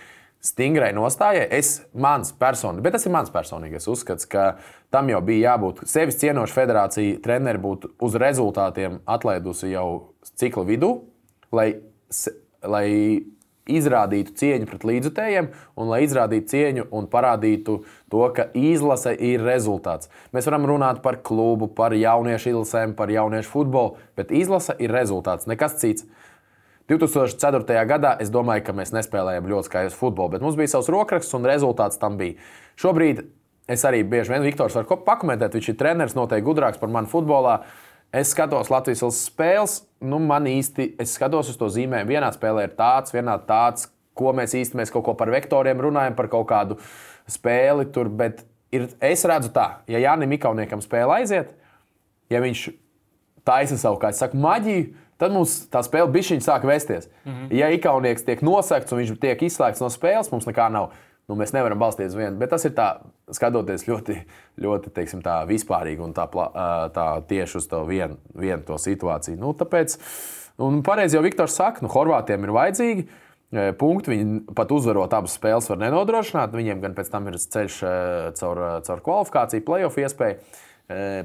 stingrai 0.40 0.92
nostājai. 0.96 1.48
Es 1.50 1.82
mans 1.92 2.32
personīgi, 2.32 2.84
bet 2.84 2.96
tas 2.96 3.06
ir 3.06 3.12
mans 3.12 3.32
personīgais 3.34 3.88
uzskats, 3.90 4.28
ka 4.30 4.56
tam 4.90 5.10
jau 5.12 5.20
bija 5.24 5.54
jābūt 5.54 5.82
sevis 5.90 6.18
cienoša 6.22 6.56
federācija. 6.56 7.18
Treneri 7.24 7.58
būtu 7.58 7.92
uz 8.00 8.14
rezultātiem 8.14 9.00
atlaidusi 9.06 9.72
jau 9.74 10.14
cikla 10.40 10.64
vidū, 10.64 10.92
lai, 11.52 11.74
lai 12.62 12.88
izrādītu 13.78 14.35
cieņu 14.40 14.68
pret 14.70 14.87
līdzutējiem 14.88 15.50
un 15.78 15.90
lai 15.92 16.02
izrādītu 16.06 16.50
cieņu 16.52 16.87
un 16.96 17.09
parādītu 17.11 17.80
to, 18.11 18.22
ka 18.37 18.48
izlase 18.56 19.14
ir 19.14 19.44
rezultāts. 19.46 20.11
Mēs 20.35 20.48
varam 20.50 20.66
runāt 20.70 21.02
par 21.04 21.20
klubu, 21.26 21.68
par 21.68 21.94
jauniešu 21.96 22.54
izlasēm, 22.54 22.96
par 22.98 23.12
jauniešu 23.12 23.52
futbolu, 23.52 23.96
bet 24.18 24.35
izlase 24.35 24.76
ir 24.78 24.94
rezultāts, 24.94 25.48
nekas 25.50 25.78
cits. 25.83 26.09
2004. 26.90 27.85
gadā 27.87 28.16
es 28.18 28.33
domāju, 28.35 28.64
ka 28.66 28.74
mēs 28.74 28.90
nespēlējām 28.96 29.46
ļoti 29.46 29.70
skaistu 29.70 29.98
futbolu, 30.00 30.35
bet 30.35 30.42
mums 30.42 30.56
bija 30.59 30.72
savs 30.72 30.90
rokraksts 30.90 31.37
un 31.38 31.46
rezultāts 31.46 32.00
tam 32.02 32.16
bija. 32.18 32.35
Šobrīd 32.83 33.22
es 33.70 33.85
arī 33.87 34.02
bieži 34.02 34.35
vien 34.35 34.42
Viktors 34.42 34.74
var 34.74 34.88
pakomentēt, 35.06 35.54
viņš 35.54 35.70
ir 35.70 35.78
treneris, 35.78 36.16
noteikti 36.18 36.48
gudrāks 36.48 36.83
par 36.83 36.90
mani 36.90 37.11
futbolā. 37.11 37.61
Es 38.11 38.33
skatos 38.35 38.70
Latvijas 38.73 39.05
spēles, 39.23 39.85
nu, 40.03 40.18
man 40.18 40.49
īsti, 40.51 40.96
es 40.99 41.14
skatos 41.14 41.53
uz 41.53 41.59
to 41.59 41.68
zīmēm. 41.70 42.09
Vienā 42.11 42.33
spēlē 42.35 42.66
ir 42.66 42.73
tāds, 42.79 43.14
vienā 43.14 43.37
tāds, 43.46 43.87
ko 44.18 44.33
mēs 44.35 44.57
īsti 44.59 44.79
mēs 44.81 44.90
kaut 44.90 45.07
ko 45.07 45.14
par 45.18 45.31
vektoriem 45.31 45.79
runājam, 45.79 46.16
par 46.18 46.27
kaut 46.33 46.49
kādu 46.51 46.79
spēli 47.31 47.87
tur. 47.94 48.11
Bet 48.11 48.42
ir, 48.75 48.88
es 48.99 49.23
redzu 49.29 49.53
tā, 49.55 49.68
ja 49.90 50.03
Jānis 50.03 50.31
Mikauniekam 50.33 50.83
spēle 50.83 51.20
aiziet, 51.20 51.55
ja 52.33 52.42
viņš 52.42 52.66
taisa 53.46 53.79
savu, 53.79 54.01
kā 54.03 54.11
es 54.11 54.18
saku, 54.23 54.40
maģiju, 54.42 54.90
tad 55.20 55.37
mums 55.37 55.55
tā 55.70 55.85
spēle 55.87 56.11
bišķiņa 56.11 56.44
sāk 56.49 56.66
vēsties. 56.66 57.07
Mm 57.25 57.33
-hmm. 57.33 57.55
Ja 57.61 57.70
Ikaunieks 57.70 58.27
tiek 58.27 58.42
nosegts 58.42 58.92
un 58.92 58.99
viņš 59.05 59.20
tiek 59.20 59.42
izslēgts 59.42 59.81
no 59.81 59.88
spēles, 59.88 60.33
mums 60.33 60.51
nekā 60.51 60.66
nav 60.73 60.90
nu, 61.30 61.38
mēs 61.38 61.54
nevaram 61.54 61.78
balstīties 61.78 62.12
uz 62.16 62.18
vienu. 62.18 62.36
Bet 62.40 62.50
tas 62.50 62.66
ir 62.66 62.74
tā, 62.74 62.88
skatoties 63.30 63.86
ļoti, 63.86 64.18
ļoti 64.60 64.92
teiksim, 64.96 65.22
tā 65.22 65.40
vispārīgi 65.48 66.02
un 66.02 66.14
tā, 66.16 66.26
tā 66.96 67.08
tieši 67.30 67.60
uz 67.60 67.68
to 67.70 67.84
vienu, 67.86 68.18
vienu 68.34 68.64
to 68.66 68.78
situāciju. 68.82 69.38
Nu, 69.38 69.54
tāpēc, 69.56 69.94
un 70.66 70.82
pareizi 70.86 71.18
jau 71.18 71.22
Viktors 71.24 71.54
saka, 71.60 71.84
nu, 71.86 71.92
Horvātiem 71.94 72.46
ir 72.46 72.56
vajadzīgi. 72.56 73.06
Punkti 73.80 74.12
viņi 74.12 74.40
pat 74.54 74.70
uzvarot 74.70 75.14
abas 75.16 75.32
spēles, 75.34 75.66
var 75.70 75.78
nenodrošināt. 75.81 76.52
Viņiem 76.54 76.83
gan 76.85 76.92
pēc 76.94 77.08
tam 77.10 77.24
ir 77.26 77.38
ceļš 77.38 77.78
caur, 78.38 78.60
caur 78.87 79.02
kvalifikāciju, 79.06 79.64
playoff 79.66 79.98
iespēju. 79.98 80.38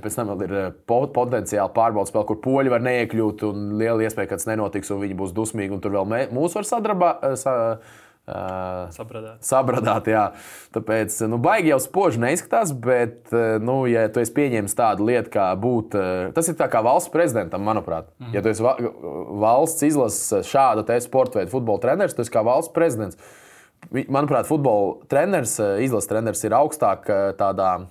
Pēc 0.01 0.18
tam 0.18 0.32
ir 0.45 0.56
potenciāli 0.86 1.74
pārbaudas 1.74 2.10
spēle, 2.14 2.26
kur 2.30 2.39
poļi 2.41 2.74
var 2.74 2.82
neiekļūt. 2.86 3.45
Liela 3.78 4.06
iespēja, 4.06 4.32
ka 4.32 4.39
tas 4.39 4.49
nenotiks, 4.49 4.89
un 4.93 5.01
viņi 5.01 5.18
būs 5.22 5.34
dusmīgi. 5.38 5.78
Un 5.78 5.82
tur 5.86 5.93
vēl 5.97 6.34
mūs 6.34 6.58
var 6.58 6.66
sadrabāt 6.70 7.22
Uh, 8.26 8.88
sabradāt. 8.90 9.44
Sabradāt, 9.46 10.08
jā. 10.10 10.24
Tāpēc, 10.74 11.20
nu, 11.30 11.38
baigi 11.38 11.70
jau 11.70 11.78
spoži 11.84 12.24
neizskatās, 12.24 12.72
bet, 12.74 13.30
nu, 13.62 13.84
ja 13.86 14.08
tu 14.10 14.24
esi 14.24 14.34
pieņēmis 14.34 14.74
tādu 14.78 15.06
lietu, 15.06 15.30
kā 15.36 15.52
būt, 15.62 15.94
tas 16.34 16.50
ir 16.50 16.58
kā 16.58 16.82
valsts 16.86 17.14
prezidentam, 17.14 17.62
manuprāt. 17.62 18.10
Mm 18.18 18.26
-hmm. 18.26 18.36
Ja 18.36 18.42
tu 18.42 18.50
esi 18.50 18.64
valsts 19.46 19.86
izlases 19.86 20.50
šāda 20.50 20.86
te 20.86 21.02
sporta 21.02 21.40
veida 21.40 21.52
futbola 21.52 21.80
treneris, 21.80 22.16
tu 22.16 22.22
esi 22.22 22.32
kā 22.32 22.44
valsts 22.46 22.74
prezidents. 22.74 23.18
Manuprāt, 23.92 24.48
futbola 24.48 24.96
treneris, 25.08 25.60
izlases 25.80 26.10
treneris 26.10 26.44
ir 26.44 26.52
augstāk 26.52 27.06
tādā 27.38 27.86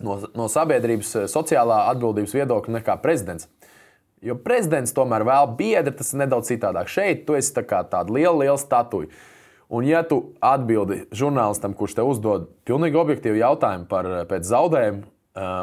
no, 0.00 0.18
no 0.34 0.48
sabiedrības 0.48 1.14
sociālā 1.30 1.84
atbildības 1.92 2.34
viedokļa 2.34 2.80
nekā 2.80 2.96
prezidents. 3.02 3.48
Jo 4.20 4.36
prezidents 4.36 4.92
tomēr 4.92 5.24
vēl 5.24 5.54
biedri, 5.56 5.92
tas 5.96 6.12
ir 6.12 6.18
nedaudz 6.18 6.50
citādāk. 6.52 6.90
Šeit 6.92 7.24
tu 7.26 7.36
esi 7.38 7.54
tā 7.56 7.64
tāda 7.64 8.12
liela, 8.12 8.36
liela 8.42 8.58
statuja. 8.60 9.08
Un, 9.70 9.86
ja 9.86 10.02
tu 10.02 10.32
atbildi 10.42 11.04
žurnālistam, 11.14 11.76
kurš 11.78 11.94
te 12.00 12.04
uzdod 12.06 12.48
pilnīgi 12.66 12.98
objektīvu 12.98 13.38
jautājumu 13.38 13.86
par 13.90 14.08
pēc 14.30 14.48
zaudējumu, 14.48 15.04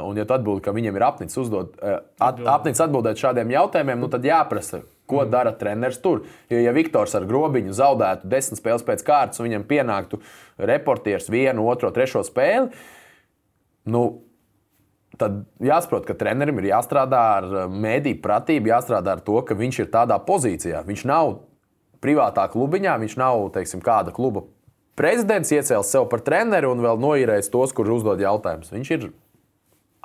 un 0.07 0.19
ja 0.19 0.23
tu 0.23 0.35
atbildi, 0.35 0.63
ka 0.63 0.71
viņam 0.75 0.95
ir 0.95 1.03
apnicis, 1.03 1.39
uzdod, 1.41 1.73
at, 1.83 2.39
apnicis 2.39 2.85
atbildēt 2.85 3.19
šādiem 3.19 3.51
jautājumiem, 3.51 3.99
nu 3.99 4.07
tad 4.11 4.23
jāprasa, 4.23 4.79
ko 5.07 5.23
mm. 5.23 5.31
dara 5.33 5.51
treneris 5.59 5.99
tur. 6.03 6.23
Jo, 6.51 6.61
ja 6.63 6.71
Viktors 6.75 7.15
ar 7.19 7.27
grobiņu 7.27 7.75
zaudētu 7.75 8.31
desmit 8.31 8.61
spēles 8.61 8.85
pēc 8.87 9.03
kārtas, 9.07 9.41
un 9.41 9.49
viņam 9.49 9.67
pienāktu 9.67 10.21
reportieris 10.71 11.27
vienu, 11.31 11.67
otro, 11.67 11.91
trešo 11.95 12.23
spēli, 12.27 12.71
nu, 13.91 14.05
tad 15.19 15.43
jāsaprot, 15.63 16.05
ka 16.07 16.15
trenerim 16.17 16.59
ir 16.61 16.71
jāstrādā 16.71 17.21
ar 17.41 17.49
eh, 17.51 17.67
mēdīju 17.87 18.21
pratību, 18.23 18.71
jāstrādā 18.71 19.17
ar 19.17 19.23
to, 19.25 19.39
ka 19.43 19.57
viņš 19.57 19.83
ir 19.83 19.91
tādā 19.93 20.19
pozīcijā. 20.23 20.83
Viņš 20.87 21.05
nav 21.09 21.37
privātā 22.03 22.47
klubiņā, 22.51 22.97
viņš 23.03 23.17
nav 23.19 23.47
teiksim, 23.55 23.81
kāda 23.85 24.13
kluba 24.15 24.45
prezidents, 24.97 25.53
iecēlis 25.53 25.91
sev 25.93 26.07
par 26.11 26.23
treneri 26.25 26.69
un 26.69 26.81
vēl 26.83 26.99
noīrējis 27.01 27.51
tos, 27.53 27.73
kurus 27.75 28.01
uzdod 28.01 28.21
jautājumus. 28.23 28.73
Viņš 28.73 28.93
ir 28.95 29.09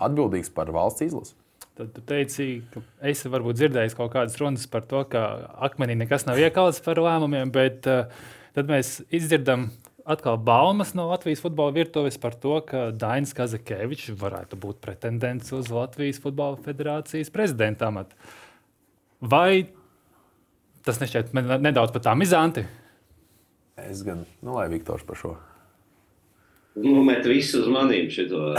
atbildīgs 0.03 0.53
par 0.53 0.73
valsts 0.75 1.07
izlasi. 1.07 1.37
Tad 1.79 1.95
tu 1.97 2.03
teici, 2.05 2.47
ka 2.73 2.83
esi 3.09 3.31
varbūt 3.33 3.57
dzirdējis 3.57 3.97
kaut 3.97 4.13
kādas 4.13 4.37
runas 4.41 4.67
par 4.69 4.85
to, 4.89 5.07
ka 5.09 5.23
akmenī 5.65 5.97
nekas 6.03 6.27
nav 6.29 6.41
iekalts 6.41 6.83
par 6.85 7.01
lēmumiem, 7.01 7.49
bet 7.55 7.89
uh, 7.89 8.11
tad 8.53 8.69
mēs 8.69 8.99
izdzirdam 9.09 9.71
atkal 10.05 10.37
baumas 10.37 10.93
no 10.99 11.07
Latvijas 11.09 11.41
futbola 11.41 11.73
virtuves 11.73 12.19
par 12.21 12.37
to, 12.37 12.59
ka 12.67 12.91
Dainis 12.93 13.33
Kazakēvičs 13.39 14.13
varētu 14.21 14.59
būt 14.61 14.83
pretendents 14.85 15.55
uz 15.57 15.71
Latvijas 15.73 16.21
Futbola 16.21 16.61
Federācijas 16.61 17.33
prezidenta 17.33 17.89
amatu. 17.89 18.19
Vai 19.23 19.71
tas 20.87 21.01
nešķiet 21.03 21.33
nedaudz 21.35 21.95
pat 21.95 22.11
amizanti? 22.13 22.67
Es 23.81 24.03
gan, 24.07 24.27
nu, 24.45 24.57
lai 24.57 24.69
Viktors 24.73 25.05
par 25.07 25.19
šo. 25.19 25.37
Nu, 26.75 27.03
met 27.05 27.27
visu 27.29 27.63
uz 27.63 27.69
manīm 27.73 28.09
šito. 28.13 28.53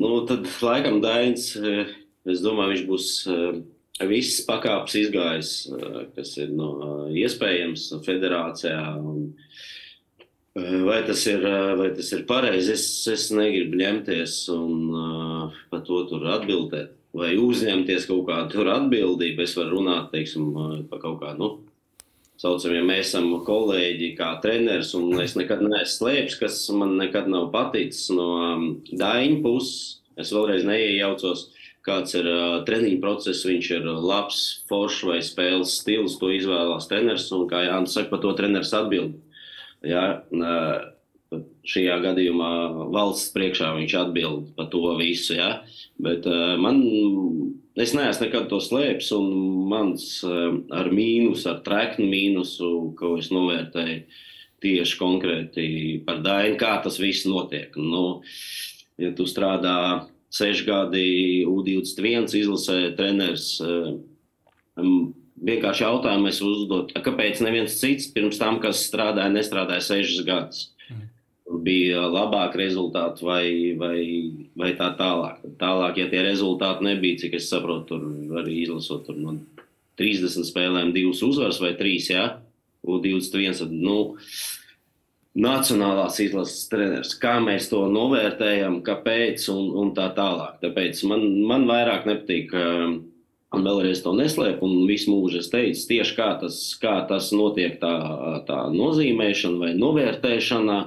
nu, 0.00 0.12
tad 0.28 0.48
laikam 0.64 1.00
Dainis, 1.04 1.52
es 1.56 2.44
domāju, 2.44 2.74
viņš 2.74 2.86
būs 2.88 3.08
visas 4.08 4.44
pakāpes 4.46 4.96
izgājis, 5.00 5.50
kas 6.16 6.36
ir 6.40 6.54
no, 6.56 6.70
iespējams 7.12 7.90
federācijā. 8.06 8.78
Un, 8.96 9.26
vai, 10.86 11.02
tas 11.08 11.26
ir, 11.28 11.44
vai 11.80 11.90
tas 11.96 12.12
ir 12.16 12.24
pareizi? 12.28 12.76
Es, 12.76 12.86
es 13.12 13.28
negribu 13.34 13.80
ņemties 13.80 14.38
un 14.54 14.72
uh, 14.94 15.60
par 15.72 15.84
to 15.88 16.04
atbildēt. 16.36 16.96
Vai 17.16 17.32
uzņemties 17.42 18.06
kaut 18.06 18.28
kādu 18.28 18.68
atbildību. 18.70 19.42
Es 19.42 19.56
varu 19.58 19.80
runāt 19.80 20.12
teiksim, 20.12 20.52
par 20.90 21.02
kaut 21.02 21.18
kādu. 21.24 21.38
Nu, 21.40 21.50
Saucam, 22.40 22.72
ja 22.72 22.84
mēs 22.86 23.10
esam 23.10 23.32
kolēģi, 23.44 24.14
kā 24.16 24.30
treneris, 24.40 24.94
un 24.96 25.12
es 25.20 25.34
nekad 25.36 25.60
neesmu 25.60 25.90
slēpis, 25.92 26.38
kas 26.40 26.60
man 26.72 26.94
nekad 26.96 27.26
nav 27.28 27.50
paticis 27.52 28.06
no 28.14 28.28
um, 28.40 28.68
Daņa 28.88 29.42
puses. 29.44 29.98
Es 30.20 30.32
vēlreiz 30.32 30.64
neiejaucos 30.68 31.48
kāds 31.86 32.14
ir 32.16 32.28
uh, 32.28 32.60
treniņa 32.68 33.00
process, 33.02 33.44
viņš 33.48 33.70
ir 33.78 33.90
labs, 33.90 34.40
foršs 34.70 35.04
vai 35.08 35.18
spēles 35.24 35.78
stils, 35.80 36.18
to 36.20 36.32
izvēlās 36.32 36.88
treneris. 36.90 37.28
Un, 37.36 37.46
kā 37.50 37.64
Jānis 37.66 37.96
saka, 37.96 38.10
par 38.12 38.22
to 38.24 38.32
treneris 38.38 38.72
atbild. 38.76 39.16
Jā, 39.86 40.04
uh, 40.36 40.89
šajā 41.70 41.96
gadījumā 42.02 42.52
valsts 42.94 43.30
priekšā 43.34 43.70
viņš 43.76 43.94
atbild 44.00 44.48
par 44.56 44.70
to 44.72 44.82
visu. 44.98 45.36
Jā. 45.38 45.50
Bet 46.02 46.26
uh, 46.28 46.56
man, 46.60 46.80
es 47.78 47.94
neesmu 47.94 48.26
nekad 48.26 48.48
to 48.50 48.58
slēpis, 48.64 49.12
un 49.16 49.28
mans 49.70 50.06
uh, 50.26 50.56
ar 50.74 50.90
mīnusu, 50.94 51.46
ar 51.52 51.60
treknu 51.66 52.08
mīnusu, 52.10 52.72
ko 52.98 53.16
es 53.20 53.30
novērtēju 53.34 54.02
tieši 54.60 54.98
konkrēti 55.00 55.68
par 56.04 56.20
Dainu, 56.24 56.58
kā 56.60 56.74
tas 56.84 56.98
viss 57.00 57.28
notiek. 57.28 57.76
Nu, 57.80 58.20
ja 59.00 59.12
tu 59.16 59.24
strādā 59.28 60.08
seši 60.34 60.66
gadi 60.66 61.06
U21 61.48 62.28
izlasē 62.42 62.90
treneris. 62.98 63.54
Um, 63.60 65.14
vienkārši 65.40 65.86
jautājumu 65.86 66.28
es 66.28 66.42
uzdot, 66.44 66.92
kāpēc 67.06 67.40
neviens 67.44 67.78
cits 67.80 68.10
pirms 68.12 68.38
tam, 68.40 68.60
kas 68.62 68.84
strādāja, 68.88 69.32
nestrādāja 69.32 69.86
sešas 69.86 70.26
gadus. 70.26 70.68
Bija 71.50 72.04
labāki 72.06 72.60
rezultāti 72.60 73.24
vai, 73.26 73.46
vai, 73.78 73.98
vai 74.54 74.70
tā 74.78 74.92
tālāk. 74.98 75.40
Tālāk, 75.58 75.98
ja 75.98 76.06
tie 76.12 76.20
rezultāti 76.22 76.86
nebija, 76.86 77.24
cik 77.24 77.34
es 77.40 77.48
saprotu, 77.50 77.98
tur 77.98 78.38
arī 78.38 78.60
izlasot 78.62 79.08
tur 79.08 79.18
no 79.18 79.34
30 79.98 80.46
spēlēm, 80.46 80.94
divas 80.94 81.24
uzvaras 81.26 81.58
vai 81.60 81.74
trīs, 81.78 82.06
jā, 82.12 82.22
ja? 82.22 82.38
U21. 82.86 83.58
Tad, 83.58 83.74
nu, 83.74 83.98
nacionālās 85.36 86.18
izlases 86.22 86.68
treneris. 86.70 87.12
Kā 87.20 87.36
mēs 87.42 87.68
to 87.70 87.82
novērtējam, 87.92 88.80
kāpēc 88.86 89.46
un, 89.52 89.70
un 89.82 89.92
tā 89.96 90.08
tālāk. 90.16 90.58
Tāpēc 90.62 91.02
man, 91.10 91.26
man 91.50 91.66
vairāk 91.70 92.08
nepatīk. 92.08 92.54
Um, 92.56 92.96
un 93.50 93.66
vēlreiz 93.66 94.02
to 94.04 94.14
neslēpu, 94.14 94.62
un 94.62 94.86
visu 94.86 95.10
mūžu 95.10 95.40
es 95.40 95.50
teicu, 95.50 95.82
tieši 95.90 96.14
kā 96.14 96.28
tas, 96.38 96.58
kā 96.78 97.00
tas 97.08 97.32
notiek, 97.34 97.80
tā, 97.82 97.94
tā 98.46 98.60
nozīmēšana 98.70 99.58
vai 99.58 99.72
novērtēšana. 99.78 100.78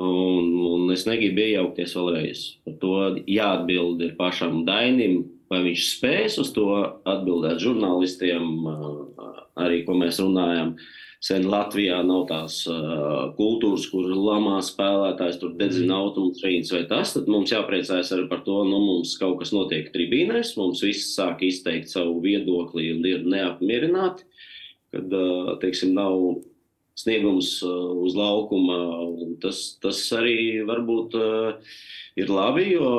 Un, 0.00 0.54
un 0.64 0.88
es 0.94 1.04
negribu 1.04 1.42
iejaukties 1.44 1.92
vēlreiz. 1.98 2.46
Par 2.64 2.76
to 2.80 2.94
jāatbild 3.28 4.00
ir 4.06 4.14
pašam 4.16 4.62
Dainim, 4.64 5.26
vai 5.50 5.60
viņš 5.66 5.86
spēs 5.96 6.38
uz 6.40 6.54
to 6.56 6.70
atbildēt 7.10 7.60
žurnālistiem, 7.60 8.46
uh, 8.70 9.30
arī 9.60 9.82
ko 9.84 9.98
mēs 9.98 10.22
runājam. 10.22 10.76
Sen 11.20 11.44
Latvijā 11.52 11.98
nav 12.06 12.22
tās 12.30 12.62
uh, 12.70 13.34
kultūras, 13.36 13.84
kur 13.92 14.06
lamā 14.08 14.62
spēlētājs 14.64 15.36
tur 15.42 15.52
dedzina 15.58 15.98
mm. 15.98 16.04
automašīnas 16.06 16.72
vai 16.72 16.84
tas, 16.88 17.12
tad 17.12 17.28
mums 17.28 17.52
jāpriecājas 17.52 18.14
arī 18.16 18.24
par 18.30 18.40
to, 18.46 18.62
nu 18.70 18.78
mums 18.86 19.18
kaut 19.20 19.36
kas 19.42 19.52
notiek 19.52 19.90
tribīnēs, 19.92 20.54
mums 20.56 20.80
viss 20.86 21.12
sāk 21.12 21.44
izteikt 21.44 21.92
savu 21.92 22.22
viedokli 22.24 22.88
un 22.94 23.04
ir 23.10 23.28
neapmierināti, 23.28 24.24
kad, 24.96 25.12
uh, 25.12 25.58
teiksim, 25.60 25.92
nav 25.98 26.40
sniegums 27.00 27.56
uh, 27.66 27.90
uz 28.04 28.16
laukuma. 28.18 28.78
Tas, 29.42 29.62
tas 29.82 30.02
arī 30.16 30.60
varbūt 30.68 31.16
uh, 31.18 31.74
ir 32.20 32.32
labi, 32.32 32.70
jo 32.74 32.92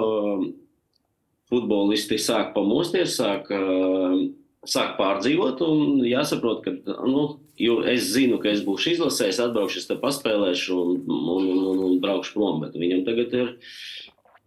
futbolisti 1.51 2.19
sāk 2.21 2.53
pamosties, 2.55 3.17
sāk, 3.19 3.49
uh, 3.51 4.19
sāk 4.67 4.97
pārdzīvot 4.99 5.63
un 5.67 6.03
jāsaprot, 6.07 6.65
ka, 6.65 6.99
nu, 7.07 7.25
Jo 7.61 7.81
es 7.85 8.07
zinu, 8.15 8.39
ka 8.41 8.49
es 8.49 8.63
būšu 8.65 8.95
izlasējis, 8.95 9.39
atbraukšu, 9.43 9.81
es 9.83 9.89
te 9.89 9.97
paspēlēšu 10.01 10.77
un, 10.81 10.93
un, 11.05 11.49
un, 11.53 11.81
un 11.85 11.99
braukšu 12.01 12.33
prom. 12.33 12.61
Bet 12.63 12.77
viņam 12.79 13.03
tagad 13.05 13.35
ir 13.37 13.51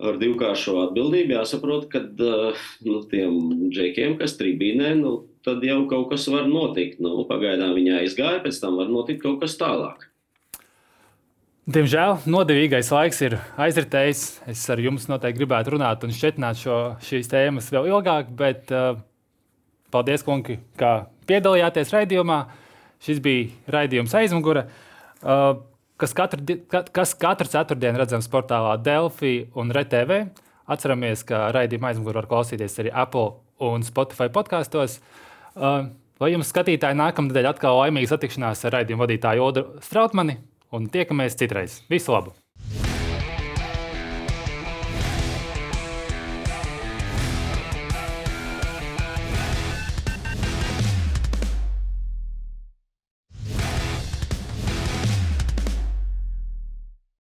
ar 0.02 0.18
divkāršo 0.18 0.80
atbildību 0.88 1.36
jāsaprot, 1.36 1.86
ka 1.92 2.02
nu, 2.08 2.96
tiem 3.12 3.36
džekiem, 3.70 4.16
kas 4.18 4.34
tribīnē, 4.40 4.96
nu, 4.98 5.14
tad 5.44 5.64
jau 5.64 5.84
kaut 5.90 6.08
kas 6.12 6.26
var 6.32 6.48
notikt. 6.48 7.00
Nu, 7.04 7.18
pagaidām 7.28 7.74
viņa 7.76 8.00
aizgāja, 8.00 8.42
pēc 8.44 8.60
tam 8.62 8.78
var 8.80 8.90
notikt 8.92 9.22
kaut 9.24 9.42
kas 9.42 9.56
tālāk. 9.60 10.08
Diemžēl 11.64 12.26
nodevīgais 12.28 12.90
laiks 12.92 13.22
ir 13.24 13.38
aizritējis. 13.60 14.24
Es 14.52 14.64
ar 14.72 14.80
jums 14.84 15.06
noteikti 15.08 15.40
gribētu 15.40 15.76
runāt 15.76 16.04
un 16.04 16.12
šķietināt 16.12 16.60
šo, 16.60 16.78
šīs 17.04 17.30
tēmas 17.32 17.70
vēl 17.72 17.88
ilgāk, 17.88 18.32
bet 18.36 18.72
uh, 18.72 18.98
paldies, 19.92 20.24
kungi, 20.26 20.58
ka 20.80 21.06
piedalījāties 21.28 21.92
raidījumā. 21.94 22.42
Šis 23.04 23.20
bija 23.24 23.72
raidījums 23.72 24.12
aizmugure, 24.16 24.66
uh, 25.24 25.56
kas 26.00 26.12
katru, 26.16 26.56
kas 26.68 27.16
katru 27.20 27.48
ceturtdienu 27.52 28.00
redzams 28.00 28.28
portālā 28.32 28.76
Delphi 28.80 29.50
un 29.60 29.72
RTV. 29.72 30.22
Atceramies, 30.72 31.24
ka 31.28 31.50
raidījuma 31.52 31.90
aizmugurē 31.92 32.22
var 32.22 32.30
klausīties 32.30 32.80
arī 32.80 32.92
Apple 32.92 33.34
un 33.64 33.84
Spotify 33.84 34.30
podkastos. 34.32 35.00
Uh, 35.00 35.23
lai 35.54 36.32
jums, 36.32 36.50
skatītāji, 36.52 36.98
nākamnedēļ 37.00 37.50
atkal 37.54 37.80
laimīga 37.82 38.14
satikšanās 38.14 38.64
ar 38.66 38.80
raidījumu 38.80 39.06
vadītāju 39.06 39.44
Odu 39.48 39.66
Strautmani 39.84 40.38
un 40.74 40.88
tiekamies 40.90 41.38
citreiz. 41.40 41.82
Visu 41.90 42.14
labu! 42.14 42.34